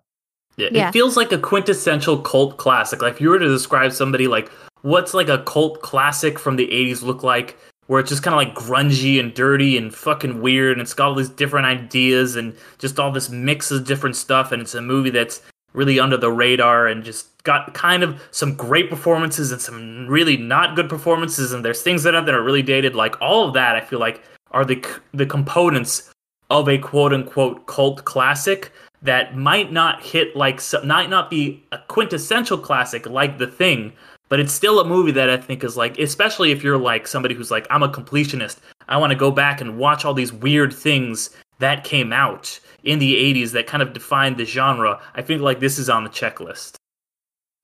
Yeah, 0.57 0.69
Yeah. 0.71 0.87
it 0.87 0.93
feels 0.93 1.17
like 1.17 1.33
a 1.33 1.37
quintessential 1.37 2.17
cult 2.19 2.55
classic. 2.57 3.01
Like 3.01 3.15
if 3.15 3.21
you 3.21 3.29
were 3.29 3.39
to 3.39 3.47
describe 3.47 3.91
somebody 3.91 4.27
like 4.27 4.49
what's 4.83 5.13
like 5.13 5.27
a 5.27 5.43
cult 5.43 5.81
classic 5.81 6.39
from 6.39 6.55
the 6.55 6.67
80s 6.71 7.03
look 7.03 7.23
like 7.23 7.57
where 7.87 7.99
it's 7.99 8.09
just 8.09 8.23
kind 8.23 8.33
of 8.33 8.37
like 8.37 8.55
grungy 8.55 9.19
and 9.19 9.33
dirty 9.33 9.77
and 9.77 9.93
fucking 9.93 10.41
weird 10.41 10.73
and 10.73 10.81
it's 10.81 10.93
got 10.93 11.09
all 11.09 11.15
these 11.15 11.29
different 11.29 11.65
ideas 11.65 12.35
and 12.35 12.55
just 12.79 12.99
all 12.99 13.11
this 13.11 13.29
mix 13.29 13.69
of 13.71 13.85
different 13.85 14.15
stuff 14.15 14.51
and 14.51 14.61
it's 14.61 14.73
a 14.73 14.81
movie 14.81 15.09
that's 15.09 15.41
really 15.75 15.99
under 15.99 16.17
the 16.17 16.31
radar 16.31 16.87
and 16.87 17.03
just 17.03 17.43
got 17.43 17.73
kind 17.73 18.03
of 18.03 18.21
some 18.31 18.55
great 18.55 18.89
performances 18.89 19.51
and 19.51 19.61
some 19.61 20.07
really 20.07 20.37
not 20.37 20.75
good 20.75 20.89
performances 20.89 21.53
and 21.53 21.63
there's 21.63 21.81
things 21.81 22.05
in 22.05 22.15
it 22.15 22.25
that 22.25 22.33
are 22.33 22.43
really 22.43 22.63
dated 22.63 22.95
like 22.95 23.19
all 23.21 23.47
of 23.47 23.53
that 23.53 23.75
I 23.75 23.81
feel 23.81 23.99
like 23.99 24.23
are 24.51 24.65
the 24.65 24.83
the 25.13 25.25
components 25.25 26.11
of 26.49 26.69
a 26.69 26.77
quote 26.77 27.13
unquote 27.13 27.65
cult 27.65 28.05
classic 28.05 28.71
that 29.01 29.35
might 29.35 29.71
not 29.71 30.03
hit 30.03 30.35
like 30.35 30.61
might 30.83 31.09
not 31.09 31.29
be 31.29 31.63
a 31.71 31.77
quintessential 31.77 32.57
classic 32.57 33.07
like 33.07 33.37
The 33.37 33.47
Thing, 33.47 33.93
but 34.29 34.39
it's 34.39 34.53
still 34.53 34.79
a 34.79 34.85
movie 34.85 35.11
that 35.11 35.29
I 35.29 35.37
think 35.37 35.63
is 35.63 35.77
like, 35.77 35.97
especially 35.99 36.51
if 36.51 36.63
you're 36.63 36.77
like 36.77 37.07
somebody 37.07 37.35
who's 37.35 37.51
like, 37.51 37.67
I'm 37.69 37.83
a 37.83 37.89
completionist. 37.89 38.57
I 38.87 38.97
want 38.97 39.11
to 39.11 39.15
go 39.15 39.31
back 39.31 39.61
and 39.61 39.77
watch 39.77 40.05
all 40.05 40.13
these 40.13 40.33
weird 40.33 40.73
things 40.73 41.29
that 41.59 41.83
came 41.83 42.11
out 42.11 42.59
in 42.83 42.99
the 42.99 43.15
80s 43.15 43.51
that 43.51 43.67
kind 43.67 43.81
of 43.81 43.93
defined 43.93 44.37
the 44.37 44.45
genre. 44.45 45.01
I 45.13 45.21
think 45.21 45.41
like 45.41 45.59
this 45.59 45.79
is 45.79 45.89
on 45.89 46.03
the 46.03 46.09
checklist. 46.09 46.75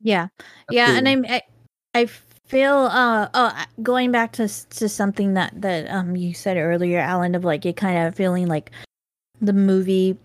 Yeah, 0.01 0.27
yeah, 0.69 0.97
and 0.97 1.07
I'm 1.07 1.25
I, 1.27 1.41
I 1.93 2.05
feel 2.47 2.73
uh 2.73 3.29
oh 3.33 3.63
going 3.81 4.11
back 4.11 4.33
to 4.33 4.47
to 4.47 4.89
something 4.89 5.35
that 5.35 5.53
that 5.61 5.89
um 5.89 6.15
you 6.15 6.33
said 6.33 6.57
earlier, 6.57 6.99
Alan, 6.99 7.35
of 7.35 7.45
like 7.45 7.65
it 7.65 7.77
kind 7.77 8.07
of 8.07 8.15
feeling 8.15 8.47
like 8.47 8.71
the 9.41 9.53
movie 9.53 10.17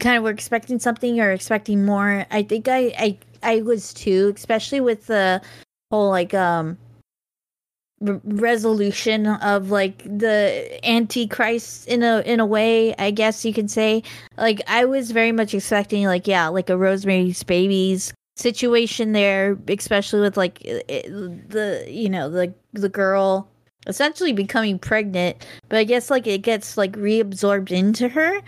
kind 0.00 0.16
of 0.16 0.22
were 0.22 0.30
expecting 0.30 0.78
something 0.78 1.20
or 1.20 1.32
expecting 1.32 1.84
more. 1.84 2.26
I 2.30 2.42
think 2.42 2.68
I 2.68 2.92
I 2.98 3.18
I 3.42 3.62
was 3.62 3.92
too, 3.92 4.32
especially 4.36 4.80
with 4.80 5.06
the 5.06 5.42
whole 5.90 6.10
like 6.10 6.34
um 6.34 6.78
r- 8.06 8.20
resolution 8.24 9.26
of 9.26 9.70
like 9.70 10.02
the 10.04 10.78
antichrist 10.84 11.86
in 11.88 12.02
a 12.02 12.20
in 12.26 12.40
a 12.40 12.46
way 12.46 12.94
i 12.96 13.10
guess 13.10 13.44
you 13.44 13.52
could 13.52 13.70
say. 13.70 14.02
Like 14.36 14.60
i 14.68 14.84
was 14.84 15.10
very 15.12 15.32
much 15.32 15.54
expecting 15.54 16.04
like 16.06 16.26
yeah 16.26 16.48
like 16.48 16.68
a 16.70 16.76
rosemary's 16.76 17.42
babies 17.42 18.12
situation 18.36 19.12
there 19.12 19.56
especially 19.68 20.20
with 20.20 20.36
like 20.36 20.60
i- 20.68 20.82
i- 20.90 21.08
the 21.08 21.86
you 21.88 22.08
know 22.10 22.28
the 22.28 22.52
the 22.74 22.88
girl 22.90 23.48
essentially 23.86 24.32
becoming 24.32 24.78
pregnant. 24.78 25.46
But 25.68 25.78
i 25.78 25.84
guess 25.84 26.10
like 26.10 26.26
it 26.26 26.42
gets 26.42 26.76
like 26.76 26.92
reabsorbed 26.92 27.70
into 27.70 28.08
her. 28.08 28.40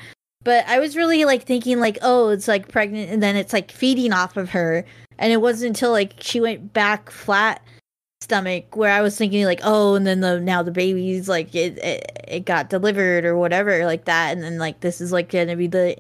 But 0.45 0.67
i 0.69 0.79
was 0.79 0.97
really 0.97 1.25
like 1.25 1.45
thinking 1.45 1.81
like 1.81 1.99
oh 2.03 2.29
it's 2.29 2.49
like 2.49 2.69
pregnant 2.69 3.11
and 3.11 3.23
then 3.23 3.35
it's 3.37 3.53
like 3.53 3.71
feeding 3.73 4.13
off 4.13 4.37
of 4.37 4.51
her. 4.51 4.85
And 5.19 5.33
it 5.33 5.39
wasn't 5.41 5.69
until 5.71 5.91
like 5.91 6.15
she 6.21 6.41
went 6.41 6.73
back 6.73 7.11
flat 7.11 7.63
stomach 8.21 8.77
where 8.77 8.93
I 8.93 9.01
was 9.01 9.17
thinking 9.17 9.45
like, 9.45 9.61
oh, 9.63 9.95
and 9.95 10.07
then 10.07 10.21
the 10.21 10.41
now 10.41 10.63
the 10.63 10.71
baby's 10.71 11.29
like 11.29 11.55
it 11.55 11.79
it, 11.79 12.25
it 12.27 12.45
got 12.45 12.71
delivered 12.71 13.25
or 13.25 13.37
whatever 13.37 13.85
like 13.85 14.05
that, 14.07 14.33
and 14.33 14.43
then 14.43 14.59
like 14.59 14.81
this 14.81 15.01
is 15.01 15.13
like 15.13 15.31
gonna 15.31 15.57
be 15.57 15.67
the, 15.67 15.97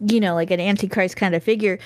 you 0.00 0.20
know, 0.20 0.34
like 0.34 0.50
an 0.50 0.60
antichrist 0.60 1.16
kind 1.16 1.34
of 1.34 1.42
figure. 1.42 1.78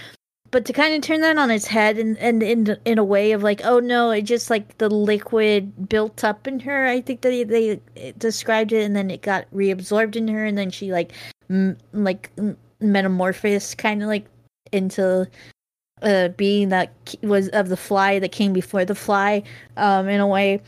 But 0.50 0.64
to 0.64 0.72
kind 0.72 0.94
of 0.94 1.02
turn 1.02 1.20
that 1.20 1.38
on 1.38 1.50
its 1.50 1.66
head 1.66 1.98
and 1.98 2.18
and 2.18 2.42
in 2.42 2.76
in 2.84 2.98
a 2.98 3.04
way 3.04 3.32
of 3.32 3.42
like, 3.42 3.60
oh 3.64 3.78
no, 3.80 4.10
it 4.10 4.22
just 4.22 4.50
like 4.50 4.78
the 4.78 4.88
liquid 4.88 5.88
built 5.88 6.24
up 6.24 6.46
in 6.46 6.60
her. 6.60 6.86
I 6.86 7.00
think 7.00 7.20
that 7.22 7.30
they, 7.30 7.44
they 7.44 8.12
described 8.18 8.72
it, 8.72 8.84
and 8.84 8.96
then 8.96 9.10
it 9.10 9.22
got 9.22 9.50
reabsorbed 9.52 10.16
in 10.16 10.28
her, 10.28 10.44
and 10.44 10.58
then 10.58 10.70
she 10.70 10.92
like 10.92 11.12
m- 11.48 11.78
like 11.92 12.32
metamorphosed 12.80 13.78
kind 13.78 14.02
of 14.02 14.08
like 14.08 14.26
into 14.72 15.28
uh 16.02 16.28
being 16.28 16.68
that 16.70 16.92
was 17.22 17.48
of 17.50 17.68
the 17.68 17.76
fly 17.76 18.18
that 18.18 18.32
came 18.32 18.52
before 18.52 18.84
the 18.84 18.94
fly 18.94 19.42
um 19.76 20.08
in 20.08 20.20
a 20.20 20.26
way. 20.26 20.60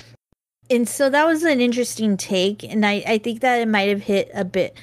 And 0.70 0.88
so 0.88 1.10
that 1.10 1.26
was 1.26 1.42
an 1.42 1.60
interesting 1.60 2.16
take 2.16 2.64
and 2.64 2.84
i 2.86 3.02
i 3.06 3.18
think 3.18 3.40
that 3.40 3.60
it 3.60 3.68
might 3.68 3.88
have 3.88 4.02
hit 4.02 4.30
a 4.34 4.44
bit 4.44 4.76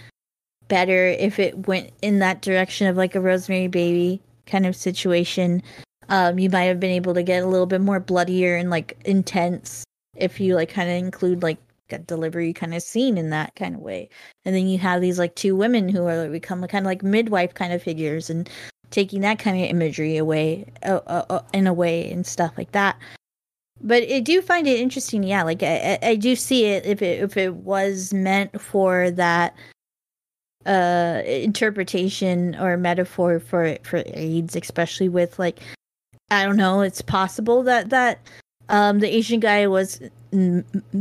better 0.67 1.07
if 1.07 1.39
it 1.39 1.67
went 1.67 1.91
in 2.01 2.19
that 2.19 2.41
direction 2.41 2.87
of 2.87 2.97
like 2.97 3.15
a 3.15 3.21
rosemary 3.21 3.67
baby 3.67 4.21
kind 4.45 4.65
of 4.65 4.75
situation. 4.75 5.63
Um 6.09 6.39
you 6.39 6.49
might 6.49 6.63
have 6.63 6.79
been 6.79 6.91
able 6.91 7.13
to 7.13 7.23
get 7.23 7.43
a 7.43 7.47
little 7.47 7.65
bit 7.67 7.81
more 7.81 7.99
bloodier 7.99 8.55
and 8.55 8.69
like 8.69 8.97
intense 9.05 9.83
if 10.15 10.39
you 10.39 10.55
like 10.55 10.69
kind 10.69 10.89
of 10.89 10.95
include 10.95 11.43
like 11.43 11.57
a 11.91 11.99
delivery 11.99 12.53
kind 12.53 12.73
of 12.73 12.83
scene 12.83 13.17
in 13.17 13.29
that 13.31 13.55
kind 13.55 13.75
of 13.75 13.81
way. 13.81 14.09
And 14.45 14.55
then 14.55 14.67
you 14.67 14.77
have 14.79 15.01
these 15.01 15.19
like 15.19 15.35
two 15.35 15.55
women 15.55 15.89
who 15.89 16.05
are 16.05 16.23
like, 16.23 16.31
become 16.31 16.61
kind 16.67 16.85
of 16.85 16.89
like 16.89 17.03
midwife 17.03 17.53
kind 17.53 17.73
of 17.73 17.81
figures 17.81 18.29
and 18.29 18.49
taking 18.91 19.21
that 19.21 19.39
kind 19.39 19.57
of 19.57 19.69
imagery 19.69 20.17
away 20.17 20.65
uh, 20.83 20.99
uh, 21.07 21.25
uh, 21.29 21.41
in 21.53 21.67
a 21.67 21.73
way 21.73 22.11
and 22.11 22.25
stuff 22.25 22.53
like 22.57 22.71
that. 22.71 22.97
But 23.81 24.03
I 24.11 24.19
do 24.19 24.41
find 24.41 24.67
it 24.67 24.79
interesting 24.79 25.23
yeah 25.23 25.43
like 25.43 25.63
I, 25.63 25.97
I 26.01 26.15
do 26.15 26.35
see 26.35 26.65
it 26.65 26.85
if 26.85 27.01
it 27.01 27.23
if 27.23 27.37
it 27.37 27.55
was 27.55 28.13
meant 28.13 28.59
for 28.59 29.09
that 29.11 29.55
uh 30.65 31.21
interpretation 31.25 32.55
or 32.55 32.75
metaphor 32.75 33.39
for 33.39 33.77
for 33.83 34.03
AIDS 34.07 34.57
especially 34.57 35.07
with 35.07 35.39
like 35.39 35.59
I 36.29 36.43
don't 36.43 36.57
know 36.57 36.81
it's 36.81 37.01
possible 37.01 37.63
that 37.63 37.89
that 37.91 38.19
um 38.67 38.99
the 38.99 39.07
Asian 39.07 39.39
guy 39.39 39.65
was 39.67 40.01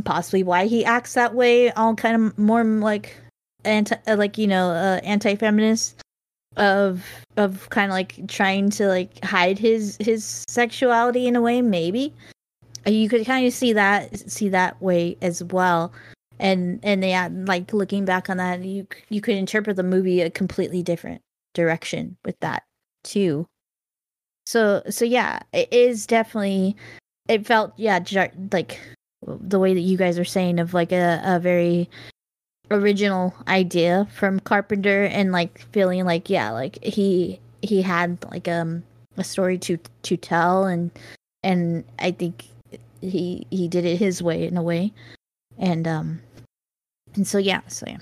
possibly 0.04 0.44
why 0.44 0.66
he 0.66 0.84
acts 0.84 1.14
that 1.14 1.34
way 1.34 1.72
all 1.72 1.96
kind 1.96 2.14
of 2.14 2.38
more 2.38 2.62
like 2.62 3.16
anti 3.64 3.96
uh, 4.06 4.16
like 4.16 4.38
you 4.38 4.46
know 4.46 4.70
uh, 4.70 5.00
anti-feminist 5.02 6.00
of 6.58 7.04
of 7.36 7.68
kind 7.70 7.90
of 7.90 7.94
like 7.94 8.26
trying 8.28 8.70
to 8.70 8.88
like 8.88 9.24
hide 9.24 9.58
his 9.58 9.96
his 10.00 10.44
sexuality 10.48 11.26
in 11.26 11.36
a 11.36 11.40
way 11.40 11.62
maybe. 11.62 12.12
You 12.86 13.08
could 13.08 13.26
kind 13.26 13.46
of 13.46 13.52
see 13.52 13.72
that 13.72 14.30
see 14.30 14.48
that 14.50 14.80
way 14.82 15.16
as 15.22 15.42
well. 15.44 15.92
And 16.38 16.80
and 16.82 17.04
yeah 17.04 17.28
like 17.32 17.72
looking 17.72 18.04
back 18.04 18.28
on 18.28 18.36
that 18.36 18.64
you 18.64 18.86
you 19.08 19.20
could 19.20 19.36
interpret 19.36 19.76
the 19.76 19.82
movie 19.82 20.20
a 20.20 20.30
completely 20.30 20.82
different 20.82 21.22
direction 21.54 22.16
with 22.24 22.38
that 22.40 22.64
too. 23.04 23.46
So 24.46 24.82
so 24.90 25.04
yeah 25.04 25.40
it 25.52 25.72
is 25.72 26.06
definitely 26.06 26.76
it 27.28 27.46
felt 27.46 27.72
yeah 27.76 27.98
jar- 28.00 28.32
like 28.52 28.80
the 29.26 29.58
way 29.58 29.74
that 29.74 29.80
you 29.80 29.96
guys 29.96 30.18
are 30.18 30.24
saying 30.24 30.60
of 30.60 30.74
like 30.74 30.92
a, 30.92 31.20
a 31.24 31.38
very 31.40 31.88
original 32.70 33.34
idea 33.48 34.06
from 34.14 34.40
Carpenter 34.40 35.04
and 35.04 35.32
like 35.32 35.60
feeling 35.72 36.04
like 36.04 36.28
yeah 36.28 36.50
like 36.50 36.82
he 36.84 37.40
he 37.62 37.82
had 37.82 38.18
like 38.30 38.48
um 38.48 38.82
a 39.16 39.24
story 39.24 39.58
to 39.58 39.78
to 40.02 40.16
tell 40.16 40.64
and 40.64 40.90
and 41.42 41.84
I 41.98 42.10
think 42.10 42.46
he 43.00 43.46
he 43.50 43.68
did 43.68 43.84
it 43.84 43.96
his 43.96 44.22
way 44.22 44.46
in 44.46 44.56
a 44.56 44.62
way 44.62 44.92
and 45.58 45.86
um 45.88 46.20
and 47.14 47.26
so 47.26 47.38
yeah 47.38 47.60
so 47.68 47.86
yeah 47.88 47.98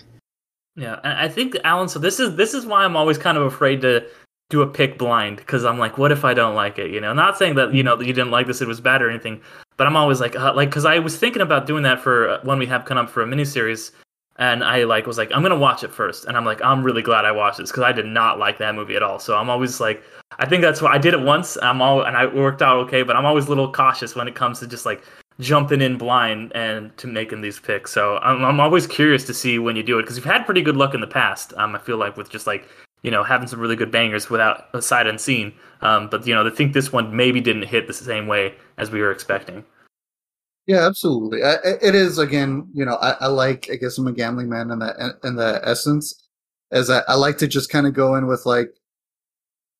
Yeah, 0.76 1.00
and 1.05 1.18
I 1.18 1.29
think 1.29 1.57
Alan. 1.64 1.88
So 1.88 1.98
this 1.98 2.20
is 2.20 2.37
this 2.37 2.52
is 2.55 2.66
why 2.66 2.85
I'm 2.85 2.96
always 2.96 3.18
kind 3.18 3.38
of 3.38 3.44
afraid 3.44 3.81
to 3.83 4.05
do 4.50 4.62
a 4.62 4.66
pick 4.66 4.98
blind 4.98 5.38
because 5.38 5.64
I'm 5.64 5.79
like, 5.79 5.98
what 5.98 6.12
if 6.12 6.24
I 6.24 6.35
don't 6.35 6.55
like 6.55 6.79
it? 6.79 6.90
You 6.90 7.00
know, 7.00 7.12
not 7.12 7.38
saying 7.38 7.55
that 7.57 7.74
you 7.74 7.83
know 7.83 7.96
that 7.96 8.07
you 8.07 8.12
didn't 8.12 8.31
like 8.31 8.46
this, 8.46 8.61
it 8.61 8.68
was 8.68 8.81
bad 8.81 9.02
or 9.02 9.11
anything, 9.11 9.40
but 9.76 9.87
I'm 9.87 9.96
always 9.96 10.20
like, 10.20 10.37
uh, 10.37 10.55
like 10.55 10.68
because 10.70 10.85
I 10.85 10.98
was 10.98 11.16
thinking 11.18 11.42
about 11.42 11.66
doing 11.66 11.83
that 11.85 12.00
for 12.00 12.29
uh, 12.29 12.40
when 12.42 12.59
we 12.59 12.66
have 12.66 12.85
come 12.85 12.98
up 12.98 13.09
for 13.11 13.22
a 13.22 13.26
miniseries, 13.26 13.90
and 14.38 14.62
I 14.62 14.85
like 14.85 15.07
was 15.07 15.18
like, 15.18 15.31
I'm 15.33 15.42
gonna 15.42 15.59
watch 15.59 15.83
it 15.83 15.92
first, 15.92 16.27
and 16.27 16.37
I'm 16.37 16.44
like, 16.44 16.62
I'm 16.62 16.83
really 16.83 17.03
glad 17.03 17.25
I 17.25 17.33
watched 17.33 17.59
this 17.59 17.70
because 17.70 17.85
I 17.85 17.92
did 17.92 18.07
not 18.07 18.38
like 18.38 18.59
that 18.59 18.75
movie 18.75 18.96
at 18.96 19.03
all. 19.03 19.18
So 19.18 19.37
I'm 19.37 19.51
always 19.51 19.81
like, 19.81 20.03
I 20.38 20.46
think 20.46 20.62
that's 20.62 20.83
why 20.83 20.92
I 20.92 20.99
did 20.99 21.14
it 21.14 21.20
once. 21.20 21.57
I'm 21.62 21.81
all 21.81 22.03
and 22.03 22.16
I 22.16 22.27
worked 22.27 22.62
out 22.62 22.79
okay, 22.87 23.03
but 23.03 23.16
I'm 23.16 23.27
always 23.27 23.46
a 23.46 23.49
little 23.49 23.72
cautious 23.72 24.14
when 24.14 24.29
it 24.29 24.35
comes 24.35 24.61
to 24.61 24.66
just 24.66 24.87
like 24.87 25.03
jumping 25.40 25.83
in 25.83 25.99
blind 25.99 26.53
and 26.55 26.96
to 26.96 27.07
making 27.07 27.40
these 27.40 27.59
picks. 27.59 27.92
So 27.92 28.18
I'm 28.18 28.44
I'm 28.44 28.61
always 28.61 28.87
curious 28.87 29.25
to 29.25 29.35
see 29.35 29.59
when 29.59 29.77
you 29.77 29.83
do 29.83 29.99
it 29.99 30.03
because 30.03 30.16
you've 30.16 30.25
had 30.25 30.44
pretty 30.44 30.62
good 30.62 30.77
luck 30.77 30.94
in 30.94 31.01
the 31.01 31.07
past. 31.07 31.52
Um, 31.56 31.75
I 31.75 31.79
feel 31.79 31.96
like 31.96 32.17
with 32.17 32.31
just 32.31 32.46
like 32.46 32.69
you 33.02 33.10
know 33.10 33.23
having 33.23 33.48
some 33.48 33.60
really 33.60 33.77
good 33.77 33.90
bangers 33.90 34.31
without 34.31 34.69
a 34.75 34.83
sight 34.83 35.06
unseen. 35.06 35.52
Um, 35.81 36.08
but 36.08 36.27
you 36.27 36.35
know 36.35 36.46
I 36.46 36.50
think 36.50 36.73
this 36.73 36.92
one 36.92 37.15
maybe 37.15 37.40
didn't 37.40 37.65
hit 37.65 37.87
the 37.87 37.92
same 37.92 38.27
way 38.27 38.54
as 38.79 38.90
we 38.90 39.00
were 39.00 39.13
expecting. 39.13 39.65
Yeah, 40.67 40.87
absolutely. 40.87 41.42
I, 41.44 41.54
it 41.83 41.94
is 41.94 42.19
again. 42.19 42.69
You 42.75 42.85
know, 42.85 42.96
I, 42.96 43.10
I 43.21 43.27
like. 43.29 43.69
I 43.71 43.77
guess 43.77 43.98
I'm 43.98 44.06
a 44.08 44.12
gambling 44.12 44.48
man 44.48 44.71
in 44.71 44.81
the 44.81 45.17
in 45.23 45.37
the 45.37 45.60
essence, 45.64 46.29
as 46.73 46.90
I, 46.90 47.02
I 47.08 47.14
like 47.14 47.38
to 47.38 47.46
just 47.48 47.71
kind 47.71 47.87
of 47.87 47.94
go 47.94 48.17
in 48.17 48.27
with 48.27 48.44
like, 48.46 48.71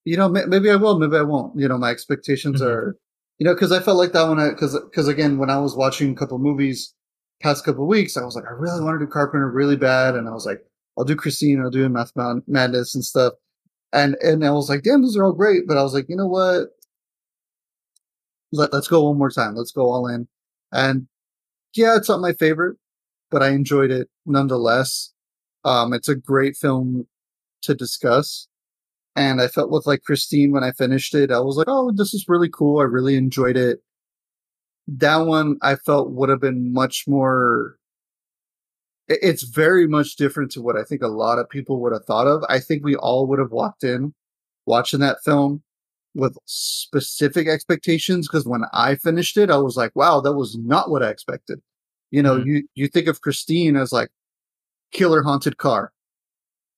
you 0.05 0.16
know, 0.16 0.28
maybe 0.28 0.70
I 0.70 0.76
will, 0.76 0.99
maybe 0.99 1.16
I 1.16 1.22
won't. 1.22 1.59
You 1.59 1.68
know, 1.68 1.78
my 1.78 1.91
expectations 1.91 2.61
Mhm. 2.61 2.66
are, 2.66 2.97
you 3.39 3.45
know, 3.45 3.55
because 3.55 3.72
I 3.72 3.80
felt 3.80 3.99
like 3.99 4.12
that 4.12 4.28
when 4.28 4.39
I 4.39 4.51
because 4.51 4.78
because 4.84 5.09
again 5.09 5.39
when 5.39 5.51
I 5.51 5.59
was 5.59 5.76
watching 5.76 6.12
a 6.12 6.14
couple 6.14 6.39
movies 6.39 6.95
past 7.43 7.64
couple 7.64 7.82
of 7.82 7.89
weeks, 7.89 8.16
I 8.16 8.24
was 8.24 8.34
like, 8.37 8.45
I 8.47 8.53
really 8.53 8.82
want 8.82 8.99
to 9.01 9.05
do 9.07 9.11
Carpenter 9.11 9.51
really 9.51 9.76
bad, 9.76 10.14
and 10.14 10.28
I 10.28 10.32
was 10.32 10.47
like, 10.47 10.61
I'll 10.97 11.05
do 11.05 11.16
Christine, 11.16 11.61
I'll 11.61 11.70
do 11.70 11.89
Math 11.89 12.12
Mad- 12.16 12.43
Madness 12.47 12.95
and 12.95 13.05
stuff, 13.05 13.34
and 13.93 14.16
and 14.22 14.45
I 14.47 14.51
was 14.53 14.68
like, 14.70 14.82
damn, 14.84 15.03
those 15.03 15.16
are 15.18 15.24
all 15.26 15.32
great, 15.32 15.66
but 15.68 15.78
I 15.78 15.82
was 15.84 15.95
like, 15.95 16.07
you 16.11 16.16
know 16.16 16.28
what? 16.28 16.68
Let, 18.53 18.72
let's 18.72 18.89
go 18.89 19.05
one 19.05 19.18
more 19.18 19.30
time. 19.30 19.55
Let's 19.55 19.72
go 19.72 19.82
all 19.91 20.07
in. 20.09 20.26
And 20.73 21.07
yeah, 21.75 21.97
it's 21.97 22.09
not 22.09 22.21
my 22.21 22.33
favorite, 22.33 22.77
but 23.31 23.43
I 23.43 23.51
enjoyed 23.51 23.91
it 23.91 24.09
nonetheless. 24.25 25.12
Um, 25.64 25.93
it's 25.93 26.09
a 26.09 26.14
great 26.14 26.57
film 26.57 27.07
to 27.62 27.75
discuss. 27.75 28.49
And 29.14 29.41
I 29.41 29.49
felt 29.49 29.71
with 29.71 29.87
like 29.87 30.03
Christine 30.03 30.53
when 30.53 30.62
I 30.62 30.73
finished 30.73 31.14
it, 31.14 31.31
I 31.31 31.41
was 31.41 31.57
like, 31.57 31.69
oh, 31.69 31.93
this 31.95 32.12
is 32.12 32.27
really 32.29 32.51
cool. 32.51 32.81
I 32.81 32.85
really 32.85 33.17
enjoyed 33.17 33.57
it. 33.57 33.81
That 34.89 35.19
one 35.19 35.57
I 35.62 35.77
felt 35.77 36.11
would 36.12 36.29
have 36.29 36.41
been 36.41 36.73
much 36.73 37.05
more. 37.09 37.79
It's 39.09 39.43
very 39.43 39.87
much 39.87 40.17
different 40.17 40.51
to 40.53 40.62
what 40.62 40.77
I 40.77 40.85
think 40.85 41.03
a 41.03 41.09
lot 41.09 41.39
of 41.39 41.49
people 41.49 41.81
would 41.81 41.93
have 41.93 42.05
thought 42.05 42.27
of. 42.27 42.45
I 42.49 42.59
think 42.59 42.85
we 42.85 42.97
all 42.97 43.27
would 43.27 43.39
have 43.39 43.53
walked 43.53 43.85
in 43.85 44.14
watching 44.67 45.01
that 45.01 45.23
film 45.25 45.62
with 46.17 46.37
specific 46.47 47.47
expectations 47.47 48.27
because 48.27 48.47
when 48.47 48.64
I 48.73 48.97
finished 48.97 49.37
it, 49.37 49.51
I 49.51 49.59
was 49.59 49.77
like, 49.77 49.95
wow, 49.95 50.21
that 50.21 50.33
was 50.33 50.57
not 50.57 50.91
what 50.91 51.03
I 51.03 51.11
expected. 51.11 51.61
You 52.11 52.23
know, 52.23 52.39
mm-hmm. 52.39 52.49
you, 52.49 52.69
you 52.75 52.89
think 52.89 53.07
of 53.07 53.21
Christine 53.21 53.77
as 53.77 53.93
like 53.93 54.09
killer 54.93 55.23
haunted 55.23 55.59
car. 55.59 55.93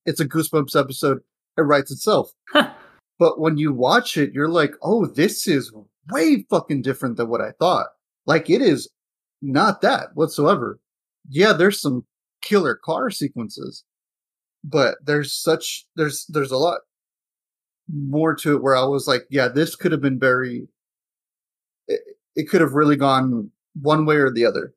It's 0.05 0.21
a 0.21 0.29
Goosebumps 0.29 0.79
episode 0.79 1.21
it 1.59 1.63
writes 1.63 1.91
itself. 1.91 2.33
but 3.19 3.41
when 3.41 3.59
you 3.59 3.73
watch 3.73 4.17
it, 4.17 4.33
you're 4.33 4.49
like, 4.49 4.75
oh, 4.83 5.07
this 5.07 5.47
is 5.47 5.73
way 6.11 6.47
fucking 6.49 6.83
different 6.83 7.17
than 7.17 7.29
what 7.29 7.41
I 7.41 7.51
thought. 7.59 7.89
Like 8.27 8.49
it 8.49 8.63
is 8.63 8.89
not 9.43 9.83
that 9.83 10.09
whatsoever. 10.15 10.79
Yeah, 11.29 11.53
there's 11.53 11.81
some 11.81 12.07
killer 12.41 12.77
car 12.83 13.11
sequences, 13.11 13.85
but 14.65 14.97
there's 15.05 15.33
such 15.33 15.87
there's 15.97 16.27
there's 16.29 16.51
a 16.51 16.57
lot 16.57 16.81
more 17.93 18.35
to 18.35 18.55
it 18.57 18.63
where 18.63 18.77
I 18.77 18.85
was 18.85 19.07
like, 19.07 19.23
yeah, 19.31 19.49
this 19.49 19.77
could 19.77 19.93
have 19.93 20.01
been 20.01 20.19
very 20.19 20.69
it, 21.87 22.01
it 22.37 22.49
could 22.49 22.61
have 22.61 22.73
really 22.73 22.97
gone 22.97 23.51
one 23.81 24.07
way 24.07 24.17
or 24.17 24.31
the 24.31 24.45
other. 24.45 24.75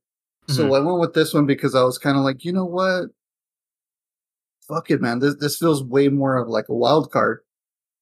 Mm-hmm. 0.47 0.53
So 0.53 0.73
I 0.73 0.79
went 0.79 0.99
with 0.99 1.13
this 1.13 1.33
one 1.33 1.45
because 1.45 1.75
I 1.75 1.83
was 1.83 1.97
kind 1.97 2.17
of 2.17 2.23
like, 2.23 2.45
you 2.45 2.53
know 2.53 2.65
what? 2.65 3.09
fuck 4.71 4.89
it, 4.89 5.01
man. 5.01 5.19
This 5.19 5.35
this 5.35 5.57
feels 5.57 5.83
way 5.83 6.07
more 6.07 6.37
of 6.37 6.47
like 6.47 6.69
a 6.69 6.73
wild 6.73 7.11
card 7.11 7.41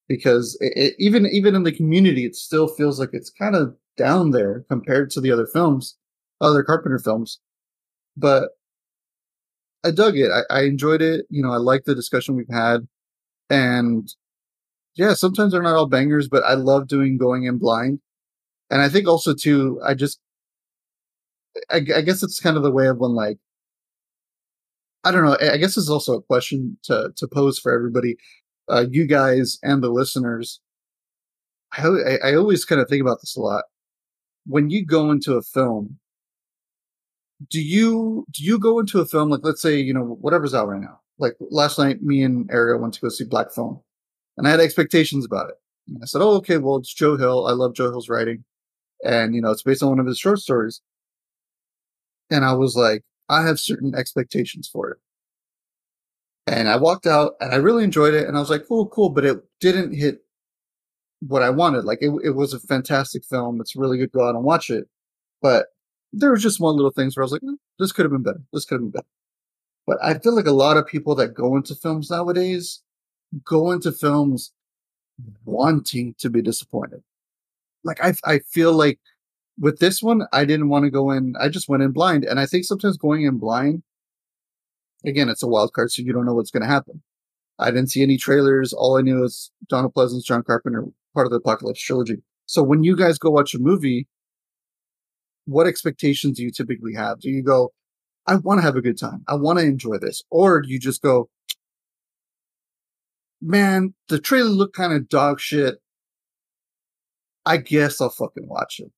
because 0.07 0.57
it, 0.61 0.73
it, 0.75 0.95
even 0.99 1.25
even 1.27 1.55
in 1.55 1.63
the 1.63 1.71
community, 1.71 2.25
it 2.25 2.35
still 2.35 2.67
feels 2.67 2.99
like 2.99 3.09
it's 3.13 3.29
kind 3.29 3.55
of 3.55 3.75
down 3.97 4.31
there 4.31 4.65
compared 4.69 5.09
to 5.11 5.21
the 5.21 5.31
other 5.31 5.47
films, 5.47 5.97
other 6.41 6.63
Carpenter 6.63 6.99
films. 6.99 7.39
But 8.15 8.49
I 9.83 9.91
dug 9.91 10.17
it. 10.17 10.29
I, 10.31 10.59
I 10.59 10.63
enjoyed 10.63 11.01
it. 11.01 11.25
You 11.29 11.41
know, 11.43 11.51
I 11.51 11.57
like 11.57 11.85
the 11.85 11.95
discussion 11.95 12.35
we've 12.35 12.47
had, 12.49 12.87
and 13.49 14.07
yeah, 14.95 15.13
sometimes 15.13 15.51
they're 15.53 15.61
not 15.61 15.75
all 15.75 15.87
bangers, 15.87 16.27
but 16.27 16.43
I 16.43 16.53
love 16.55 16.87
doing 16.87 17.17
going 17.17 17.43
in 17.43 17.57
blind. 17.57 17.99
And 18.69 18.81
I 18.81 18.89
think 18.89 19.07
also 19.07 19.33
too, 19.33 19.79
I 19.85 19.93
just, 19.93 20.19
I, 21.71 21.77
I 21.95 22.01
guess 22.01 22.23
it's 22.23 22.39
kind 22.39 22.57
of 22.57 22.63
the 22.63 22.71
way 22.71 22.87
of 22.87 22.97
when 22.99 23.11
like 23.11 23.39
I 25.03 25.11
don't 25.11 25.23
know. 25.23 25.37
I 25.41 25.57
guess 25.57 25.77
is 25.77 25.89
also 25.89 26.15
a 26.17 26.21
question 26.21 26.77
to 26.83 27.11
to 27.15 27.27
pose 27.27 27.57
for 27.59 27.71
everybody, 27.73 28.17
uh, 28.69 28.85
you 28.89 29.05
guys 29.07 29.57
and 29.63 29.81
the 29.83 29.89
listeners. 29.89 30.59
I, 31.73 32.17
I 32.23 32.35
always 32.35 32.65
kind 32.65 32.81
of 32.81 32.89
think 32.89 33.01
about 33.01 33.21
this 33.21 33.35
a 33.37 33.41
lot. 33.41 33.65
When 34.45 34.69
you 34.69 34.85
go 34.85 35.11
into 35.11 35.35
a 35.35 35.41
film, 35.41 35.99
do 37.49 37.61
you 37.61 38.25
do 38.31 38.43
you 38.43 38.59
go 38.59 38.79
into 38.79 38.99
a 38.99 39.05
film 39.05 39.29
like 39.29 39.41
let's 39.43 39.61
say 39.61 39.77
you 39.79 39.93
know 39.93 40.17
whatever's 40.21 40.53
out 40.53 40.67
right 40.67 40.81
now? 40.81 40.99
Like 41.17 41.35
last 41.39 41.79
night, 41.79 42.01
me 42.01 42.23
and 42.23 42.49
Ariel 42.51 42.79
went 42.79 42.93
to 42.95 43.01
go 43.01 43.09
see 43.09 43.25
Black 43.25 43.51
Phone, 43.51 43.79
and 44.39 44.47
I 44.47 44.51
had 44.51 44.59
expectations 44.61 45.25
about 45.25 45.49
it. 45.49 45.55
And 45.87 45.99
I 46.01 46.05
said, 46.05 46.21
"Oh, 46.21 46.35
okay, 46.37 46.57
well 46.57 46.77
it's 46.77 46.93
Joe 46.93 47.17
Hill. 47.17 47.45
I 47.45 47.51
love 47.51 47.75
Joe 47.75 47.91
Hill's 47.91 48.09
writing, 48.09 48.45
and 49.03 49.35
you 49.35 49.41
know 49.41 49.51
it's 49.51 49.63
based 49.63 49.83
on 49.83 49.89
one 49.89 49.99
of 49.99 50.07
his 50.07 50.17
short 50.17 50.39
stories." 50.39 50.81
And 52.31 52.45
I 52.45 52.53
was 52.53 52.75
like, 52.75 53.03
I 53.29 53.43
have 53.45 53.59
certain 53.59 53.95
expectations 53.95 54.67
for 54.67 54.91
it. 54.91 54.97
And 56.47 56.67
I 56.67 56.77
walked 56.77 57.05
out 57.05 57.33
and 57.39 57.53
I 57.53 57.57
really 57.57 57.83
enjoyed 57.83 58.13
it. 58.13 58.27
And 58.27 58.35
I 58.35 58.39
was 58.39 58.49
like, 58.49 58.67
cool, 58.67 58.87
cool. 58.87 59.09
But 59.09 59.25
it 59.25 59.37
didn't 59.59 59.93
hit 59.93 60.23
what 61.21 61.43
I 61.43 61.49
wanted. 61.49 61.85
Like 61.85 61.99
it, 62.01 62.11
it 62.23 62.31
was 62.31 62.53
a 62.53 62.59
fantastic 62.59 63.23
film. 63.25 63.61
It's 63.61 63.75
really 63.75 63.97
good. 63.97 64.11
Go 64.11 64.27
out 64.27 64.35
and 64.35 64.43
watch 64.43 64.69
it. 64.69 64.87
But 65.41 65.67
there 66.11 66.31
was 66.31 66.41
just 66.41 66.59
one 66.59 66.75
little 66.75 66.91
things 66.91 67.15
where 67.15 67.23
I 67.23 67.25
was 67.25 67.31
like, 67.31 67.41
mm, 67.41 67.57
this 67.77 67.91
could 67.91 68.05
have 68.05 68.11
been 68.11 68.23
better. 68.23 68.41
This 68.51 68.65
could 68.65 68.75
have 68.75 68.81
been 68.81 68.91
better. 68.91 69.07
But 69.85 69.97
I 70.03 70.17
feel 70.17 70.35
like 70.35 70.47
a 70.47 70.51
lot 70.51 70.77
of 70.77 70.87
people 70.87 71.15
that 71.15 71.33
go 71.33 71.55
into 71.55 71.75
films 71.75 72.09
nowadays 72.09 72.81
go 73.43 73.71
into 73.71 73.91
films 73.91 74.51
wanting 75.45 76.15
to 76.19 76.29
be 76.29 76.41
disappointed. 76.41 77.03
Like 77.83 78.03
I, 78.03 78.13
I 78.25 78.39
feel 78.39 78.73
like 78.73 78.99
with 79.59 79.79
this 79.79 80.01
one, 80.01 80.25
I 80.31 80.45
didn't 80.45 80.69
want 80.69 80.85
to 80.85 80.91
go 80.91 81.11
in. 81.11 81.35
I 81.39 81.49
just 81.49 81.67
went 81.67 81.83
in 81.83 81.91
blind, 81.91 82.23
and 82.23 82.39
I 82.39 82.45
think 82.45 82.65
sometimes 82.65 82.97
going 82.97 83.23
in 83.23 83.37
blind, 83.37 83.83
again, 85.05 85.29
it's 85.29 85.43
a 85.43 85.47
wild 85.47 85.73
card, 85.73 85.91
so 85.91 86.01
you 86.01 86.13
don't 86.13 86.25
know 86.25 86.33
what's 86.33 86.51
going 86.51 86.63
to 86.63 86.69
happen. 86.69 87.01
I 87.57 87.71
didn't 87.71 87.91
see 87.91 88.01
any 88.01 88.17
trailers. 88.17 88.71
All 88.71 88.97
I 88.97 89.01
knew 89.01 89.23
is 89.23 89.51
Donald 89.67 89.93
Pleasence, 89.93 90.23
John 90.23 90.43
Carpenter, 90.43 90.85
part 91.13 91.27
of 91.27 91.31
the 91.31 91.37
Apocalypse 91.37 91.81
trilogy. 91.81 92.23
So 92.45 92.63
when 92.63 92.83
you 92.83 92.95
guys 92.95 93.17
go 93.17 93.29
watch 93.29 93.53
a 93.53 93.59
movie, 93.59 94.07
what 95.45 95.67
expectations 95.67 96.37
do 96.37 96.43
you 96.43 96.51
typically 96.51 96.93
have? 96.93 97.19
Do 97.19 97.29
you 97.29 97.43
go, 97.43 97.73
I 98.27 98.37
want 98.37 98.59
to 98.59 98.61
have 98.61 98.77
a 98.77 98.81
good 98.81 98.97
time. 98.97 99.23
I 99.27 99.35
want 99.35 99.59
to 99.59 99.65
enjoy 99.65 99.97
this. 99.97 100.23
Or 100.29 100.61
do 100.61 100.69
you 100.69 100.79
just 100.79 101.01
go, 101.01 101.29
man, 103.41 103.93
the 104.07 104.19
trailer 104.19 104.49
looked 104.49 104.75
kind 104.75 104.93
of 104.93 105.09
dog 105.09 105.39
shit. 105.39 105.75
I 107.45 107.57
guess 107.57 108.01
I'll 108.01 108.09
fucking 108.09 108.47
watch 108.47 108.79
it. 108.79 108.91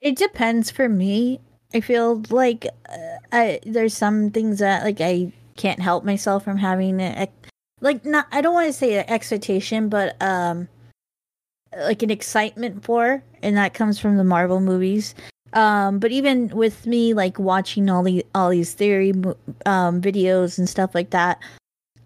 It 0.00 0.16
depends 0.16 0.70
for 0.70 0.88
me. 0.88 1.40
I 1.74 1.80
feel 1.80 2.22
like 2.30 2.66
uh, 2.88 3.18
I 3.32 3.60
there's 3.66 3.94
some 3.94 4.30
things 4.30 4.60
that 4.60 4.84
like 4.84 5.00
I 5.00 5.32
can't 5.56 5.80
help 5.80 6.04
myself 6.04 6.44
from 6.44 6.56
having 6.56 7.00
a, 7.00 7.28
like 7.80 8.04
not 8.04 8.26
I 8.32 8.40
don't 8.40 8.54
want 8.54 8.68
to 8.68 8.72
say 8.72 8.98
expectation, 8.98 9.88
but 9.88 10.20
um 10.22 10.68
like 11.76 12.02
an 12.02 12.10
excitement 12.10 12.84
for, 12.84 13.22
and 13.42 13.56
that 13.56 13.74
comes 13.74 13.98
from 13.98 14.16
the 14.16 14.24
Marvel 14.24 14.60
movies. 14.60 15.14
Um, 15.52 15.98
but 15.98 16.10
even 16.12 16.48
with 16.48 16.86
me 16.86 17.12
like 17.12 17.38
watching 17.38 17.90
all 17.90 18.02
the 18.02 18.24
all 18.34 18.50
these 18.50 18.72
theory 18.72 19.10
um 19.66 20.00
videos 20.00 20.58
and 20.58 20.68
stuff 20.68 20.94
like 20.94 21.10
that, 21.10 21.38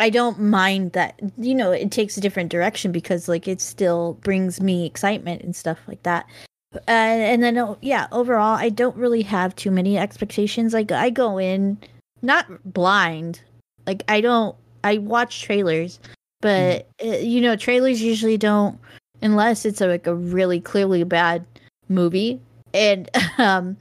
I 0.03 0.11
don't 0.11 0.41
mind 0.41 0.95
that 0.95 1.21
you 1.39 1.55
know 1.55 1.71
it 1.71 1.93
takes 1.93 2.17
a 2.17 2.21
different 2.21 2.51
direction 2.51 2.91
because 2.91 3.29
like 3.29 3.47
it 3.47 3.61
still 3.61 4.15
brings 4.15 4.61
me 4.61 4.85
excitement 4.85 5.43
and 5.43 5.55
stuff 5.55 5.79
like 5.87 6.03
that. 6.03 6.27
Uh, 6.75 6.81
and 6.89 7.41
then 7.41 7.57
oh, 7.57 7.79
yeah, 7.81 8.09
overall, 8.11 8.57
I 8.57 8.69
don't 8.69 8.97
really 8.97 9.23
have 9.23 9.55
too 9.55 9.71
many 9.71 9.97
expectations. 9.97 10.73
Like 10.73 10.91
I 10.91 11.09
go 11.09 11.39
in 11.39 11.79
not 12.21 12.47
blind. 12.65 13.43
Like 13.87 14.03
I 14.09 14.21
don't. 14.21 14.57
I 14.83 14.99
watch 14.99 15.43
trailers, 15.43 16.01
but 16.41 16.89
mm. 16.99 17.25
you 17.25 17.41
know, 17.41 17.55
trailers 17.55 18.03
usually 18.03 18.37
don't 18.37 18.81
unless 19.23 19.65
it's 19.65 19.81
a, 19.81 19.87
like 19.87 20.09
a 20.09 20.17
really 20.17 20.61
clearly 20.61 21.05
bad 21.05 21.47
movie, 21.89 22.41
and 22.75 23.09
um, 23.39 23.77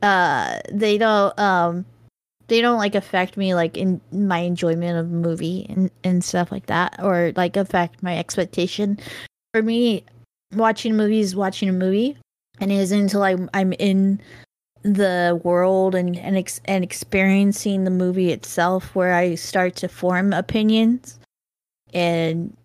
uh, 0.00 0.60
they 0.70 0.96
don't 0.96 1.36
um, 1.40 1.84
they 2.48 2.60
don't 2.60 2.78
like 2.78 2.94
affect 2.94 3.36
me 3.36 3.54
like 3.54 3.76
in 3.76 4.00
my 4.12 4.38
enjoyment 4.38 4.98
of 4.98 5.10
movie 5.10 5.66
and 5.68 5.90
and 6.04 6.24
stuff 6.24 6.52
like 6.52 6.66
that, 6.66 6.96
or 7.02 7.32
like 7.36 7.56
affect 7.56 8.02
my 8.02 8.18
expectation. 8.18 8.98
For 9.52 9.62
me, 9.62 10.04
watching 10.54 10.96
movies, 10.96 11.34
watching 11.34 11.68
a 11.68 11.72
movie 11.72 12.18
and 12.60 12.72
it 12.72 12.76
isn't 12.76 13.00
until 13.00 13.22
I'm 13.22 13.50
I'm 13.54 13.72
in 13.74 14.20
the 14.82 15.40
world 15.42 15.94
and 15.94 16.16
and 16.16 16.36
ex- 16.36 16.60
and 16.64 16.84
experiencing 16.84 17.84
the 17.84 17.90
movie 17.90 18.30
itself 18.30 18.94
where 18.94 19.14
I 19.14 19.34
start 19.34 19.76
to 19.76 19.88
form 19.88 20.32
opinions. 20.32 21.18
And 21.92 22.56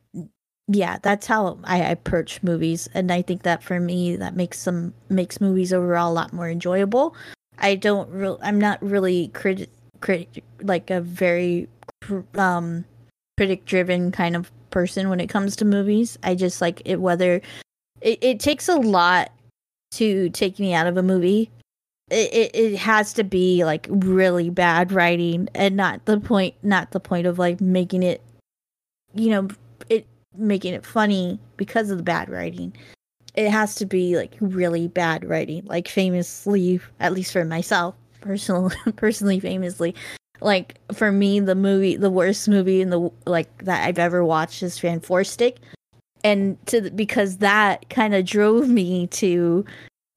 yeah, 0.68 0.98
that's 1.02 1.28
how 1.28 1.60
I 1.64 1.78
approach 1.80 2.44
movies, 2.44 2.90
and 2.94 3.12
I 3.12 3.22
think 3.22 3.44
that 3.44 3.64
for 3.64 3.80
me 3.80 4.16
that 4.18 4.36
makes 4.36 4.64
them 4.64 4.94
makes 5.10 5.42
movies 5.42 5.74
overall 5.74 6.12
a 6.12 6.14
lot 6.14 6.34
more 6.34 6.50
enjoyable. 6.50 7.16
I 7.62 7.76
don't 7.76 8.10
real 8.10 8.40
I'm 8.42 8.60
not 8.60 8.82
really 8.82 9.30
crit 9.30 9.70
crit 10.02 10.44
like 10.62 10.90
a 10.90 11.00
very 11.00 11.70
um 12.36 12.84
critic 13.38 13.66
driven 13.66 14.12
kind 14.12 14.36
of 14.36 14.52
person 14.72 15.10
when 15.10 15.20
it 15.20 15.28
comes 15.28 15.56
to 15.58 15.66
movies. 15.66 16.18
I 16.24 16.36
just 16.36 16.60
like 16.60 16.82
it 16.86 17.00
whether 17.00 17.42
it, 18.02 18.20
it 18.22 18.40
takes 18.40 18.68
a 18.68 18.76
lot 18.76 19.32
to 19.92 20.30
take 20.30 20.60
me 20.60 20.74
out 20.74 20.88
of 20.88 20.98
a 20.98 21.04
movie. 21.04 21.50
It, 22.10 22.34
it, 22.34 22.56
it 22.56 22.78
has 22.78 23.14
to 23.14 23.24
be 23.24 23.64
like 23.64 23.88
really 23.90 24.50
bad 24.50 24.92
writing 24.92 25.48
and 25.56 25.78
not 25.78 26.04
the 26.06 26.20
point 26.20 26.56
not 26.62 26.92
the 26.92 27.00
point 27.00 27.26
of 27.26 27.40
like 27.40 27.62
making 27.62 28.04
it 28.04 28.22
you 29.14 29.30
know 29.30 29.48
it 29.88 30.06
making 30.36 30.74
it 30.74 30.86
funny 30.86 31.40
because 31.56 31.90
of 31.90 31.98
the 31.98 32.04
bad 32.04 32.30
writing 32.30 32.74
it 33.36 33.50
has 33.50 33.76
to 33.76 33.86
be 33.86 34.18
like 34.18 34.36
really 34.40 34.88
bad 34.88 35.24
writing 35.24 35.64
like 35.66 35.88
famously 35.88 36.80
at 37.00 37.14
least 37.14 37.32
for 37.32 37.46
myself 37.46 37.96
personal 38.20 38.72
personally 38.96 39.40
famously. 39.40 39.96
Like 40.44 40.80
for 40.94 41.12
me 41.12 41.40
the 41.40 41.56
movie 41.56 41.96
the 41.98 42.10
worst 42.10 42.50
movie 42.50 42.82
in 42.82 42.90
the 42.90 43.12
like 43.28 43.66
that 43.66 43.88
i've 43.88 44.00
ever 44.00 44.26
watched 44.26 44.64
is 44.64 44.80
Fant4stic 44.80 45.58
and 46.24 46.58
to 46.66 46.90
because 46.90 47.38
that 47.38 47.88
kind 47.90 48.16
of 48.16 48.26
drove 48.26 48.68
me 48.68 49.06
to 49.08 49.66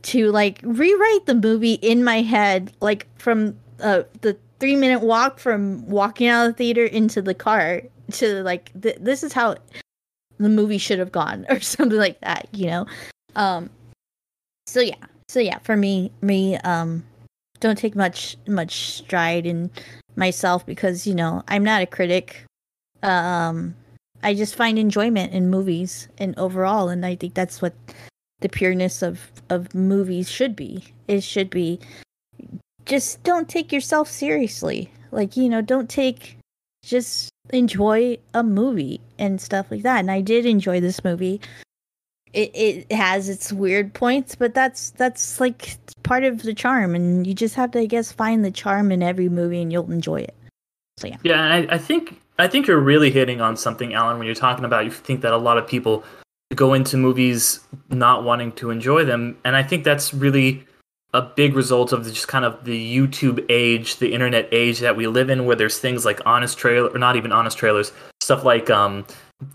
to 0.05 0.31
like 0.31 0.61
rewrite 0.63 1.27
the 1.27 1.35
movie 1.35 1.75
in 1.75 2.05
my 2.05 2.23
head, 2.23 2.73
like 2.81 3.07
from 3.19 3.57
uh, 3.81 4.03
the 4.21 4.37
three 4.61 4.77
minute 4.77 5.01
walk 5.01 5.39
from 5.39 5.87
walking 5.89 6.29
out 6.29 6.47
of 6.47 6.53
the 6.53 6.57
theater 6.57 6.85
into 6.85 7.21
the 7.21 7.35
car 7.35 7.83
to 8.13 8.43
like 8.43 8.71
th- 8.81 8.99
this 9.01 9.23
is 9.23 9.33
how 9.33 9.57
the 10.39 10.49
movie 10.49 10.79
should 10.79 10.99
have 10.99 11.13
gone 11.13 11.47
or 11.51 11.61
something 11.61 11.99
like 11.99 12.21
that, 12.21 12.49
you 12.53 12.67
know. 12.67 12.87
Um, 13.37 13.71
so 14.67 14.81
yeah, 14.81 14.95
so 15.29 15.41
yeah, 15.41 15.59
for 15.59 15.77
me, 15.77 16.13
me, 16.23 16.57
um, 16.59 17.05
don't 17.61 17.79
take 17.79 17.97
much 17.97 18.37
much 18.47 18.93
stride 18.93 19.47
in 19.47 19.71
myself 20.17 20.67
because 20.67 21.07
you 21.07 21.15
know 21.15 21.43
I'm 21.49 21.65
not 21.65 21.83
a 21.83 21.87
critic. 21.87 22.45
Um, 23.03 23.75
I 24.23 24.35
just 24.35 24.55
find 24.55 24.79
enjoyment 24.79 25.33
in 25.33 25.51
movies 25.51 26.09
and 26.19 26.39
overall, 26.39 26.89
and 26.89 27.05
I 27.05 27.17
think 27.17 27.35
that's 27.35 27.61
what 27.61 27.75
the 28.41 28.49
pureness 28.49 29.03
of 29.03 29.31
of 29.51 29.75
movies 29.75 30.31
should 30.31 30.57
be. 30.57 30.85
It 31.09 31.23
should 31.23 31.51
be 31.51 31.81
just 32.87 33.23
don't 33.23 33.49
take 33.49 33.73
yourself 33.73 34.09
seriously. 34.11 34.91
Like 35.11 35.37
you 35.37 35.49
know, 35.49 35.61
don't 35.61 35.89
take 35.89 36.39
just 36.83 37.31
enjoy 37.51 38.19
a 38.33 38.43
movie 38.43 39.01
and 39.19 39.41
stuff 39.41 39.71
like 39.71 39.83
that. 39.83 39.99
And 40.01 40.11
I 40.11 40.21
did 40.21 40.47
enjoy 40.47 40.81
this 40.81 41.05
movie. 41.05 41.41
It 42.33 42.51
it 42.55 42.93
has 42.93 43.29
its 43.29 43.53
weird 43.53 43.95
points, 43.95 44.35
but 44.35 44.55
that's 44.55 44.91
that's 44.91 45.41
like 45.41 45.77
part 46.03 46.25
of 46.25 46.43
the 46.43 46.55
charm, 46.55 46.95
and 46.95 47.27
you 47.27 47.33
just 47.33 47.55
have 47.55 47.71
to, 47.73 47.81
I 47.81 47.87
guess, 47.87 48.11
find 48.11 48.45
the 48.45 48.51
charm 48.51 48.91
in 48.91 49.03
every 49.03 49.29
movie, 49.29 49.63
and 49.63 49.73
you'll 49.73 49.91
enjoy 49.91 50.21
it. 50.21 50.35
So 50.99 51.07
yeah. 51.07 51.19
Yeah, 51.23 51.45
I, 51.45 51.75
I 51.75 51.79
think 51.79 52.21
I 52.39 52.49
think 52.49 52.67
you're 52.67 52.81
really 52.81 53.13
hitting 53.13 53.41
on 53.41 53.57
something, 53.57 53.95
Alan, 53.95 54.19
when 54.19 54.27
you're 54.27 54.35
talking 54.35 54.65
about 54.65 54.85
you 54.85 54.91
think 54.91 55.21
that 55.21 55.33
a 55.33 55.37
lot 55.37 55.59
of 55.59 55.67
people 55.67 56.03
go 56.57 56.75
into 56.75 56.97
movies 56.97 57.61
not 57.89 58.25
wanting 58.25 58.53
to 58.53 58.71
enjoy 58.71 59.05
them, 59.05 59.39
and 59.45 59.55
I 59.55 59.63
think 59.63 59.85
that's 59.85 60.13
really 60.13 60.67
a 61.15 61.23
big 61.23 61.55
result 61.55 61.93
of 61.93 62.05
just 62.05 62.27
kind 62.27 62.45
of 62.45 62.65
the 62.65 62.99
YouTube 62.99 63.45
age, 63.49 63.97
the 63.97 64.13
internet 64.13 64.49
age 64.51 64.81
that 64.81 64.97
we 64.97 65.07
live 65.07 65.31
in, 65.31 65.47
where 65.47 65.55
there's 65.55 65.79
things 65.79 66.05
like 66.05 66.21
honest 66.27 66.59
trailer, 66.59 66.89
or 66.89 66.99
not 66.99 67.15
even 67.15 67.31
honest 67.31 67.57
trailers, 67.57 67.93
stuff 68.21 68.45
like 68.45 68.69
um, 68.69 69.07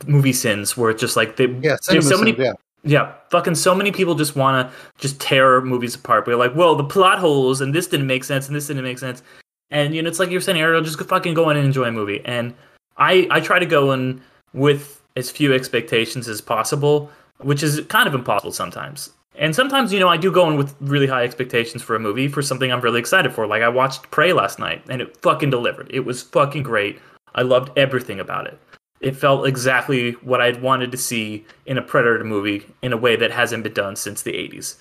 movie 0.07 0.33
sins, 0.33 0.77
where 0.77 0.89
it's 0.89 1.01
just 1.01 1.17
like 1.17 1.35
they, 1.35 1.47
Yeah, 1.47 1.75
there's 1.89 2.07
so 2.07 2.17
many, 2.17 2.33
yeah. 2.37 2.53
yeah, 2.83 3.13
fucking 3.29 3.55
so 3.55 3.75
many 3.75 3.91
people 3.91 4.15
just 4.15 4.37
want 4.37 4.69
to 4.69 4.77
just 4.97 5.19
tear 5.19 5.59
movies 5.59 5.95
apart. 5.95 6.25
We're 6.25 6.37
like, 6.37 6.55
well, 6.55 6.75
the 6.75 6.83
plot 6.85 7.19
holes 7.19 7.59
and 7.59 7.75
this 7.75 7.87
didn't 7.87 8.07
make 8.07 8.23
sense 8.23 8.47
and 8.47 8.55
this 8.55 8.67
didn't 8.67 8.83
make 8.83 8.97
sense, 8.97 9.21
and 9.69 9.93
you 9.93 10.01
know, 10.01 10.07
it's 10.07 10.17
like 10.17 10.31
you're 10.31 10.41
saying, 10.41 10.59
Ariel, 10.59 10.81
just 10.81 10.97
fucking 10.97 11.33
go 11.33 11.49
in 11.49 11.57
and 11.57 11.65
enjoy 11.65 11.83
a 11.83 11.91
movie. 11.91 12.21
And 12.23 12.55
I 12.95 13.27
I 13.29 13.41
try 13.41 13.59
to 13.59 13.65
go 13.65 13.91
in 13.91 14.21
with 14.53 15.01
as 15.17 15.29
few 15.29 15.53
expectations 15.53 16.29
as 16.29 16.39
possible, 16.39 17.11
which 17.39 17.63
is 17.63 17.81
kind 17.89 18.07
of 18.07 18.15
impossible 18.15 18.53
sometimes. 18.53 19.11
And 19.35 19.55
sometimes, 19.55 19.93
you 19.93 19.99
know, 19.99 20.09
I 20.09 20.17
do 20.17 20.31
go 20.31 20.49
in 20.49 20.57
with 20.57 20.75
really 20.81 21.07
high 21.07 21.23
expectations 21.23 21.81
for 21.81 21.95
a 21.95 21.99
movie 21.99 22.27
for 22.27 22.41
something 22.41 22.71
I'm 22.71 22.81
really 22.81 22.99
excited 22.99 23.33
for. 23.33 23.47
Like 23.47 23.61
I 23.61 23.69
watched 23.69 24.09
Prey 24.11 24.33
last 24.33 24.59
night 24.59 24.83
and 24.89 25.01
it 25.01 25.15
fucking 25.21 25.49
delivered. 25.49 25.89
It 25.93 26.01
was 26.01 26.23
fucking 26.23 26.63
great. 26.63 26.99
I 27.35 27.43
loved 27.43 27.77
everything 27.77 28.19
about 28.19 28.47
it. 28.47 28.59
It 28.99 29.15
felt 29.15 29.47
exactly 29.47 30.11
what 30.23 30.41
I'd 30.41 30.61
wanted 30.61 30.91
to 30.91 30.97
see 30.97 31.45
in 31.65 31.77
a 31.77 31.81
Predator 31.81 32.23
movie 32.25 32.65
in 32.81 32.91
a 32.91 32.97
way 32.97 33.15
that 33.15 33.31
hasn't 33.31 33.63
been 33.63 33.73
done 33.73 33.95
since 33.95 34.23
the 34.23 34.33
80s. 34.33 34.75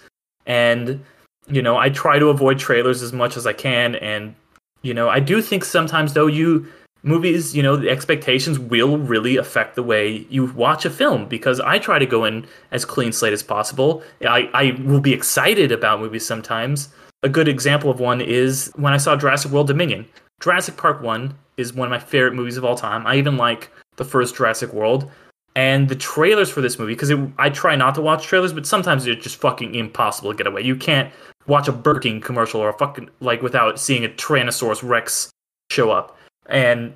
And, 0.44 1.04
you 1.46 1.62
know, 1.62 1.76
I 1.76 1.90
try 1.90 2.18
to 2.18 2.28
avoid 2.28 2.58
trailers 2.58 3.00
as 3.00 3.12
much 3.12 3.36
as 3.36 3.46
I 3.46 3.52
can. 3.52 3.94
And, 3.96 4.34
you 4.82 4.92
know, 4.92 5.08
I 5.08 5.20
do 5.20 5.40
think 5.40 5.64
sometimes, 5.64 6.14
though, 6.14 6.26
you 6.26 6.66
movies, 7.02 7.54
you 7.54 7.62
know, 7.62 7.76
the 7.76 7.90
expectations 7.90 8.58
will 8.58 8.98
really 8.98 9.36
affect 9.36 9.74
the 9.74 9.82
way 9.82 10.26
you 10.28 10.46
watch 10.46 10.84
a 10.84 10.90
film 10.90 11.26
because 11.26 11.60
I 11.60 11.78
try 11.78 11.98
to 11.98 12.06
go 12.06 12.24
in 12.24 12.46
as 12.70 12.84
clean 12.84 13.12
slate 13.12 13.32
as 13.32 13.42
possible. 13.42 14.02
I, 14.22 14.50
I 14.52 14.80
will 14.84 15.00
be 15.00 15.12
excited 15.12 15.72
about 15.72 16.00
movies 16.00 16.26
sometimes. 16.26 16.88
A 17.22 17.28
good 17.28 17.48
example 17.48 17.90
of 17.90 18.00
one 18.00 18.20
is 18.20 18.72
when 18.76 18.92
I 18.92 18.96
saw 18.96 19.16
Jurassic 19.16 19.50
World 19.50 19.66
Dominion. 19.66 20.06
Jurassic 20.40 20.76
Park 20.76 21.02
1 21.02 21.34
is 21.56 21.72
one 21.72 21.86
of 21.86 21.90
my 21.90 21.98
favorite 21.98 22.34
movies 22.34 22.56
of 22.56 22.64
all 22.64 22.76
time. 22.76 23.06
I 23.06 23.16
even 23.16 23.36
like 23.36 23.70
the 23.96 24.04
first 24.04 24.36
Jurassic 24.36 24.72
World. 24.72 25.10
And 25.56 25.88
the 25.88 25.96
trailers 25.96 26.48
for 26.48 26.60
this 26.60 26.78
movie, 26.78 26.94
because 26.94 27.10
I 27.36 27.50
try 27.50 27.74
not 27.74 27.96
to 27.96 28.02
watch 28.02 28.24
trailers, 28.24 28.52
but 28.52 28.64
sometimes 28.64 29.06
it's 29.06 29.24
just 29.24 29.40
fucking 29.40 29.74
impossible 29.74 30.30
to 30.30 30.36
get 30.36 30.46
away. 30.46 30.62
You 30.62 30.76
can't 30.76 31.12
watch 31.48 31.66
a 31.66 31.72
Burger 31.72 32.00
King 32.00 32.20
commercial 32.20 32.60
or 32.60 32.68
a 32.68 32.78
fucking, 32.78 33.10
like, 33.18 33.42
without 33.42 33.80
seeing 33.80 34.04
a 34.04 34.08
Tyrannosaurus 34.08 34.88
Rex 34.88 35.30
show 35.70 35.90
up 35.90 36.16
and 36.48 36.94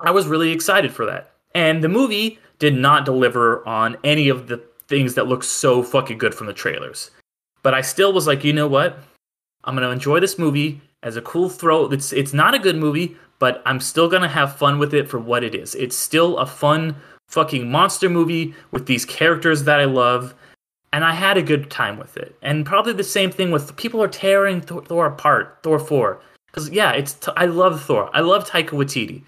I 0.00 0.10
was 0.10 0.26
really 0.26 0.52
excited 0.52 0.92
for 0.92 1.06
that. 1.06 1.32
And 1.54 1.82
the 1.82 1.88
movie 1.88 2.38
did 2.58 2.74
not 2.74 3.04
deliver 3.04 3.66
on 3.66 3.96
any 4.04 4.28
of 4.28 4.48
the 4.48 4.62
things 4.88 5.14
that 5.14 5.26
looked 5.26 5.44
so 5.44 5.82
fucking 5.82 6.18
good 6.18 6.34
from 6.34 6.46
the 6.46 6.52
trailers. 6.52 7.10
But 7.62 7.74
I 7.74 7.80
still 7.80 8.12
was 8.12 8.26
like, 8.26 8.44
you 8.44 8.52
know 8.52 8.68
what? 8.68 8.98
I'm 9.64 9.74
gonna 9.74 9.90
enjoy 9.90 10.20
this 10.20 10.38
movie 10.38 10.80
as 11.02 11.16
a 11.16 11.22
cool 11.22 11.48
throw. 11.48 11.86
It's 11.90 12.12
it's 12.12 12.32
not 12.34 12.54
a 12.54 12.58
good 12.58 12.76
movie, 12.76 13.16
but 13.38 13.62
I'm 13.64 13.80
still 13.80 14.08
gonna 14.08 14.28
have 14.28 14.56
fun 14.56 14.78
with 14.78 14.92
it 14.92 15.08
for 15.08 15.18
what 15.18 15.42
it 15.42 15.54
is. 15.54 15.74
It's 15.74 15.96
still 15.96 16.36
a 16.38 16.46
fun 16.46 16.96
fucking 17.28 17.70
monster 17.70 18.08
movie 18.10 18.54
with 18.70 18.86
these 18.86 19.04
characters 19.04 19.64
that 19.64 19.80
I 19.80 19.86
love, 19.86 20.34
and 20.92 21.04
I 21.04 21.12
had 21.12 21.38
a 21.38 21.42
good 21.42 21.70
time 21.70 21.98
with 21.98 22.16
it. 22.16 22.36
And 22.42 22.66
probably 22.66 22.92
the 22.92 23.04
same 23.04 23.30
thing 23.30 23.50
with 23.50 23.74
people 23.76 24.02
are 24.02 24.08
tearing 24.08 24.60
Thor, 24.60 24.84
Thor 24.84 25.06
apart, 25.06 25.58
Thor 25.62 25.78
four. 25.78 26.20
Because 26.54 26.70
yeah, 26.70 26.92
it's 26.92 27.14
t- 27.14 27.32
I 27.36 27.46
love 27.46 27.82
Thor. 27.82 28.08
I 28.14 28.20
love 28.20 28.48
Taika 28.48 28.70
Waititi, 28.70 29.22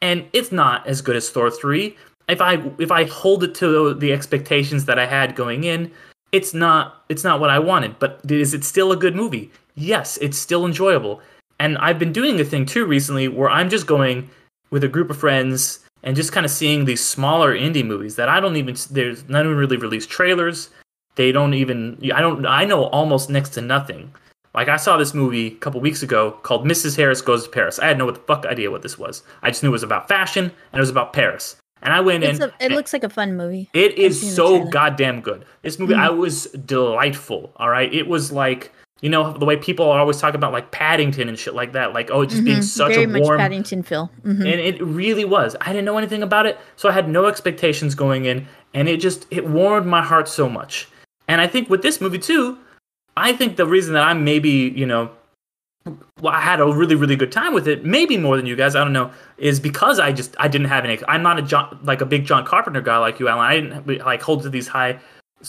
and 0.00 0.24
it's 0.32 0.52
not 0.52 0.86
as 0.86 1.02
good 1.02 1.16
as 1.16 1.28
Thor 1.28 1.50
three. 1.50 1.96
If 2.28 2.40
I 2.40 2.62
if 2.78 2.92
I 2.92 3.04
hold 3.04 3.42
it 3.42 3.56
to 3.56 3.94
the 3.94 4.12
expectations 4.12 4.84
that 4.84 4.96
I 4.96 5.06
had 5.06 5.34
going 5.34 5.64
in, 5.64 5.90
it's 6.30 6.54
not 6.54 7.02
it's 7.08 7.24
not 7.24 7.40
what 7.40 7.50
I 7.50 7.58
wanted. 7.58 7.98
But 7.98 8.20
is 8.30 8.54
it 8.54 8.62
still 8.62 8.92
a 8.92 8.96
good 8.96 9.16
movie? 9.16 9.50
Yes, 9.74 10.18
it's 10.18 10.38
still 10.38 10.64
enjoyable. 10.64 11.20
And 11.58 11.78
I've 11.78 11.98
been 11.98 12.12
doing 12.12 12.40
a 12.40 12.44
thing 12.44 12.64
too 12.64 12.86
recently 12.86 13.26
where 13.26 13.50
I'm 13.50 13.70
just 13.70 13.88
going 13.88 14.30
with 14.70 14.84
a 14.84 14.88
group 14.88 15.10
of 15.10 15.18
friends 15.18 15.80
and 16.04 16.14
just 16.14 16.30
kind 16.30 16.46
of 16.46 16.52
seeing 16.52 16.84
these 16.84 17.04
smaller 17.04 17.56
indie 17.56 17.84
movies 17.84 18.14
that 18.16 18.28
I 18.28 18.38
don't 18.38 18.56
even 18.56 18.76
there's 18.90 19.28
none 19.28 19.48
really 19.48 19.76
released 19.76 20.10
trailers. 20.10 20.70
They 21.16 21.32
don't 21.32 21.54
even 21.54 21.98
I 22.14 22.20
don't 22.20 22.46
I 22.46 22.64
know 22.64 22.84
almost 22.84 23.30
next 23.30 23.50
to 23.50 23.60
nothing. 23.60 24.12
Like 24.58 24.66
I 24.68 24.76
saw 24.76 24.96
this 24.96 25.14
movie 25.14 25.46
a 25.46 25.50
couple 25.60 25.80
weeks 25.80 26.02
ago 26.02 26.32
called 26.42 26.66
Mrs. 26.66 26.96
Harris 26.96 27.20
Goes 27.22 27.44
to 27.44 27.48
Paris. 27.50 27.78
I 27.78 27.86
had 27.86 27.96
no 27.96 28.06
what 28.06 28.16
the 28.16 28.20
fuck 28.22 28.44
idea 28.44 28.72
what 28.72 28.82
this 28.82 28.98
was. 28.98 29.22
I 29.40 29.50
just 29.50 29.62
knew 29.62 29.68
it 29.68 29.70
was 29.70 29.84
about 29.84 30.08
fashion 30.08 30.46
and 30.46 30.78
it 30.78 30.80
was 30.80 30.90
about 30.90 31.12
Paris. 31.12 31.54
And 31.80 31.94
I 31.94 32.00
went 32.00 32.24
It's 32.24 32.40
in. 32.40 32.50
a, 32.50 32.52
it 32.58 32.72
looks 32.72 32.92
like 32.92 33.04
a 33.04 33.08
fun 33.08 33.36
movie. 33.36 33.70
It 33.72 33.96
is 33.96 34.34
so 34.34 34.64
goddamn 34.64 35.20
good. 35.20 35.44
This 35.62 35.78
movie, 35.78 35.94
I 35.94 36.08
was 36.08 36.46
delightful. 36.46 37.52
All 37.54 37.68
right, 37.70 37.94
it 37.94 38.08
was 38.08 38.32
like 38.32 38.72
you 39.00 39.08
know 39.08 39.32
the 39.32 39.44
way 39.44 39.56
people 39.56 39.88
are 39.88 40.00
always 40.00 40.16
talking 40.18 40.34
about 40.34 40.52
like 40.52 40.72
Paddington 40.72 41.28
and 41.28 41.38
shit 41.38 41.54
like 41.54 41.70
that. 41.74 41.94
Like 41.94 42.10
oh, 42.10 42.22
it 42.22 42.30
just 42.30 42.42
being 42.42 42.58
Mhm. 42.58 42.64
such 42.64 42.94
Very 42.94 43.04
a 43.04 43.06
much 43.08 43.22
warm 43.22 43.38
Paddington 43.38 43.84
feel. 43.84 44.10
Mhm. 44.24 44.40
and 44.40 44.60
it 44.60 44.82
really 44.82 45.24
was 45.24 45.54
i 45.60 45.66
didn't 45.72 45.84
know 45.84 45.98
anything 45.98 46.24
about 46.24 46.46
it 46.46 46.58
so 46.74 46.88
i 46.88 46.92
had 46.92 47.08
no 47.08 47.26
expectations 47.26 47.94
going 47.94 48.24
in 48.24 48.44
and 48.74 48.88
it 48.88 48.96
just 48.98 49.28
it 49.30 49.46
warmed 49.46 49.86
my 49.86 50.02
heart 50.02 50.26
so 50.28 50.48
much 50.48 50.88
and 51.28 51.40
i 51.40 51.46
think 51.46 51.70
with 51.70 51.82
this 51.82 52.00
movie 52.00 52.18
too 52.18 52.58
i 53.18 53.32
think 53.32 53.56
the 53.56 53.66
reason 53.66 53.94
that 53.94 54.02
i'm 54.02 54.24
maybe 54.24 54.72
you 54.74 54.86
know 54.86 55.10
well, 56.20 56.34
I 56.34 56.40
had 56.40 56.60
a 56.60 56.66
really, 56.66 56.94
really 56.94 57.16
good 57.16 57.32
time 57.32 57.54
with 57.54 57.68
it. 57.68 57.84
Maybe 57.84 58.16
more 58.16 58.36
than 58.36 58.46
you 58.46 58.56
guys. 58.56 58.74
I 58.74 58.82
don't 58.82 58.92
know. 58.92 59.10
Is 59.38 59.60
because 59.60 59.98
I 59.98 60.12
just 60.12 60.34
I 60.38 60.48
didn't 60.48 60.68
have 60.68 60.84
any. 60.84 60.98
I'm 61.08 61.22
not 61.22 61.38
a 61.38 61.42
John 61.42 61.78
like 61.82 62.00
a 62.00 62.06
big 62.06 62.24
John 62.24 62.44
Carpenter 62.44 62.80
guy 62.80 62.98
like 62.98 63.20
you, 63.20 63.28
Alan. 63.28 63.46
I 63.46 63.54
didn't 63.54 64.04
like 64.04 64.22
hold 64.22 64.42
to 64.42 64.50
these 64.50 64.68
high, 64.68 64.98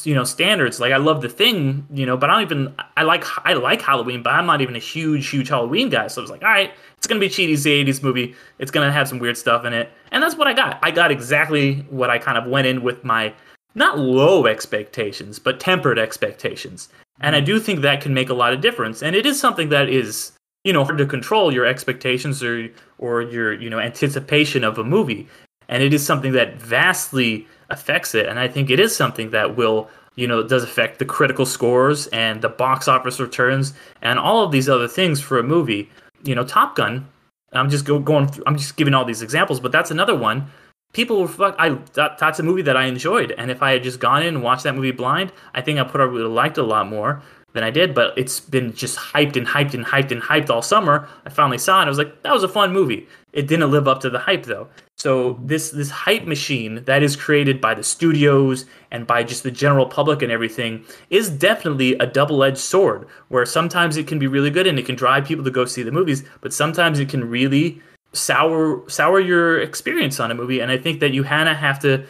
you 0.04 0.14
know, 0.14 0.24
standards. 0.24 0.80
Like 0.80 0.94
I 0.94 0.98
love 0.98 1.22
the 1.22 1.30
thing, 1.30 1.88
you 1.92 2.06
know, 2.06 2.16
but 2.16 2.30
I 2.30 2.34
don't 2.34 2.44
even. 2.44 2.74
I 2.98 3.04
like 3.04 3.26
I 3.46 3.54
like 3.54 3.82
Halloween, 3.82 4.22
but 4.22 4.34
I'm 4.34 4.46
not 4.46 4.62
even 4.62 4.76
a 4.76 4.80
huge, 4.80 5.28
huge 5.30 5.50
Halloween 5.50 5.90
guy. 5.90 6.08
So 6.08 6.22
I 6.22 6.24
was 6.24 6.32
like, 6.32 6.44
all 6.44 6.50
right, 6.50 6.72
it's 6.98 7.08
gonna 7.08 7.20
be 7.20 7.30
Cheaty's 7.30 7.64
the 7.64 7.84
'80s 7.84 8.04
movie. 8.04 8.36
It's 8.60 8.72
gonna 8.72 8.92
have 8.92 9.08
some 9.08 9.20
weird 9.20 9.38
stuff 9.38 9.66
in 9.66 9.74
it, 9.74 9.92
and 10.12 10.22
that's 10.22 10.36
what 10.36 10.48
I 10.48 10.54
got. 10.54 10.80
I 10.84 10.92
got 10.92 11.12
exactly 11.12 11.86
what 11.90 12.10
I 12.10 12.20
kind 12.20 12.38
of 12.38 12.46
went 12.46 12.68
in 12.68 12.84
with 12.84 13.04
my 13.04 13.34
not 13.76 13.98
low 13.98 14.46
expectations, 14.46 15.40
but 15.40 15.60
tempered 15.60 16.00
expectations. 16.00 16.90
And 17.22 17.36
I 17.36 17.42
mm. 17.42 17.46
do 17.46 17.60
think 17.60 17.82
that 17.82 18.02
can 18.02 18.14
make 18.14 18.30
a 18.30 18.34
lot 18.34 18.54
of 18.54 18.62
difference. 18.62 19.02
And 19.02 19.16
it 19.16 19.26
is 19.26 19.40
something 19.40 19.70
that 19.70 19.90
is, 19.90 20.32
you 20.64 20.74
know, 20.74 20.84
hard 20.84 20.98
to 20.98 21.06
control 21.06 21.54
your 21.54 21.66
expectations 21.66 22.44
or 22.44 22.70
or 22.98 23.22
your, 23.22 23.54
you 23.54 23.70
know, 23.70 23.80
anticipation 23.80 24.64
of 24.64 24.78
a 24.78 24.84
movie. 24.84 25.28
And 25.68 25.84
it 25.84 25.94
is 25.94 26.06
something 26.06 26.32
that 26.34 26.60
vastly 26.60 27.48
affects 27.70 28.16
it. 28.16 28.26
And 28.26 28.40
I 28.40 28.48
think 28.48 28.70
it 28.70 28.80
is 28.80 28.96
something 28.96 29.30
that 29.32 29.56
will, 29.56 29.90
you 30.16 30.28
know, 30.28 30.42
does 30.42 30.64
affect 30.64 31.00
the 31.00 31.06
critical 31.06 31.46
scores 31.46 32.08
and 32.08 32.42
the 32.42 32.50
box 32.50 32.88
office 32.88 33.20
returns 33.20 33.74
and 34.02 34.18
all 34.18 34.44
of 34.44 34.52
these 34.52 34.68
other 34.68 34.88
things 34.88 35.22
for 35.22 35.38
a 35.38 35.44
movie. 35.44 35.90
You 36.24 36.36
know, 36.36 36.44
Top 36.44 36.76
Gun. 36.76 37.08
I'm 37.52 37.70
just 37.70 37.86
go, 37.86 38.00
going. 38.00 38.28
Through, 38.28 38.44
I'm 38.46 38.58
just 38.58 38.78
giving 38.78 38.94
all 38.94 39.06
these 39.06 39.24
examples, 39.24 39.60
but 39.60 39.72
that's 39.72 39.90
another 39.90 40.16
one 40.16 40.48
people 40.94 41.22
were 41.22 41.28
fuck. 41.28 41.56
I 41.60 41.70
that, 41.94 42.18
that's 42.18 42.40
a 42.40 42.44
movie 42.44 42.64
that 42.64 42.78
I 42.78 42.86
enjoyed, 42.86 43.32
and 43.38 43.52
if 43.52 43.62
I 43.64 43.72
had 43.72 43.84
just 43.84 44.00
gone 44.00 44.22
in 44.22 44.36
and 44.36 44.44
watched 44.44 44.64
that 44.64 44.76
movie 44.76 44.92
blind, 44.92 45.32
I 45.54 45.62
think 45.62 45.80
I 45.80 45.84
I 45.84 46.06
would 46.06 46.22
have 46.22 46.32
liked 46.32 46.58
it 46.58 46.62
a 46.62 46.68
lot 46.68 46.88
more. 46.88 47.22
than 47.54 47.64
I 47.64 47.72
did, 47.72 47.96
but 47.96 48.16
it's 48.18 48.40
been 48.40 48.74
just 48.74 48.98
hyped 48.98 49.36
and 49.36 49.48
hyped 49.48 49.74
and 49.74 49.86
hyped 49.86 50.12
and 50.12 50.22
hyped 50.22 50.50
all 50.50 50.62
summer. 50.62 51.08
I 51.26 51.30
finally 51.30 51.58
saw 51.58 51.82
it. 51.82 51.86
I 51.86 51.90
was 51.90 51.98
like, 51.98 52.22
that 52.22 52.34
was 52.34 52.44
a 52.44 52.48
fun 52.48 52.72
movie. 52.72 53.08
It 53.34 53.48
didn't 53.48 53.72
live 53.72 53.88
up 53.88 54.02
to 54.02 54.10
the 54.10 54.20
hype 54.20 54.44
though. 54.44 54.68
So 54.98 55.40
this 55.44 55.72
this 55.72 55.90
hype 55.90 56.26
machine 56.26 56.84
that 56.86 57.04
is 57.04 57.16
created 57.16 57.62
by 57.62 57.74
the 57.74 57.84
studios 57.84 58.66
and 58.92 59.08
by 59.08 59.24
just 59.24 59.44
the 59.44 59.52
general 59.52 59.86
public 59.86 60.22
and 60.22 60.32
everything 60.32 60.86
is 61.10 61.30
definitely 61.30 61.94
a 62.00 62.06
double-edged 62.06 62.58
sword 62.58 63.08
where 63.30 63.46
sometimes 63.46 63.98
it 63.98 64.08
can 64.08 64.20
be 64.20 64.28
really 64.28 64.50
good 64.50 64.68
and 64.68 64.78
it 64.78 64.86
can 64.86 64.96
drive 64.96 65.26
people 65.26 65.44
to 65.46 65.52
go 65.52 65.66
see 65.66 65.84
the 65.84 65.92
movies, 65.92 66.24
but 66.42 66.54
sometimes 66.54 67.00
it 67.00 67.10
can 67.10 67.30
really 67.30 67.82
sour 68.14 68.88
sour 68.90 69.20
your 69.20 69.60
experience 69.62 70.20
on 70.20 70.32
a 70.32 70.36
movie 70.36 70.60
and 70.60 70.72
I 70.72 70.78
think 70.78 71.00
that 71.00 71.14
you 71.14 71.24
kind 71.24 71.48
of 71.48 71.58
have 71.58 71.80
to 71.80 72.06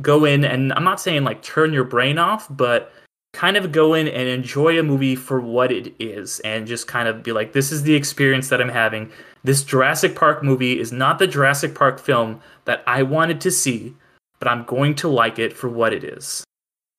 go 0.00 0.24
in 0.24 0.44
and 0.44 0.72
I'm 0.72 0.84
not 0.84 1.00
saying 1.00 1.24
like 1.24 1.42
turn 1.42 1.72
your 1.72 1.84
brain 1.84 2.18
off, 2.18 2.46
but 2.50 2.92
kind 3.32 3.58
of 3.58 3.70
go 3.70 3.92
in 3.92 4.08
and 4.08 4.28
enjoy 4.28 4.78
a 4.78 4.82
movie 4.82 5.14
for 5.14 5.40
what 5.40 5.70
it 5.70 5.94
is 5.98 6.40
and 6.40 6.66
just 6.66 6.86
kind 6.86 7.06
of 7.06 7.22
be 7.22 7.32
like 7.32 7.52
this 7.52 7.70
is 7.70 7.82
the 7.82 7.94
experience 7.94 8.48
that 8.48 8.60
I'm 8.60 8.68
having. 8.68 9.10
This 9.44 9.62
Jurassic 9.62 10.16
Park 10.16 10.42
movie 10.42 10.80
is 10.80 10.90
not 10.90 11.18
the 11.18 11.26
Jurassic 11.26 11.74
Park 11.74 12.00
film 12.00 12.40
that 12.64 12.82
I 12.86 13.02
wanted 13.02 13.40
to 13.42 13.50
see, 13.50 13.94
but 14.38 14.48
I'm 14.48 14.64
going 14.64 14.94
to 14.96 15.08
like 15.08 15.38
it 15.38 15.52
for 15.52 15.68
what 15.68 15.92
it 15.92 16.02
is. 16.02 16.44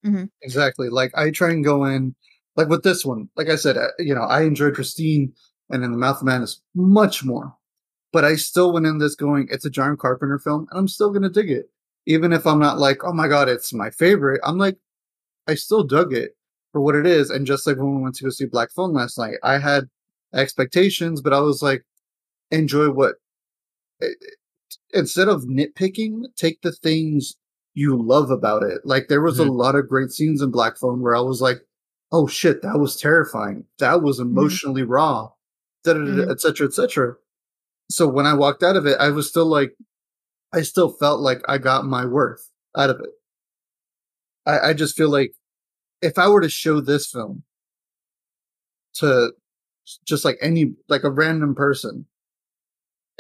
Mm-hmm. 0.05 0.25
Exactly. 0.43 0.89
Like 0.89 1.11
I 1.15 1.31
try 1.31 1.49
and 1.49 1.63
go 1.63 1.85
in 1.85 2.15
like 2.55 2.69
with 2.69 2.83
this 2.83 3.03
one. 3.03 3.29
Like 3.35 3.49
I 3.49 3.55
said, 3.55 3.75
uh, 3.77 3.88
you 3.97 4.13
know, 4.13 4.21
I 4.21 4.43
enjoyed 4.43 4.75
Christine 4.75 5.33
and 5.69 5.83
in 5.83 5.91
the 5.91 5.97
Mouth 5.97 6.17
of 6.17 6.23
Madness 6.23 6.61
much 6.75 7.23
more. 7.23 7.56
But 8.13 8.23
I 8.25 8.35
still 8.35 8.71
went 8.73 8.85
in 8.85 8.97
this 8.99 9.15
going, 9.15 9.47
it's 9.51 9.65
a 9.65 9.69
John 9.69 9.97
Carpenter 9.97 10.39
film, 10.39 10.67
and 10.71 10.79
I'm 10.79 10.87
still 10.87 11.11
gonna 11.11 11.29
dig 11.29 11.51
it. 11.51 11.69
Even 12.05 12.31
if 12.31 12.47
I'm 12.47 12.59
not 12.59 12.79
like, 12.79 13.03
oh 13.03 13.11
my 13.13 13.27
god, 13.27 13.49
it's 13.49 13.73
my 13.73 13.89
favorite. 13.89 14.39
I'm 14.43 14.57
like, 14.57 14.77
I 15.47 15.55
still 15.55 15.83
dug 15.83 16.13
it 16.13 16.31
for 16.71 16.79
what 16.81 16.95
it 16.95 17.05
is. 17.05 17.29
And 17.29 17.45
just 17.45 17.67
like 17.67 17.77
when 17.77 17.95
we 17.97 18.01
went 18.01 18.15
to 18.15 18.23
go 18.23 18.29
see 18.29 18.45
Black 18.45 18.71
Phone 18.71 18.93
last 18.93 19.17
night, 19.17 19.35
I 19.43 19.57
had 19.59 19.89
expectations, 20.33 21.21
but 21.21 21.33
I 21.33 21.39
was 21.39 21.61
like, 21.61 21.83
enjoy 22.51 22.89
what. 22.91 23.15
eh, 24.01 24.07
Instead 24.93 25.27
of 25.29 25.43
nitpicking, 25.43 26.23
take 26.35 26.61
the 26.61 26.71
things 26.71 27.35
you 27.73 28.01
love 28.01 28.31
about 28.31 28.63
it. 28.63 28.81
Like 28.85 29.07
there 29.07 29.21
was 29.21 29.39
a 29.39 29.43
Mhm. 29.43 29.55
lot 29.57 29.75
of 29.75 29.87
great 29.87 30.11
scenes 30.11 30.41
in 30.41 30.49
Black 30.51 30.77
Phone 30.77 31.01
where 31.01 31.15
I 31.15 31.21
was 31.21 31.41
like, 31.41 31.59
oh 32.11 32.27
shit, 32.27 32.61
that 32.61 32.77
was 32.79 32.95
terrifying. 32.95 33.65
That 33.79 34.01
was 34.01 34.19
emotionally 34.19 34.83
raw, 34.83 35.31
da 35.83 35.93
da 35.93 35.99
da, 35.99 36.05
Mhm. 36.05 36.31
et 36.31 36.41
cetera, 36.41 36.67
et 36.67 36.73
cetera. 36.73 37.15
So 37.89 38.07
when 38.07 38.25
I 38.25 38.33
walked 38.33 38.63
out 38.63 38.75
of 38.75 38.85
it, 38.85 38.97
I 38.99 39.09
was 39.09 39.29
still 39.29 39.45
like, 39.45 39.73
I 40.53 40.61
still 40.61 40.89
felt 40.89 41.19
like 41.21 41.41
I 41.47 41.57
got 41.57 41.85
my 41.85 42.05
worth 42.05 42.49
out 42.75 42.89
of 42.89 42.99
it. 42.99 43.09
I, 44.45 44.69
I 44.69 44.73
just 44.73 44.95
feel 44.95 45.09
like 45.09 45.33
if 46.01 46.17
I 46.17 46.27
were 46.27 46.41
to 46.41 46.49
show 46.49 46.79
this 46.79 47.09
film 47.09 47.43
to 48.95 49.31
just 50.05 50.25
like 50.25 50.38
any 50.41 50.73
like 50.89 51.03
a 51.03 51.09
random 51.09 51.55
person, 51.55 52.05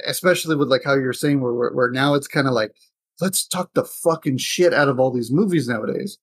especially 0.05 0.55
with 0.55 0.69
like 0.69 0.83
how 0.83 0.93
you're 0.93 1.13
saying 1.13 1.41
where 1.41 1.53
where, 1.53 1.71
where 1.71 1.91
now 1.91 2.13
it's 2.13 2.27
kind 2.27 2.47
of 2.47 2.53
like 2.53 2.71
let's 3.19 3.47
talk 3.47 3.71
the 3.73 3.83
fucking 3.83 4.37
shit 4.37 4.73
out 4.73 4.89
of 4.89 4.99
all 4.99 5.11
these 5.11 5.31
movies 5.31 5.67
nowadays. 5.67 6.17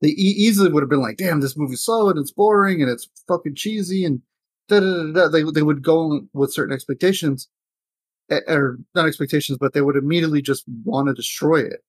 They 0.00 0.08
easily 0.08 0.70
would 0.70 0.82
have 0.82 0.90
been 0.90 1.02
like, 1.02 1.16
"Damn, 1.16 1.40
this 1.40 1.56
movie's 1.56 1.84
slow 1.84 2.08
and 2.08 2.18
it's 2.18 2.30
boring 2.30 2.80
and 2.80 2.90
it's 2.90 3.08
fucking 3.26 3.56
cheesy 3.56 4.04
and 4.04 4.22
da 4.68 4.80
da 4.80 5.12
da." 5.12 5.28
They 5.28 5.42
they 5.42 5.62
would 5.62 5.82
go 5.82 6.20
with 6.32 6.52
certain 6.52 6.74
expectations, 6.74 7.48
or 8.30 8.78
not 8.94 9.06
expectations, 9.06 9.58
but 9.58 9.72
they 9.72 9.80
would 9.82 9.96
immediately 9.96 10.42
just 10.42 10.64
want 10.84 11.08
to 11.08 11.14
destroy 11.14 11.60
it. 11.60 11.80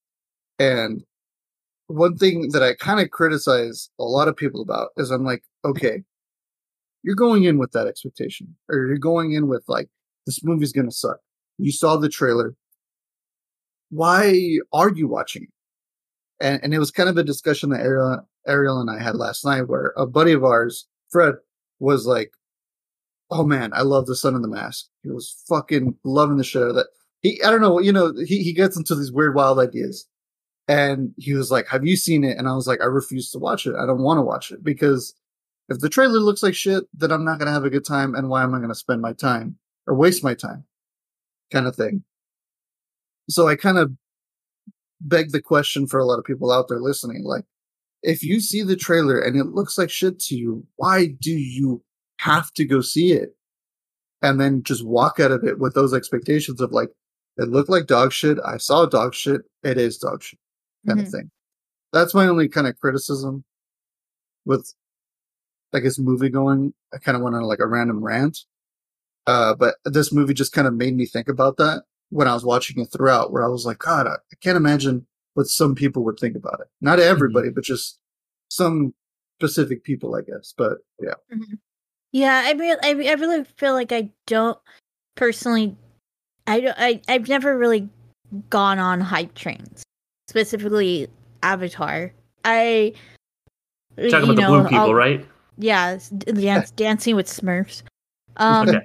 And 0.57 1.03
one 1.87 2.17
thing 2.17 2.49
that 2.51 2.63
I 2.63 2.75
kind 2.75 2.99
of 2.99 3.11
criticize 3.11 3.89
a 3.99 4.03
lot 4.03 4.27
of 4.27 4.37
people 4.37 4.61
about 4.61 4.89
is 4.97 5.11
I'm 5.11 5.25
like, 5.25 5.43
okay, 5.65 6.03
you're 7.03 7.15
going 7.15 7.45
in 7.45 7.57
with 7.57 7.71
that 7.71 7.87
expectation, 7.87 8.55
or 8.69 8.87
you're 8.87 8.97
going 8.97 9.33
in 9.33 9.47
with 9.47 9.63
like, 9.67 9.89
this 10.25 10.43
movie's 10.43 10.73
gonna 10.73 10.91
suck. 10.91 11.17
You 11.57 11.71
saw 11.71 11.97
the 11.97 12.09
trailer. 12.09 12.55
Why 13.89 14.59
are 14.71 14.91
you 14.93 15.07
watching? 15.07 15.47
And, 16.39 16.59
and 16.63 16.73
it 16.73 16.79
was 16.79 16.91
kind 16.91 17.09
of 17.09 17.17
a 17.17 17.23
discussion 17.23 17.69
that 17.71 17.81
Ariel, 17.81 18.21
Ariel 18.47 18.79
and 18.79 18.89
I 18.89 19.01
had 19.01 19.15
last 19.15 19.43
night 19.43 19.67
where 19.67 19.93
a 19.97 20.05
buddy 20.05 20.31
of 20.31 20.43
ours, 20.43 20.87
Fred, 21.09 21.35
was 21.79 22.05
like, 22.05 22.31
Oh 23.31 23.45
man, 23.45 23.71
I 23.73 23.81
love 23.81 24.05
the 24.05 24.15
Son 24.15 24.35
of 24.35 24.41
the 24.41 24.47
Mask. 24.47 24.87
He 25.03 25.09
was 25.09 25.43
fucking 25.47 25.95
loving 26.03 26.37
the 26.37 26.43
show 26.43 26.73
that 26.73 26.87
he, 27.21 27.41
I 27.43 27.51
don't 27.51 27.61
know, 27.61 27.79
you 27.79 27.91
know, 27.91 28.13
he, 28.25 28.43
he 28.43 28.53
gets 28.53 28.77
into 28.77 28.95
these 28.95 29.11
weird, 29.11 29.35
wild 29.35 29.59
ideas. 29.59 30.07
And 30.67 31.13
he 31.17 31.33
was 31.33 31.51
like, 31.51 31.67
Have 31.67 31.85
you 31.85 31.95
seen 31.95 32.23
it? 32.23 32.37
And 32.37 32.47
I 32.47 32.53
was 32.53 32.67
like, 32.67 32.81
I 32.81 32.85
refuse 32.85 33.31
to 33.31 33.39
watch 33.39 33.65
it. 33.65 33.75
I 33.75 33.85
don't 33.85 34.03
want 34.03 34.17
to 34.17 34.23
watch 34.23 34.51
it 34.51 34.63
because 34.63 35.13
if 35.67 35.79
the 35.79 35.89
trailer 35.89 36.19
looks 36.19 36.43
like 36.43 36.55
shit, 36.55 36.83
then 36.93 37.11
I'm 37.11 37.25
not 37.25 37.37
going 37.37 37.47
to 37.47 37.53
have 37.53 37.65
a 37.65 37.69
good 37.69 37.85
time. 37.85 38.15
And 38.15 38.29
why 38.29 38.43
am 38.43 38.53
I 38.53 38.57
going 38.57 38.69
to 38.69 38.75
spend 38.75 39.01
my 39.01 39.13
time 39.13 39.57
or 39.87 39.95
waste 39.95 40.23
my 40.23 40.33
time? 40.33 40.65
Kind 41.51 41.67
of 41.67 41.75
thing. 41.75 42.03
So 43.29 43.47
I 43.47 43.55
kind 43.55 43.77
of 43.77 43.91
beg 45.01 45.31
the 45.31 45.41
question 45.41 45.87
for 45.87 45.99
a 45.99 46.05
lot 46.05 46.19
of 46.19 46.25
people 46.25 46.51
out 46.51 46.67
there 46.67 46.79
listening. 46.79 47.23
Like, 47.23 47.45
if 48.01 48.23
you 48.23 48.39
see 48.39 48.63
the 48.63 48.75
trailer 48.75 49.19
and 49.19 49.35
it 49.35 49.47
looks 49.47 49.77
like 49.77 49.89
shit 49.89 50.19
to 50.21 50.35
you, 50.35 50.65
why 50.77 51.07
do 51.19 51.31
you 51.31 51.83
have 52.19 52.51
to 52.53 52.65
go 52.65 52.81
see 52.81 53.11
it? 53.13 53.35
And 54.21 54.39
then 54.39 54.63
just 54.63 54.85
walk 54.85 55.19
out 55.19 55.31
of 55.31 55.43
it 55.45 55.59
with 55.59 55.73
those 55.73 55.93
expectations 55.93 56.59
of 56.59 56.71
like, 56.73 56.89
it 57.37 57.47
looked 57.49 57.69
like 57.69 57.87
dog 57.87 58.11
shit. 58.11 58.37
I 58.45 58.57
saw 58.57 58.85
dog 58.85 59.13
shit. 59.15 59.41
It 59.63 59.77
is 59.77 59.97
dog 59.97 60.21
shit 60.23 60.39
kind 60.85 60.99
Mhm. 60.99 61.03
of 61.05 61.11
thing. 61.11 61.31
That's 61.93 62.13
my 62.13 62.27
only 62.27 62.49
kind 62.49 62.67
of 62.67 62.77
criticism 62.79 63.45
with, 64.45 64.73
I 65.73 65.79
guess, 65.79 65.97
movie 65.97 66.29
going. 66.29 66.73
I 66.93 66.97
kind 66.97 67.15
of 67.15 67.23
went 67.23 67.35
on 67.35 67.43
like 67.43 67.59
a 67.59 67.67
random 67.67 68.03
rant. 68.03 68.39
Uh, 69.25 69.55
but 69.55 69.75
this 69.85 70.11
movie 70.11 70.33
just 70.33 70.51
kind 70.51 70.67
of 70.67 70.73
made 70.73 70.95
me 70.95 71.05
think 71.05 71.29
about 71.29 71.55
that 71.57 71.83
when 72.09 72.27
I 72.27 72.33
was 72.33 72.43
watching 72.43 72.81
it 72.81 72.87
throughout, 72.91 73.31
where 73.31 73.45
I 73.45 73.47
was 73.47 73.65
like, 73.65 73.77
God, 73.79 74.07
I, 74.07 74.13
I 74.15 74.35
can't 74.41 74.57
imagine 74.57 75.05
what 75.35 75.47
some 75.47 75.75
people 75.75 76.03
would 76.03 76.17
think 76.19 76.35
about 76.35 76.59
it. 76.59 76.67
Not 76.81 76.99
everybody, 76.99 77.49
but 77.51 77.63
just 77.63 77.99
some 78.49 78.93
specific 79.39 79.83
people, 79.83 80.15
I 80.15 80.21
guess. 80.21 80.53
But 80.57 80.79
yeah. 80.99 81.13
Yeah, 82.11 82.43
I 82.45 82.53
mean, 82.53 82.75
I, 82.83 82.89
I 82.89 83.13
really 83.13 83.43
feel 83.57 83.73
like 83.73 83.91
I 83.91 84.09
don't 84.27 84.57
personally. 85.15 85.75
I 86.47 86.59
don't. 86.59 86.75
I 86.77 87.01
I've 87.07 87.27
never 87.27 87.57
really 87.57 87.87
gone 88.49 88.79
on 88.79 88.99
hype 89.01 89.35
trains, 89.35 89.83
specifically 90.27 91.07
Avatar. 91.43 92.11
I 92.45 92.93
Talking 93.97 94.27
you 94.27 94.33
about 94.33 94.35
the 94.35 94.47
blue 94.47 94.63
people, 94.63 94.77
I'll- 94.77 94.93
right? 94.93 95.25
Yeah, 95.57 95.99
dance, 96.19 96.71
dancing 96.75 97.15
with 97.15 97.27
Smurfs. 97.27 97.83
Um, 98.37 98.69
Okay. 98.69 98.79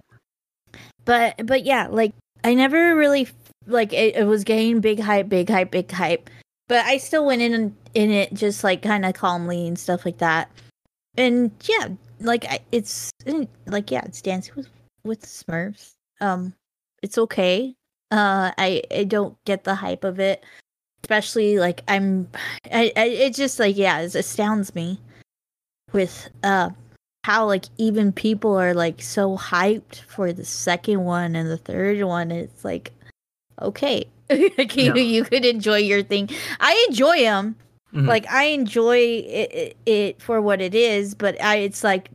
but 1.05 1.47
but 1.47 1.65
yeah, 1.65 1.87
like 1.89 2.13
I 2.43 2.55
never 2.55 2.97
really 2.97 3.29
like 3.67 3.93
it, 3.93 4.17
it 4.17 4.25
was 4.27 4.43
getting 4.43 4.81
big 4.81 4.99
hype, 4.99 5.29
big 5.29 5.49
hype, 5.49 5.71
big 5.71 5.91
hype. 5.93 6.29
But 6.67 6.85
I 6.87 6.99
still 6.99 7.25
went 7.25 7.41
in 7.41 7.77
in 7.95 8.11
it 8.11 8.35
just 8.35 8.65
like 8.65 8.83
kind 8.83 9.05
of 9.07 9.15
calmly 9.15 9.69
and 9.69 9.79
stuff 9.79 10.05
like 10.05 10.19
that. 10.19 10.51
And 11.17 11.53
yeah, 11.69 11.89
like 12.21 12.63
it's 12.73 13.11
like 13.67 13.91
yeah, 13.91 14.03
it's 14.05 14.23
dancing 14.23 14.55
with 14.57 14.69
with 15.05 15.23
Smurfs. 15.23 15.93
Um, 16.21 16.55
it's 17.03 17.19
okay. 17.19 17.75
Uh, 18.11 18.53
I 18.59 18.83
I 18.95 19.05
don't 19.05 19.37
get 19.45 19.65
the 19.65 19.75
hype 19.75 20.05
of 20.05 20.21
it, 20.21 20.45
especially 21.03 21.59
like 21.59 21.83
I'm. 21.89 22.29
I, 22.73 22.93
I 22.97 23.05
it 23.07 23.35
just 23.35 23.59
like 23.59 23.77
yeah, 23.77 24.01
it 24.01 24.15
astounds 24.15 24.75
me 24.75 25.01
with 25.93 26.29
uh 26.43 26.71
how 27.25 27.47
like 27.47 27.65
even 27.79 28.13
people 28.13 28.55
are 28.59 28.75
like 28.75 29.01
so 29.01 29.37
hyped 29.39 30.03
for 30.03 30.33
the 30.33 30.45
second 30.45 31.05
one 31.05 31.37
and 31.37 31.51
the 31.51 31.57
third 31.57 32.03
one. 32.03 32.31
It's 32.31 32.65
like 32.65 32.93
okay, 33.61 34.05
like 34.31 34.77
you, 34.77 34.95
you 34.97 35.25
could 35.25 35.45
enjoy 35.45 35.79
your 35.79 36.03
thing. 36.03 36.31
I 36.61 36.87
enjoy 36.89 37.21
them 37.21 37.57
Mhm. 37.95 38.09
like 38.09 38.27
I 38.31 38.45
enjoy 38.47 38.97
it, 38.99 39.53
it, 39.55 39.77
it 39.87 40.23
for 40.23 40.41
what 40.43 40.61
it 40.61 40.75
is, 40.75 41.15
but 41.15 41.41
I 41.43 41.57
it's 41.57 41.85
like 41.85 42.11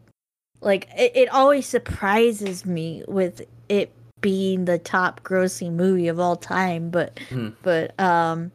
like 0.62 0.88
it, 0.98 1.12
it 1.16 1.30
always 1.30 1.66
surprises 1.66 2.66
me 2.66 3.04
with 3.08 3.42
it 3.70 3.92
being 4.20 4.66
the 4.66 4.78
top 4.78 5.24
grossing 5.24 5.74
movie 5.74 6.10
of 6.10 6.20
all 6.20 6.36
time. 6.36 6.90
But 6.90 7.16
Mhm. 7.30 7.54
but 7.64 7.98
um, 8.00 8.52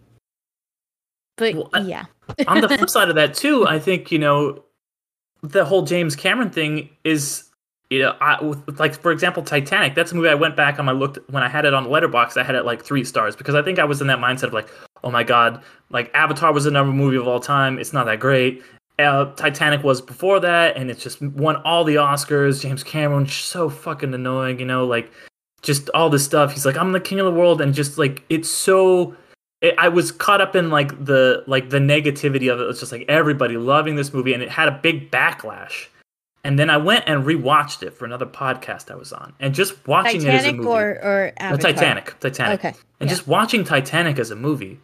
but 1.37 1.55
Well, 1.55 1.70
yeah, 1.85 2.05
on 2.47 2.61
the 2.61 2.68
flip 2.68 2.91
side 2.91 3.09
of 3.09 3.14
that 3.14 3.35
too, 3.35 3.66
I 3.66 3.79
think 3.79 4.12
you 4.12 4.18
know 4.18 4.62
the 5.43 5.64
whole 5.64 5.83
James 5.83 6.14
Cameron 6.16 6.51
thing 6.51 6.91
is 7.05 7.45
you 7.91 8.01
know 8.01 8.16
I, 8.20 8.43
with, 8.43 8.79
like 8.79 9.01
for 9.01 9.12
example 9.12 9.43
Titanic. 9.43 9.95
That's 9.95 10.12
a 10.12 10.14
movie 10.14 10.29
I 10.29 10.35
went 10.35 10.57
back 10.57 10.79
on. 10.79 10.89
I 10.89 10.93
looked 10.93 11.18
when 11.31 11.43
I 11.43 11.49
had 11.49 11.64
it 11.64 11.72
on 11.72 11.87
Letterboxd. 11.87 12.37
I 12.37 12.45
had 12.45 12.55
it 12.55 12.64
like 12.66 12.85
three 12.85 13.05
stars 13.05 13.35
because 13.35 13.55
I 13.55 13.62
think 13.62 13.79
I 13.79 13.85
was 13.85 14.01
in 14.03 14.07
that 14.09 14.18
mindset 14.18 14.45
of 14.45 14.53
like, 14.53 14.68
oh 15.05 15.11
my 15.11 15.23
god, 15.23 15.63
like 15.91 16.11
Avatar 16.15 16.53
was 16.53 16.65
the 16.65 16.71
number 16.73 16.91
one 16.91 16.99
movie 16.99 17.17
of 17.17 17.29
all 17.29 17.39
time. 17.39 17.79
It's 17.79 17.93
not 17.93 18.07
that 18.07 18.19
great. 18.19 18.63
Uh, 18.99 19.27
Titanic 19.35 19.83
was 19.83 20.01
before 20.01 20.41
that, 20.41 20.77
and 20.77 20.91
it's 20.91 21.03
just 21.03 21.21
won 21.21 21.57
all 21.57 21.85
the 21.85 21.97
Oscars. 21.97 22.63
James 22.63 22.83
Cameron 22.83 23.27
so 23.27 23.69
fucking 23.69 24.15
annoying, 24.15 24.59
you 24.59 24.67
know, 24.67 24.87
like 24.87 25.11
just 25.63 25.91
all 25.91 26.11
this 26.11 26.25
stuff. 26.25 26.53
He's 26.53 26.65
like, 26.67 26.77
I'm 26.77 26.93
the 26.93 27.01
king 27.01 27.21
of 27.21 27.27
the 27.27 27.33
world, 27.33 27.61
and 27.61 27.75
just 27.75 27.99
like 27.99 28.25
it's 28.29 28.49
so 28.49 29.17
it, 29.61 29.75
I 29.79 29.89
was 29.89 30.13
caught 30.13 30.41
up 30.41 30.55
in 30.55 30.71
like 30.71 31.05
the 31.05 31.43
like 31.47 31.71
the 31.71 31.79
negativity 31.79 32.53
of 32.53 32.61
it. 32.61 32.69
It's 32.69 32.81
just 32.81 32.93
like 32.93 33.05
everybody 33.09 33.57
loving 33.57 33.97
this 33.97 34.13
movie, 34.13 34.33
and 34.33 34.43
it 34.43 34.51
had 34.51 34.69
a 34.69 34.79
big 34.83 35.11
backlash. 35.11 35.87
And 36.47 36.59
then 36.59 36.69
I 36.69 36.77
went 36.77 37.05
and 37.07 37.25
rewatched 37.25 37.83
it 37.83 37.95
for 37.95 38.05
another 38.05 38.27
podcast 38.27 38.91
I 38.91 38.97
was 38.97 39.13
on, 39.13 39.33
and 39.41 39.55
just 39.55 39.89
watching 39.89 40.23
it 40.23 40.29
as 40.29 40.43
a 40.45 40.53
Titanic 40.53 40.57
movie. 40.57 40.69
or 40.69 40.89
or 41.03 41.33
Avatar? 41.39 41.73
Titanic, 41.73 42.21
Titanic, 42.21 42.61
Okay. 42.61 42.75
and 43.01 43.09
yeah. 43.09 43.17
just 43.17 43.27
watching 43.27 43.65
Titanic 43.65 44.19
as 44.19 44.31
a 44.31 44.37
movie, 44.37 44.79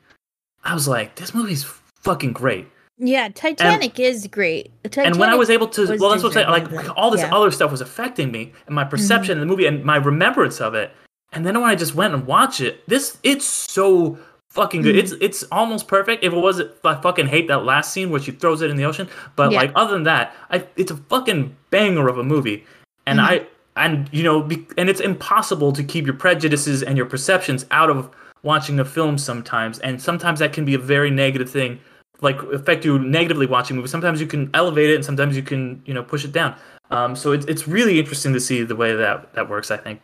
I 0.64 0.74
was 0.74 0.86
like, 0.88 1.16
this 1.16 1.34
movie's 1.34 1.64
fucking 2.02 2.32
great. 2.32 2.68
Yeah, 2.98 3.28
Titanic 3.30 3.98
is 3.98 4.26
great. 4.26 4.70
Titanic 4.84 5.12
and 5.12 5.18
when 5.20 5.30
I 5.30 5.34
was 5.34 5.48
able 5.48 5.68
to, 5.68 5.80
was 5.86 5.98
well, 6.00 6.10
that's 6.10 6.22
what 6.22 6.36
I'm 6.36 6.44
saying. 6.44 6.48
Like 6.70 6.98
all 6.98 7.10
this 7.10 7.20
Yeah. 7.20 7.26
Mm-hmm. 7.28 7.34
other 7.34 7.50
stuff 7.50 7.70
was 7.70 7.80
affecting 7.80 8.30
me 8.30 8.52
and 8.66 8.74
my 8.74 8.84
perception 8.84 9.32
of 9.32 9.40
the 9.40 9.46
movie 9.46 9.64
and 9.66 9.82
my 9.84 9.96
remembrance 9.96 10.60
of 10.60 10.74
it. 10.74 10.92
And 11.32 11.46
then 11.46 11.58
when 11.60 11.70
I 11.70 11.76
just 11.76 11.94
went 11.94 12.12
and 12.12 12.26
watched 12.26 12.60
it, 12.60 12.86
this 12.88 13.16
it's 13.22 13.46
so 13.46 14.18
fucking 14.50 14.82
good. 14.82 14.96
Mhm. 14.96 14.98
It's 14.98 15.12
it's 15.12 15.44
almost 15.50 15.88
perfect. 15.88 16.22
If 16.24 16.34
it 16.34 16.36
wasn't, 16.36 16.72
I 16.84 16.96
fucking 17.00 17.28
hate 17.28 17.48
that 17.48 17.64
last 17.64 17.92
scene 17.92 18.10
where 18.10 18.20
she 18.20 18.32
throws 18.32 18.60
it 18.60 18.70
in 18.70 18.76
the 18.76 18.84
ocean. 18.84 19.08
But 19.34 19.52
Yeah. 19.52 19.60
like 19.60 19.72
other 19.74 19.94
than 19.94 20.02
that, 20.04 20.34
I 20.50 20.64
it's 20.76 20.90
a 20.90 20.96
fucking 20.96 21.56
banger 21.70 22.06
of 22.08 22.18
a 22.18 22.22
movie. 22.24 22.66
And 23.06 23.18
Mhm. 23.18 23.22
I 23.22 23.46
and 23.76 24.10
you 24.12 24.22
know, 24.24 24.42
be, 24.42 24.66
and 24.76 24.90
it's 24.90 25.00
impossible 25.00 25.72
to 25.72 25.82
keep 25.82 26.04
your 26.04 26.16
prejudices 26.16 26.82
and 26.82 26.98
your 26.98 27.06
perceptions 27.06 27.64
out 27.70 27.88
of 27.88 28.10
watching 28.42 28.80
a 28.80 28.84
film 28.84 29.18
sometimes. 29.18 29.78
And 29.80 30.00
sometimes 30.00 30.38
that 30.38 30.52
can 30.52 30.64
be 30.64 30.74
a 30.74 30.78
very 30.78 31.10
negative 31.10 31.50
thing 31.50 31.80
like 32.22 32.42
affect 32.42 32.84
you 32.84 32.98
negatively 32.98 33.46
watching 33.46 33.76
movies. 33.76 33.90
Sometimes 33.90 34.20
you 34.20 34.26
can 34.26 34.50
elevate 34.54 34.90
it, 34.90 34.94
and 34.96 35.04
sometimes 35.04 35.36
you 35.36 35.42
can 35.42 35.82
you 35.86 35.94
know 35.94 36.02
push 36.02 36.24
it 36.24 36.32
down. 36.32 36.54
Um, 36.90 37.16
so 37.16 37.32
it's 37.32 37.46
it's 37.46 37.68
really 37.68 37.98
interesting 37.98 38.32
to 38.32 38.40
see 38.40 38.62
the 38.62 38.76
way 38.76 38.94
that 38.94 39.32
that 39.34 39.48
works. 39.48 39.70
I 39.70 39.76
think. 39.76 40.00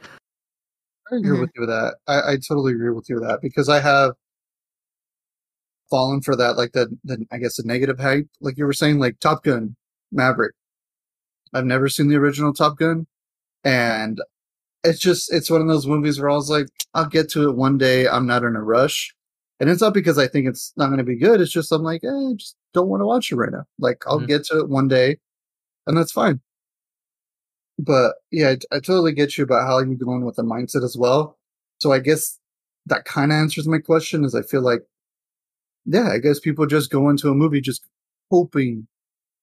I 1.12 1.16
agree 1.16 1.36
Mhm. 1.36 1.40
with 1.42 1.50
you 1.54 1.60
with 1.60 1.70
that. 1.70 1.96
I, 2.08 2.32
I 2.32 2.36
totally 2.36 2.72
agree 2.72 2.90
with 2.90 3.08
you 3.08 3.16
with 3.16 3.24
that 3.28 3.40
because 3.40 3.68
I 3.68 3.80
have 3.80 4.12
fallen 5.88 6.20
for 6.20 6.34
that, 6.34 6.56
like 6.56 6.72
the, 6.72 6.88
the 7.04 7.24
I 7.30 7.38
guess 7.38 7.56
the 7.56 7.62
negative 7.64 7.98
hype, 8.00 8.26
like 8.40 8.58
you 8.58 8.64
were 8.66 8.72
saying, 8.72 8.98
like 8.98 9.20
Top 9.20 9.44
Gun, 9.44 9.76
Maverick. 10.10 10.52
I've 11.54 11.64
never 11.64 11.88
seen 11.88 12.08
the 12.08 12.16
original 12.16 12.52
Top 12.52 12.76
Gun, 12.78 13.06
and 13.64 14.20
it's 14.84 14.98
just 15.00 15.32
it's 15.32 15.50
one 15.50 15.60
of 15.60 15.68
those 15.68 15.86
movies 15.86 16.20
where 16.20 16.30
I 16.30 16.34
was 16.34 16.50
like, 16.50 16.66
I'll 16.94 17.06
get 17.08 17.28
to 17.30 17.48
it 17.48 17.56
one 17.56 17.78
day. 17.78 18.08
I'm 18.08 18.26
not 18.26 18.44
in 18.44 18.56
a 18.56 18.62
rush, 18.62 19.14
and 19.60 19.68
it's 19.70 19.80
not 19.82 19.94
because 19.94 20.18
I 20.18 20.28
think 20.28 20.46
it's 20.48 20.72
not 20.76 20.86
going 20.86 20.98
to 20.98 21.04
be 21.04 21.16
good. 21.16 21.40
It's 21.40 21.50
just 21.52 21.72
I'm 21.72 21.82
like, 21.82 22.04
eh, 22.04 22.08
I 22.08 22.34
just 22.36 22.56
don't 22.74 22.88
want 22.88 23.00
to 23.00 23.06
watch 23.06 23.32
it 23.32 23.36
right 23.36 23.52
now. 23.52 23.64
Like 23.78 24.02
I'll 24.06 24.20
Mhm. 24.20 24.28
get 24.28 24.44
to 24.46 24.60
it 24.60 24.68
one 24.68 24.88
day, 24.88 25.18
and 25.86 25.96
that's 25.96 26.12
fine. 26.12 26.40
But 27.78 28.14
yeah, 28.30 28.50
I, 28.72 28.76
I 28.76 28.80
totally 28.80 29.12
get 29.12 29.36
you 29.36 29.44
about 29.44 29.66
how 29.66 29.78
you're 29.78 29.94
going 29.96 30.24
with 30.24 30.36
the 30.36 30.42
mindset 30.42 30.82
as 30.84 30.96
well. 30.96 31.38
So 31.78 31.92
I 31.92 31.98
guess 31.98 32.38
that 32.86 33.04
kind 33.04 33.32
of 33.32 33.36
answers 33.36 33.68
my 33.68 33.78
question. 33.78 34.24
Is 34.24 34.34
I 34.34 34.42
feel 34.42 34.62
like, 34.62 34.80
yeah, 35.84 36.08
I 36.10 36.18
guess 36.18 36.40
people 36.40 36.66
just 36.66 36.90
go 36.90 37.08
into 37.10 37.28
a 37.30 37.34
movie 37.34 37.60
just 37.60 37.84
hoping 38.30 38.88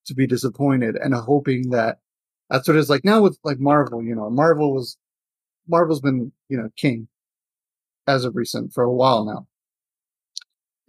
to 0.05 0.13
be 0.13 0.27
disappointed 0.27 0.95
and 0.97 1.13
hoping 1.13 1.69
that 1.69 1.99
that's 2.49 2.67
what 2.67 2.75
it's 2.77 2.89
like 2.89 3.05
now 3.05 3.21
with 3.21 3.37
like 3.43 3.59
Marvel. 3.59 4.03
You 4.03 4.15
know, 4.15 4.29
Marvel 4.29 4.73
was 4.73 4.97
Marvel's 5.67 6.01
been 6.01 6.31
you 6.49 6.57
know 6.57 6.69
king 6.77 7.07
as 8.07 8.25
of 8.25 8.35
recent 8.35 8.73
for 8.73 8.83
a 8.83 8.93
while 8.93 9.25
now. 9.25 9.47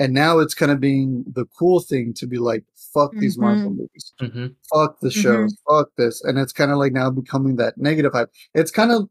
And 0.01 0.13
now 0.13 0.41
it's 0.41 0.55
kind 0.55 0.73
of 0.73 0.81
being 0.81 1.25
the 1.33 1.47
cool 1.57 1.81
thing 1.81 2.13
to 2.15 2.27
be 2.27 2.39
like, 2.39 2.65
fuck 2.93 3.13
these 3.19 3.39
Marvel 3.39 3.71
movies 3.71 4.13
hmm 4.21 4.47
fuck 4.73 4.99
the 5.01 5.11
shows, 5.11 5.57
fuck 5.69 5.91
this. 5.97 6.23
And 6.25 6.39
it's 6.39 6.53
kind 6.53 6.71
of 6.73 6.79
like 6.79 6.93
now 6.93 7.11
becoming 7.11 7.57
that 7.57 7.79
negative 7.79 8.13
hype. 8.13 8.31
It's 8.55 8.71
kind 8.71 8.91
of 8.93 9.09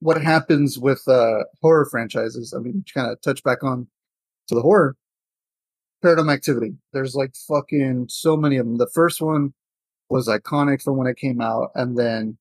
what 0.00 0.22
happens 0.22 0.78
with 0.78 1.02
uh 1.08 1.44
horror 1.62 1.86
franchises. 1.90 2.54
I 2.56 2.60
mean, 2.60 2.84
kind 2.94 3.10
of 3.10 3.20
touch 3.22 3.42
back 3.44 3.64
on 3.64 3.88
to 4.48 4.54
the 4.54 4.62
horror. 4.62 4.96
Paranormal 6.04 6.32
Activity. 6.32 6.72
There's 6.92 7.14
like 7.14 7.34
fucking 7.48 8.06
so 8.08 8.36
many 8.36 8.56
of 8.56 8.66
them. 8.66 8.78
The 8.78 8.90
first 8.94 9.20
one 9.20 9.52
was 10.08 10.28
iconic 10.28 10.82
from 10.82 10.96
when 10.96 11.06
it 11.06 11.16
came 11.16 11.40
out, 11.40 11.70
and 11.74 11.98
then 11.98 12.38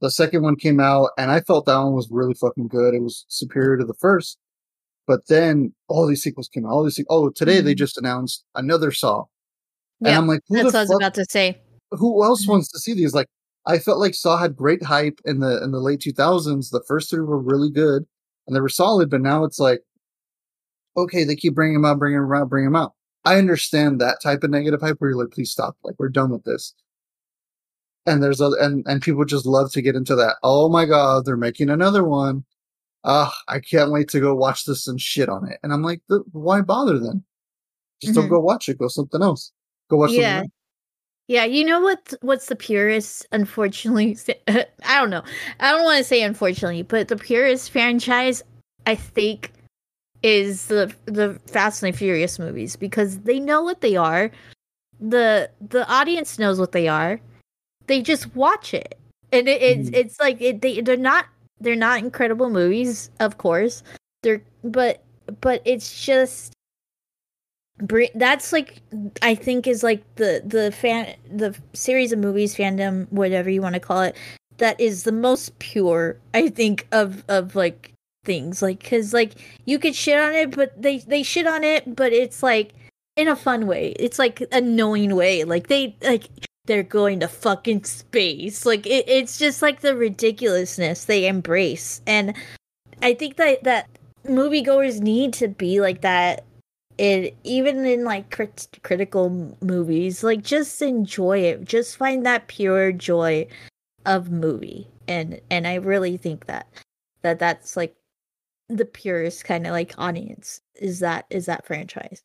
the 0.00 0.10
second 0.10 0.42
one 0.42 0.56
came 0.56 0.80
out, 0.80 1.10
and 1.18 1.30
I 1.30 1.40
felt 1.40 1.66
that 1.66 1.78
one 1.78 1.94
was 1.94 2.08
really 2.10 2.34
fucking 2.34 2.68
good. 2.68 2.94
It 2.94 3.02
was 3.02 3.24
superior 3.28 3.76
to 3.78 3.84
the 3.84 3.94
first. 3.94 4.38
But 5.06 5.26
then 5.28 5.72
all 5.88 6.06
these 6.06 6.22
sequels 6.22 6.48
came 6.48 6.66
out. 6.66 6.72
All 6.72 6.84
these. 6.84 6.96
se- 6.96 7.04
Oh, 7.08 7.30
today 7.30 7.60
they 7.60 7.74
Mhm. 7.74 7.78
just 7.78 7.96
announced 7.96 8.44
another 8.56 8.90
Saw, 8.90 9.24
and 10.00 10.08
Yeah, 10.08 10.18
I'm 10.18 10.26
like, 10.26 10.40
who 10.48 10.56
that's 10.56 10.64
what 10.66 10.74
I 10.74 10.80
was 10.80 10.88
fuck 10.90 11.00
about 11.00 11.14
to 11.14 11.24
say. 11.30 11.60
who 11.92 12.24
else 12.24 12.44
Mhm. 12.44 12.48
wants 12.50 12.70
to 12.72 12.78
see 12.80 12.92
these? 12.92 13.14
Like, 13.14 13.28
I 13.66 13.78
felt 13.78 13.98
like 14.00 14.14
Saw 14.14 14.36
had 14.36 14.56
great 14.56 14.82
hype 14.82 15.20
in 15.24 15.38
the 15.40 15.62
in 15.62 15.70
the 15.70 15.80
late 15.80 16.00
two 16.00 16.12
thousands. 16.12 16.70
The 16.70 16.82
first 16.88 17.08
three 17.10 17.20
were 17.20 17.38
really 17.38 17.70
good 17.70 18.04
and 18.46 18.54
they 18.56 18.60
were 18.60 18.68
solid, 18.68 19.08
but 19.10 19.20
now 19.20 19.44
it's 19.44 19.58
like, 19.60 19.82
okay, 20.96 21.24
they 21.24 21.36
keep 21.36 21.54
bringing 21.54 21.74
them 21.74 21.84
out, 21.84 21.98
bringing 21.98 22.20
them 22.20 22.32
out, 22.32 22.48
bringing 22.48 22.70
them 22.72 22.76
out. 22.76 22.92
I 23.24 23.38
understand 23.38 24.00
that 24.00 24.20
type 24.22 24.42
of 24.44 24.50
negative 24.50 24.80
hype 24.80 24.96
where 25.00 25.10
you're 25.10 25.18
like, 25.24 25.32
please 25.32 25.50
stop, 25.50 25.76
like 25.84 25.94
we're 25.98 26.08
done 26.08 26.30
with 26.30 26.44
this. 26.44 26.74
And 28.06 28.22
there's 28.22 28.40
other 28.40 28.56
and 28.60 28.84
and 28.86 29.02
people 29.02 29.24
just 29.24 29.46
love 29.46 29.72
to 29.72 29.82
get 29.82 29.96
into 29.96 30.14
that. 30.16 30.36
Oh 30.42 30.68
my 30.68 30.84
god, 30.84 31.24
they're 31.24 31.36
making 31.36 31.70
another 31.70 32.04
one. 32.04 32.44
Ah, 33.04 33.36
I 33.48 33.60
can't 33.60 33.92
wait 33.92 34.08
to 34.10 34.20
go 34.20 34.34
watch 34.34 34.64
this 34.64 34.86
and 34.88 35.00
shit 35.00 35.28
on 35.28 35.48
it. 35.48 35.58
And 35.62 35.72
I'm 35.72 35.82
like, 35.82 36.02
why 36.32 36.60
bother 36.60 36.98
then? 36.98 37.22
Just 38.00 38.14
don't 38.14 38.26
Mhm. 38.26 38.30
go 38.30 38.40
watch 38.40 38.68
it. 38.68 38.78
Go 38.78 38.88
something 38.88 39.22
else. 39.22 39.52
Go 39.90 39.96
watch 39.98 40.12
Yeah. 40.12 40.18
something 40.18 40.36
else. 40.44 40.50
Yeah, 41.28 41.44
you 41.44 41.64
know 41.64 41.80
what? 41.80 42.14
What's 42.22 42.46
the 42.46 42.54
purest? 42.56 43.26
Unfortunately, 43.32 44.16
I 44.48 44.66
don't 45.00 45.10
know. 45.10 45.22
I 45.60 45.72
don't 45.72 45.82
want 45.84 45.98
to 45.98 46.04
say 46.04 46.22
unfortunately, 46.22 46.82
but 46.82 47.08
the 47.08 47.16
purest 47.16 47.70
franchise 47.72 48.42
I 48.86 48.94
think 48.94 49.52
is 50.22 50.66
the 50.68 50.94
the 51.06 51.40
Fast 51.46 51.82
and 51.82 51.96
Furious 51.96 52.38
movies 52.38 52.76
because 52.76 53.18
they 53.20 53.40
know 53.40 53.62
what 53.62 53.80
they 53.80 53.96
are. 53.96 54.30
the 55.00 55.50
The 55.68 55.86
audience 55.88 56.38
knows 56.38 56.58
what 56.60 56.72
they 56.72 56.86
are. 56.88 57.20
They 57.86 58.02
just 58.02 58.34
watch 58.34 58.74
it, 58.74 58.98
and 59.32 59.48
it, 59.48 59.62
it's 59.62 59.90
Mhm. 59.90 59.96
it's 59.96 60.20
like 60.20 60.40
it, 60.40 60.60
they 60.62 60.80
they're 60.80 60.96
not 60.96 61.26
they're 61.60 61.76
not 61.76 61.98
incredible 62.00 62.50
movies, 62.50 63.10
of 63.20 63.38
course. 63.38 63.82
They're 64.22 64.42
but 64.64 65.02
but 65.40 65.62
it's 65.64 66.04
just 66.04 66.52
that's 68.14 68.52
like 68.52 68.80
I 69.20 69.34
think 69.34 69.66
is 69.66 69.82
like 69.82 70.02
the 70.16 70.42
the 70.44 70.72
fan 70.72 71.14
the 71.30 71.54
series 71.74 72.12
of 72.12 72.18
movies 72.18 72.54
fandom 72.54 73.06
whatever 73.12 73.50
you 73.50 73.60
want 73.60 73.74
to 73.74 73.80
call 73.80 74.00
it 74.02 74.16
that 74.58 74.80
is 74.80 75.02
the 75.04 75.12
most 75.12 75.58
pure 75.58 76.16
I 76.32 76.48
think 76.48 76.86
of 76.92 77.22
of 77.28 77.54
like 77.54 77.92
things 78.24 78.62
like 78.62 78.82
cuz 78.82 79.12
like 79.12 79.32
you 79.66 79.78
could 79.78 79.94
shit 79.94 80.18
on 80.18 80.32
it 80.32 80.52
but 80.56 80.80
they 80.80 80.98
they 80.98 81.22
shit 81.22 81.46
on 81.46 81.64
it 81.64 81.94
but 81.94 82.12
it's 82.14 82.42
like 82.42 82.72
in 83.16 83.28
a 83.28 83.36
fun 83.36 83.66
way 83.66 83.94
it's 83.98 84.18
like 84.18 84.42
a 84.52 84.60
knowing 84.60 85.14
way 85.14 85.44
like 85.44 85.66
they 85.66 85.94
like 86.02 86.28
they're 86.66 86.82
going 86.82 87.20
to 87.20 87.28
fucking 87.28 87.84
space. 87.84 88.66
Like 88.66 88.86
it, 88.86 89.08
it's 89.08 89.38
just 89.38 89.62
like 89.62 89.80
the 89.80 89.96
ridiculousness 89.96 91.04
they 91.04 91.26
embrace. 91.26 92.02
And 92.06 92.34
I 93.02 93.14
think 93.14 93.36
that 93.36 93.64
that 93.64 93.88
moviegoers 94.26 95.00
need 95.00 95.32
to 95.34 95.48
be 95.48 95.80
like 95.80 96.00
that 96.00 96.44
it 96.98 97.36
even 97.44 97.84
in 97.84 98.04
like 98.04 98.30
crit- 98.30 98.78
critical 98.82 99.56
movies. 99.60 100.24
Like 100.24 100.42
just 100.42 100.82
enjoy 100.82 101.38
it. 101.38 101.64
Just 101.64 101.96
find 101.96 102.26
that 102.26 102.48
pure 102.48 102.92
joy 102.92 103.46
of 104.04 104.30
movie. 104.30 104.88
And 105.08 105.40
and 105.50 105.68
i 105.68 105.74
really 105.76 106.16
think 106.16 106.46
that 106.46 106.66
that 107.22 107.38
that's 107.38 107.76
like 107.76 107.94
the 108.68 108.84
purest 108.84 109.44
kind 109.44 109.66
of 109.66 109.72
like 109.72 109.94
audience 109.98 110.60
is 110.74 111.00
that 111.00 111.26
is 111.30 111.46
that 111.46 111.66
franchise 111.66 112.22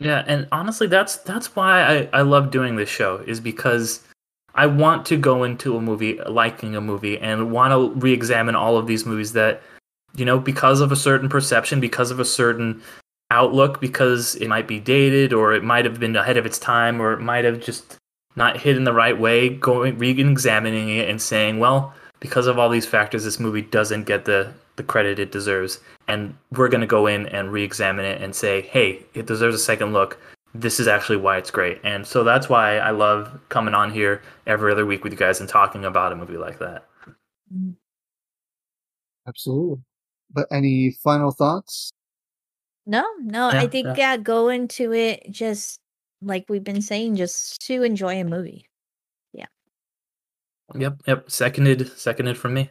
Yeah, 0.00 0.24
and 0.26 0.48
honestly, 0.50 0.86
that's 0.86 1.16
that's 1.18 1.54
why 1.54 1.82
I, 1.82 2.08
I 2.12 2.22
love 2.22 2.50
doing 2.50 2.76
this 2.76 2.88
show 2.88 3.18
is 3.26 3.40
because 3.40 4.00
I 4.54 4.66
want 4.66 5.06
to 5.06 5.16
go 5.16 5.44
into 5.44 5.76
a 5.76 5.80
movie 5.80 6.18
liking 6.28 6.74
a 6.76 6.80
movie 6.80 7.18
and 7.18 7.52
want 7.52 7.72
to 7.72 7.98
re-examine 8.00 8.54
all 8.54 8.76
of 8.76 8.86
these 8.86 9.06
movies 9.06 9.32
that 9.34 9.62
you 10.16 10.24
know 10.24 10.38
because 10.38 10.80
of 10.80 10.90
a 10.92 10.96
certain 10.96 11.28
perception, 11.28 11.80
because 11.80 12.10
of 12.10 12.20
a 12.20 12.24
certain 12.24 12.82
outlook, 13.30 13.80
because 13.80 14.34
it 14.36 14.48
might 14.48 14.68
be 14.68 14.80
dated 14.80 15.32
or 15.32 15.52
it 15.54 15.64
might 15.64 15.84
have 15.84 16.00
been 16.00 16.16
ahead 16.16 16.36
of 16.36 16.46
its 16.46 16.58
time 16.58 17.00
or 17.00 17.12
it 17.12 17.20
might 17.20 17.44
have 17.44 17.60
just 17.60 17.98
not 18.36 18.58
hit 18.58 18.76
in 18.76 18.84
the 18.84 18.92
right 18.92 19.18
way. 19.18 19.48
Going 19.48 19.96
re-examining 19.98 20.88
it 20.88 21.08
and 21.08 21.22
saying, 21.22 21.58
well, 21.60 21.94
because 22.20 22.46
of 22.46 22.58
all 22.58 22.68
these 22.68 22.86
factors, 22.86 23.24
this 23.24 23.40
movie 23.40 23.62
doesn't 23.62 24.04
get 24.04 24.24
the 24.24 24.52
the 24.76 24.82
credit 24.82 25.18
it 25.18 25.30
deserves 25.30 25.80
and 26.08 26.34
we're 26.52 26.68
going 26.68 26.80
to 26.80 26.86
go 26.86 27.06
in 27.06 27.26
and 27.28 27.52
re-examine 27.52 28.04
it 28.04 28.20
and 28.20 28.34
say 28.34 28.60
hey 28.62 29.04
it 29.14 29.26
deserves 29.26 29.54
a 29.54 29.58
second 29.58 29.92
look 29.92 30.18
this 30.54 30.80
is 30.80 30.88
actually 30.88 31.16
why 31.16 31.36
it's 31.36 31.50
great 31.50 31.80
and 31.84 32.06
so 32.06 32.24
that's 32.24 32.48
why 32.48 32.78
i 32.78 32.90
love 32.90 33.38
coming 33.48 33.74
on 33.74 33.90
here 33.90 34.22
every 34.46 34.72
other 34.72 34.86
week 34.86 35.04
with 35.04 35.12
you 35.12 35.18
guys 35.18 35.40
and 35.40 35.48
talking 35.48 35.84
about 35.84 36.12
a 36.12 36.16
movie 36.16 36.36
like 36.36 36.58
that 36.58 36.86
Absolutely. 39.26 39.78
But 40.32 40.46
any 40.50 40.96
final 41.02 41.30
thoughts? 41.30 41.92
no 42.86 43.04
no 43.20 43.50
Yeah, 43.50 43.60
i 43.60 43.66
think 43.66 43.86
yeah. 43.86 43.94
yeah. 43.96 44.16
go 44.16 44.48
into 44.48 44.92
it 44.92 45.24
just 45.30 45.80
like 46.20 46.44
we've 46.48 46.64
been 46.64 46.82
saying 46.82 47.16
just 47.16 47.60
to 47.66 47.82
enjoy 47.82 48.20
a 48.20 48.24
movie 48.24 48.66
yep 50.74 51.00
yep 51.06 51.30
seconded 51.30 51.90
seconded 51.96 52.36
from 52.36 52.54
me 52.54 52.70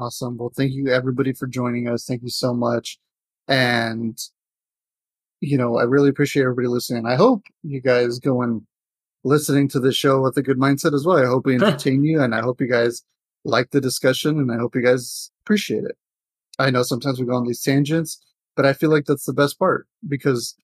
Awesome. 0.00 0.38
Well, 0.38 0.50
thank 0.56 0.72
you 0.72 0.88
everybody 0.88 1.34
for 1.34 1.46
joining 1.46 1.86
us. 1.86 2.06
Thank 2.06 2.22
you 2.22 2.30
so 2.30 2.54
much. 2.54 2.98
And 3.48 4.18
you 5.42 5.58
know, 5.58 5.76
I 5.78 5.82
really 5.84 6.08
appreciate 6.08 6.42
everybody 6.42 6.68
listening. 6.68 7.06
I 7.06 7.16
hope 7.16 7.42
you 7.62 7.82
guys 7.82 8.18
go 8.18 8.40
and 8.42 8.62
listening 9.24 9.68
to 9.68 9.80
the 9.80 9.92
show 9.92 10.22
with 10.22 10.36
a 10.38 10.42
good 10.42 10.58
mindset 10.58 10.94
as 10.94 11.04
well. 11.04 11.18
I 11.18 11.26
hope 11.26 11.44
we 11.44 11.54
entertain 11.60 12.02
you 12.02 12.22
and 12.22 12.34
I 12.34 12.40
hope 12.40 12.60
you 12.62 12.66
guys 12.66 13.02
like 13.44 13.70
the 13.70 13.80
discussion 13.80 14.38
and 14.38 14.50
I 14.50 14.56
hope 14.56 14.74
you 14.74 14.82
guys 14.82 15.30
appreciate 15.42 15.84
it. 15.84 15.96
I 16.58 16.70
know 16.70 16.82
sometimes 16.82 17.20
we 17.20 17.26
go 17.26 17.34
on 17.34 17.46
these 17.46 17.62
tangents, 17.62 18.22
but 18.56 18.64
I 18.64 18.72
feel 18.72 18.90
like 18.90 19.04
that's 19.04 19.24
the 19.26 19.32
best 19.34 19.58
part 19.58 19.86
because, 20.08 20.54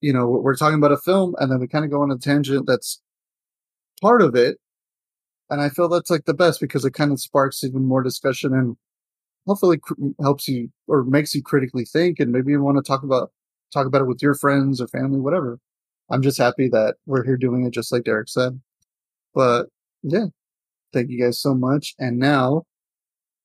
you 0.00 0.12
know, 0.14 0.26
we're 0.28 0.56
talking 0.56 0.78
about 0.78 0.92
a 0.92 0.98
film 0.98 1.34
and 1.38 1.50
then 1.50 1.60
we 1.60 1.68
kind 1.68 1.84
of 1.84 1.90
go 1.90 2.02
on 2.02 2.10
a 2.10 2.18
tangent 2.18 2.66
that's 2.66 3.00
part 4.00 4.22
of 4.22 4.34
it. 4.34 4.58
And 5.52 5.60
I 5.60 5.68
feel 5.68 5.86
that's 5.86 6.08
like 6.08 6.24
the 6.24 6.32
best 6.32 6.60
because 6.60 6.86
it 6.86 6.94
kind 6.94 7.12
of 7.12 7.20
sparks 7.20 7.62
even 7.62 7.84
more 7.84 8.02
discussion 8.02 8.54
and 8.54 8.74
hopefully 9.46 9.76
cr- 9.76 9.92
helps 10.18 10.48
you 10.48 10.70
or 10.88 11.04
makes 11.04 11.34
you 11.34 11.42
critically 11.42 11.84
think 11.84 12.18
and 12.20 12.32
maybe 12.32 12.52
you 12.52 12.62
want 12.62 12.78
to 12.78 12.82
talk 12.82 13.02
about 13.02 13.32
talk 13.70 13.86
about 13.86 14.00
it 14.00 14.06
with 14.06 14.22
your 14.22 14.34
friends 14.34 14.80
or 14.80 14.88
family, 14.88 15.20
whatever. 15.20 15.58
I'm 16.10 16.22
just 16.22 16.38
happy 16.38 16.68
that 16.68 16.96
we're 17.04 17.22
here 17.22 17.36
doing 17.36 17.66
it, 17.66 17.70
just 17.74 17.92
like 17.92 18.04
Derek 18.04 18.30
said. 18.30 18.58
But 19.34 19.66
yeah, 20.02 20.26
thank 20.94 21.10
you 21.10 21.22
guys 21.22 21.38
so 21.38 21.54
much. 21.54 21.94
And 21.98 22.18
now 22.18 22.62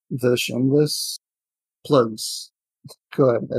the 0.10 0.38
shameless 0.38 1.20
plugs. 1.86 2.52
Go 3.14 3.32
ahead. 3.32 3.50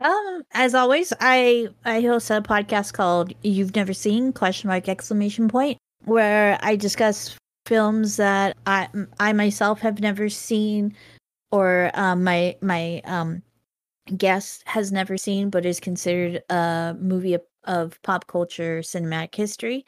Um, 0.00 0.42
as 0.52 0.74
always, 0.74 1.12
I 1.20 1.68
I 1.84 2.00
host 2.00 2.30
a 2.30 2.40
podcast 2.40 2.94
called 2.94 3.34
"You've 3.42 3.76
Never 3.76 3.92
Seen?" 3.92 4.32
question 4.32 4.68
mark 4.68 4.88
exclamation 4.88 5.48
point, 5.48 5.78
where 6.04 6.58
I 6.62 6.76
discuss 6.76 7.36
films 7.66 8.16
that 8.16 8.56
I 8.66 8.88
I 9.20 9.32
myself 9.32 9.80
have 9.80 10.00
never 10.00 10.28
seen, 10.28 10.94
or 11.50 11.90
um, 11.94 12.24
my 12.24 12.56
my 12.60 13.00
um 13.04 13.42
guest 14.16 14.62
has 14.66 14.92
never 14.92 15.16
seen, 15.16 15.50
but 15.50 15.66
is 15.66 15.80
considered 15.80 16.42
a 16.50 16.96
movie 17.00 17.34
of, 17.34 17.42
of 17.64 18.02
pop 18.02 18.26
culture 18.26 18.80
cinematic 18.80 19.34
history. 19.34 19.84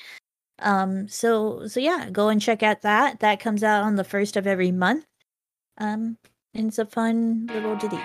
Um, 0.60 1.08
so 1.08 1.66
so 1.66 1.80
yeah, 1.80 2.08
go 2.10 2.28
and 2.28 2.40
check 2.40 2.62
out 2.62 2.82
that. 2.82 3.20
That 3.20 3.40
comes 3.40 3.62
out 3.62 3.84
on 3.84 3.96
the 3.96 4.04
first 4.04 4.36
of 4.36 4.46
every 4.46 4.72
month. 4.72 5.04
Um, 5.78 6.16
and 6.54 6.68
it's 6.68 6.78
a 6.78 6.86
fun 6.86 7.46
little 7.52 7.76
ditty. 7.76 8.00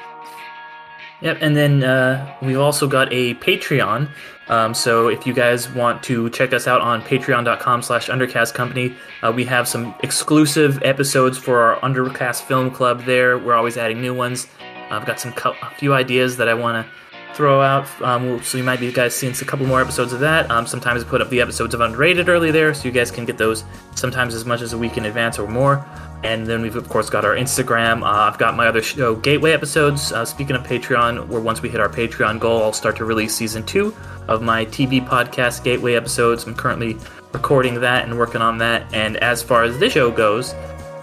Yep, 1.22 1.38
and 1.42 1.56
then 1.56 1.84
uh, 1.84 2.36
we've 2.42 2.60
also 2.60 2.88
got 2.88 3.12
a 3.14 3.36
Patreon. 3.36 4.10
Um, 4.48 4.74
so 4.74 5.08
if 5.08 5.26
you 5.26 5.34
guys 5.34 5.70
want 5.70 6.04
to 6.04 6.30
check 6.32 6.52
us 6.52 6.68
out 6.68 6.82
on 6.82 7.02
patreon.com 7.04 7.84
slash 7.84 8.10
undercast 8.10 8.54
company, 8.54 8.96
uh, 9.22 9.32
we 9.34 9.46
have 9.46 9.68
some 9.68 9.96
exclusive 10.02 10.82
episodes 10.84 11.38
for 11.38 11.62
our 11.62 11.80
Undercast 11.82 12.42
Film 12.42 12.72
Club 12.72 13.06
there. 13.06 13.38
We're 13.38 13.54
always 13.54 13.78
adding 13.78 14.02
new 14.02 14.14
ones. 14.14 14.48
I've 14.90 15.06
got 15.06 15.20
some 15.20 15.34
a 15.46 15.76
few 15.76 15.94
ideas 15.94 16.36
that 16.38 16.50
I 16.50 16.54
want 16.54 16.86
to 16.86 16.92
throw 17.36 17.62
out. 17.62 17.88
Um, 18.02 18.42
so 18.44 18.58
you 18.58 18.64
might 18.64 18.80
be 18.80 18.92
guys 18.92 19.16
seeing 19.16 19.34
a 19.34 19.46
couple 19.46 19.66
more 19.66 19.82
episodes 19.82 20.14
of 20.14 20.20
that. 20.22 20.50
Um, 20.52 20.68
sometimes 20.68 21.04
I 21.04 21.08
put 21.08 21.22
up 21.22 21.30
the 21.30 21.42
episodes 21.42 21.74
of 21.74 21.82
Underrated 21.82 22.30
early 22.30 22.52
there, 22.52 22.74
so 22.74 22.88
you 22.88 22.92
guys 22.92 23.12
can 23.12 23.26
get 23.26 23.38
those 23.38 23.64
sometimes 23.96 24.34
as 24.34 24.46
much 24.46 24.62
as 24.62 24.74
a 24.74 24.78
week 24.78 24.98
in 24.98 25.06
advance 25.06 25.40
or 25.40 25.48
more. 25.48 25.86
And 26.24 26.46
then 26.46 26.62
we've 26.62 26.76
of 26.76 26.88
course 26.88 27.10
got 27.10 27.26
our 27.26 27.36
Instagram. 27.36 28.04
Uh, 28.04 28.30
I've 28.30 28.38
got 28.38 28.56
my 28.56 28.68
other 28.68 28.82
show, 28.82 29.16
Gateway 29.16 29.52
episodes. 29.52 30.12
Uh, 30.12 30.24
speaking 30.24 30.56
of 30.56 30.64
Patreon, 30.64 31.28
where 31.28 31.42
once 31.42 31.62
we 31.62 31.70
hit 31.70 31.80
our 31.80 31.90
Patreon 31.90 32.40
goal, 32.40 32.62
I'll 32.62 32.74
start 32.74 32.96
to 32.98 33.06
release 33.06 33.36
season 33.36 33.64
two 33.64 33.96
of 34.28 34.42
my 34.42 34.66
TV 34.66 35.06
podcast, 35.06 35.64
Gateway 35.64 35.96
episodes. 35.96 36.46
I'm 36.46 36.56
currently 36.56 36.98
recording 37.34 37.80
that 37.82 38.06
and 38.06 38.18
working 38.18 38.42
on 38.42 38.58
that. 38.60 38.94
And 38.94 39.18
as 39.18 39.42
far 39.42 39.64
as 39.64 39.80
this 39.80 39.94
show 39.94 40.12
goes, 40.12 40.54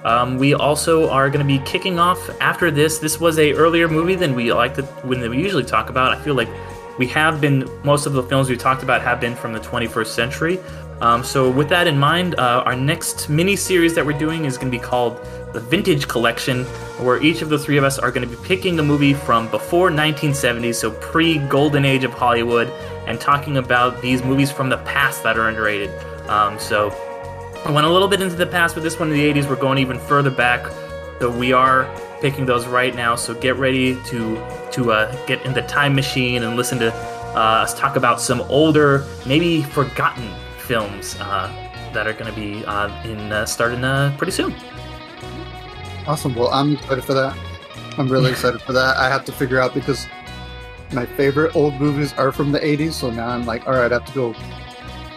um, 0.04 0.38
we 0.38 0.54
also 0.54 1.08
are 1.10 1.28
going 1.30 1.46
to 1.46 1.58
be 1.58 1.64
kicking 1.64 1.98
off 1.98 2.30
after 2.40 2.70
this. 2.70 2.98
This 2.98 3.18
was 3.18 3.38
a 3.38 3.52
earlier 3.52 3.88
movie 3.88 4.14
than 4.14 4.34
we 4.34 4.52
like 4.52 4.74
to 4.74 4.82
when 5.02 5.20
we 5.28 5.38
usually 5.38 5.64
talk 5.64 5.90
about. 5.90 6.16
I 6.16 6.22
feel 6.22 6.34
like 6.34 6.48
we 6.98 7.06
have 7.08 7.40
been 7.40 7.68
most 7.84 8.06
of 8.06 8.12
the 8.12 8.22
films 8.22 8.48
we 8.48 8.56
talked 8.56 8.82
about 8.82 9.02
have 9.02 9.20
been 9.20 9.34
from 9.34 9.52
the 9.52 9.60
21st 9.60 10.06
century. 10.06 10.58
Um, 11.00 11.22
so 11.22 11.48
with 11.48 11.68
that 11.68 11.86
in 11.86 11.96
mind, 11.96 12.34
uh, 12.34 12.64
our 12.66 12.74
next 12.74 13.28
mini 13.28 13.54
series 13.54 13.94
that 13.94 14.04
we're 14.04 14.18
doing 14.18 14.46
is 14.46 14.56
going 14.56 14.70
to 14.70 14.76
be 14.76 14.82
called 14.82 15.24
the 15.52 15.60
Vintage 15.60 16.08
Collection, 16.08 16.64
where 16.98 17.22
each 17.22 17.40
of 17.40 17.48
the 17.48 17.58
three 17.58 17.78
of 17.78 17.84
us 17.84 17.98
are 18.00 18.10
going 18.10 18.28
to 18.28 18.36
be 18.36 18.42
picking 18.44 18.78
a 18.80 18.82
movie 18.82 19.14
from 19.14 19.48
before 19.50 19.84
1970, 19.84 20.72
so 20.72 20.90
pre-golden 20.90 21.84
age 21.84 22.02
of 22.02 22.12
Hollywood, 22.12 22.68
and 23.06 23.20
talking 23.20 23.58
about 23.58 24.02
these 24.02 24.24
movies 24.24 24.50
from 24.50 24.68
the 24.68 24.78
past 24.78 25.22
that 25.22 25.38
are 25.38 25.48
underrated. 25.48 25.90
Um, 26.28 26.58
so 26.58 26.90
I 27.64 27.70
went 27.70 27.86
a 27.86 27.90
little 27.90 28.08
bit 28.08 28.22
into 28.22 28.36
the 28.36 28.46
past 28.46 28.74
with 28.74 28.84
this 28.84 28.98
one 28.98 29.10
in 29.10 29.14
the 29.14 29.32
80s. 29.32 29.48
We're 29.48 29.56
going 29.56 29.78
even 29.78 29.98
further 29.98 30.30
back. 30.30 30.70
So 31.20 31.30
we 31.30 31.52
are 31.52 31.92
picking 32.20 32.46
those 32.46 32.66
right 32.66 32.94
now. 32.94 33.16
So 33.16 33.34
get 33.34 33.56
ready 33.56 34.00
to 34.06 34.36
to 34.72 34.92
uh, 34.92 35.26
get 35.26 35.44
in 35.44 35.52
the 35.52 35.62
time 35.62 35.94
machine 35.94 36.44
and 36.44 36.56
listen 36.56 36.78
to 36.78 36.92
uh, 37.34 37.62
us 37.62 37.74
talk 37.78 37.96
about 37.96 38.20
some 38.20 38.40
older, 38.42 39.04
maybe 39.26 39.62
forgotten 39.62 40.28
films 40.58 41.16
uh, 41.20 41.48
that 41.92 42.06
are 42.06 42.12
going 42.12 42.32
to 42.32 42.40
be 42.40 42.64
uh, 42.64 42.88
in 43.04 43.32
uh, 43.32 43.44
starting 43.44 43.84
uh, 43.84 44.14
pretty 44.16 44.32
soon. 44.32 44.54
Awesome. 46.06 46.34
Well, 46.34 46.48
I'm 46.48 46.74
excited 46.74 47.04
for 47.04 47.14
that. 47.14 47.36
I'm 47.98 48.08
really 48.08 48.30
excited 48.36 48.62
for 48.62 48.72
that. 48.72 48.96
I 48.96 49.08
have 49.08 49.24
to 49.26 49.32
figure 49.32 49.60
out 49.60 49.74
because 49.74 50.06
my 50.92 51.04
favorite 51.04 51.54
old 51.54 51.74
movies 51.74 52.12
are 52.14 52.32
from 52.32 52.52
the 52.52 52.60
80s. 52.60 52.92
So 52.92 53.10
now 53.10 53.28
I'm 53.28 53.44
like, 53.44 53.66
all 53.66 53.74
right, 53.74 53.90
I 53.90 53.94
have 53.96 54.06
to 54.06 54.14
go 54.14 54.34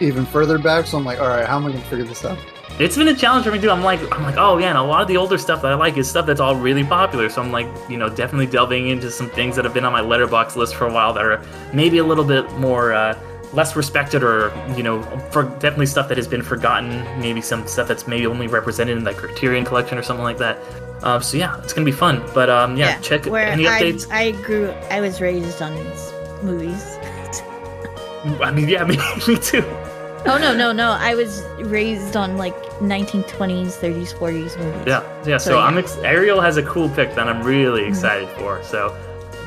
even 0.02 0.26
further 0.26 0.58
back. 0.58 0.86
So 0.88 0.98
I'm 0.98 1.06
like, 1.06 1.20
all 1.20 1.28
right, 1.28 1.46
how 1.46 1.58
am 1.58 1.66
I 1.66 1.70
going 1.70 1.82
to 1.82 1.88
figure 1.88 2.06
this 2.06 2.26
out? 2.26 2.38
It's 2.80 2.98
been 2.98 3.10
a 3.10 3.16
challenge 3.16 3.46
for 3.46 3.52
me 3.52 3.60
too. 3.60 3.70
I'm 3.70 3.84
like, 3.84 4.00
I'm 4.12 4.24
like, 4.24 4.38
oh 4.38 4.58
yeah, 4.58 4.70
and 4.70 4.78
a 4.78 4.82
lot 4.82 5.02
of 5.02 5.08
the 5.08 5.18
older 5.18 5.38
stuff 5.38 5.62
that 5.62 5.72
I 5.72 5.76
like 5.76 5.98
is 5.98 6.10
stuff 6.10 6.26
that's 6.26 6.40
all 6.40 6.56
really 6.56 6.84
popular. 6.84 7.30
So 7.30 7.42
I'm 7.42 7.52
like, 7.52 7.68
you 7.90 7.98
know, 7.98 8.10
definitely 8.10 8.48
delving 8.48 8.88
into 8.90 9.12
some 9.12 9.30
things 9.30 9.56
that 9.56 9.66
have 9.66 9.74
been 9.74 9.86
on 9.86 9.94
my 9.94 10.02
Letterboxd 10.02 10.56
list 10.56 10.76
for 10.76 10.88
a 10.88 10.94
while 10.94 11.14
that 11.14 11.24
are 11.24 11.46
maybe 11.74 12.00
a 12.00 12.04
little 12.04 12.24
bit 12.24 12.50
more 12.54 12.94
uh, 12.94 13.20
less 13.54 13.76
respected, 13.76 14.24
or 14.24 14.52
you 14.76 14.84
know, 14.84 15.04
for 15.32 15.44
definitely 15.44 15.86
stuff 15.86 16.08
that 16.08 16.18
has 16.18 16.28
been 16.28 16.42
forgotten. 16.42 17.04
Maybe 17.20 17.42
some 17.42 17.68
stuff 17.68 17.88
that's 17.88 18.08
maybe 18.08 18.26
only 18.26 18.48
represented 18.48 18.98
in 18.98 19.04
the 19.04 19.14
Criterion 19.14 19.66
Collection 19.66 19.98
or 19.98 20.04
something 20.04 20.24
like 20.24 20.38
that. 20.40 20.58
Uh, 21.04 21.20
so 21.20 21.38
yeah, 21.38 21.62
it's 21.62 21.74
gonna 21.74 21.86
be 21.86 21.92
fun. 21.92 22.24
But 22.34 22.50
um, 22.50 22.78
yeah, 22.78 22.90
yeah 22.90 23.02
check 23.02 23.26
where 23.26 23.46
any 23.46 23.66
updates. 23.66 24.10
I, 24.10 24.24
I 24.24 24.32
grew, 24.32 24.72
I 24.90 25.02
was 25.02 25.22
raised 25.22 25.62
on 25.62 25.76
these 25.76 26.14
movies. 26.42 26.98
I 28.42 28.52
mean, 28.52 28.70
yeah, 28.70 28.84
me, 28.86 28.98
me 29.28 29.38
too. 29.38 29.62
Oh 30.26 30.38
no, 30.38 30.56
no, 30.56 30.72
no! 30.72 30.92
I 30.92 31.16
was 31.16 31.44
raised 31.62 32.16
on 32.16 32.38
like 32.38 32.56
1920s, 32.80 33.80
30s, 33.80 34.14
40s 34.14 34.58
movies. 34.58 34.84
Yeah, 34.86 35.24
yeah. 35.26 35.38
So, 35.38 35.52
so 35.52 35.58
yeah. 35.58 35.66
I'm 35.66 35.78
ex- 35.78 35.98
Ariel 35.98 36.40
has 36.40 36.58
a 36.58 36.64
cool 36.64 36.90
pick 36.90 37.16
that 37.16 37.28
I'm 37.28 37.42
really 37.42 37.82
mm-hmm. 37.82 37.90
excited 37.90 38.28
mm-hmm. 38.30 38.40
for. 38.40 38.64
So, 38.64 38.96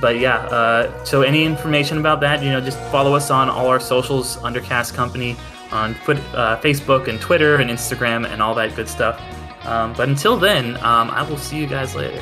but 0.00 0.18
yeah. 0.18 0.38
Uh, 0.46 1.04
so 1.04 1.22
any 1.22 1.44
information 1.44 1.98
about 1.98 2.20
that, 2.20 2.42
you 2.42 2.50
know, 2.50 2.60
just 2.60 2.78
follow 2.90 3.14
us 3.14 3.30
on 3.30 3.48
all 3.48 3.68
our 3.68 3.78
socials, 3.78 4.36
Undercast 4.38 4.94
Company, 4.94 5.36
on 5.70 5.94
put, 5.94 6.18
uh, 6.34 6.60
Facebook 6.60 7.06
and 7.08 7.20
Twitter 7.20 7.56
and 7.56 7.70
Instagram 7.70 8.26
and 8.28 8.42
all 8.42 8.54
that 8.54 8.74
good 8.74 8.88
stuff. 8.88 9.20
Um, 9.64 9.92
but 9.94 10.08
until 10.08 10.36
then, 10.36 10.76
um, 10.78 11.10
I 11.10 11.22
will 11.28 11.38
see 11.38 11.56
you 11.56 11.66
guys 11.66 11.94
later. 11.94 12.20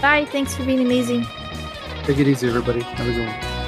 Bye. 0.00 0.26
Thanks 0.26 0.54
for 0.54 0.64
being 0.64 0.80
amazing. 0.80 1.26
Take 2.04 2.18
it 2.18 2.28
easy, 2.28 2.48
everybody. 2.48 2.80
Have 2.80 3.08
a 3.08 3.12
good 3.12 3.26
one. 3.26 3.59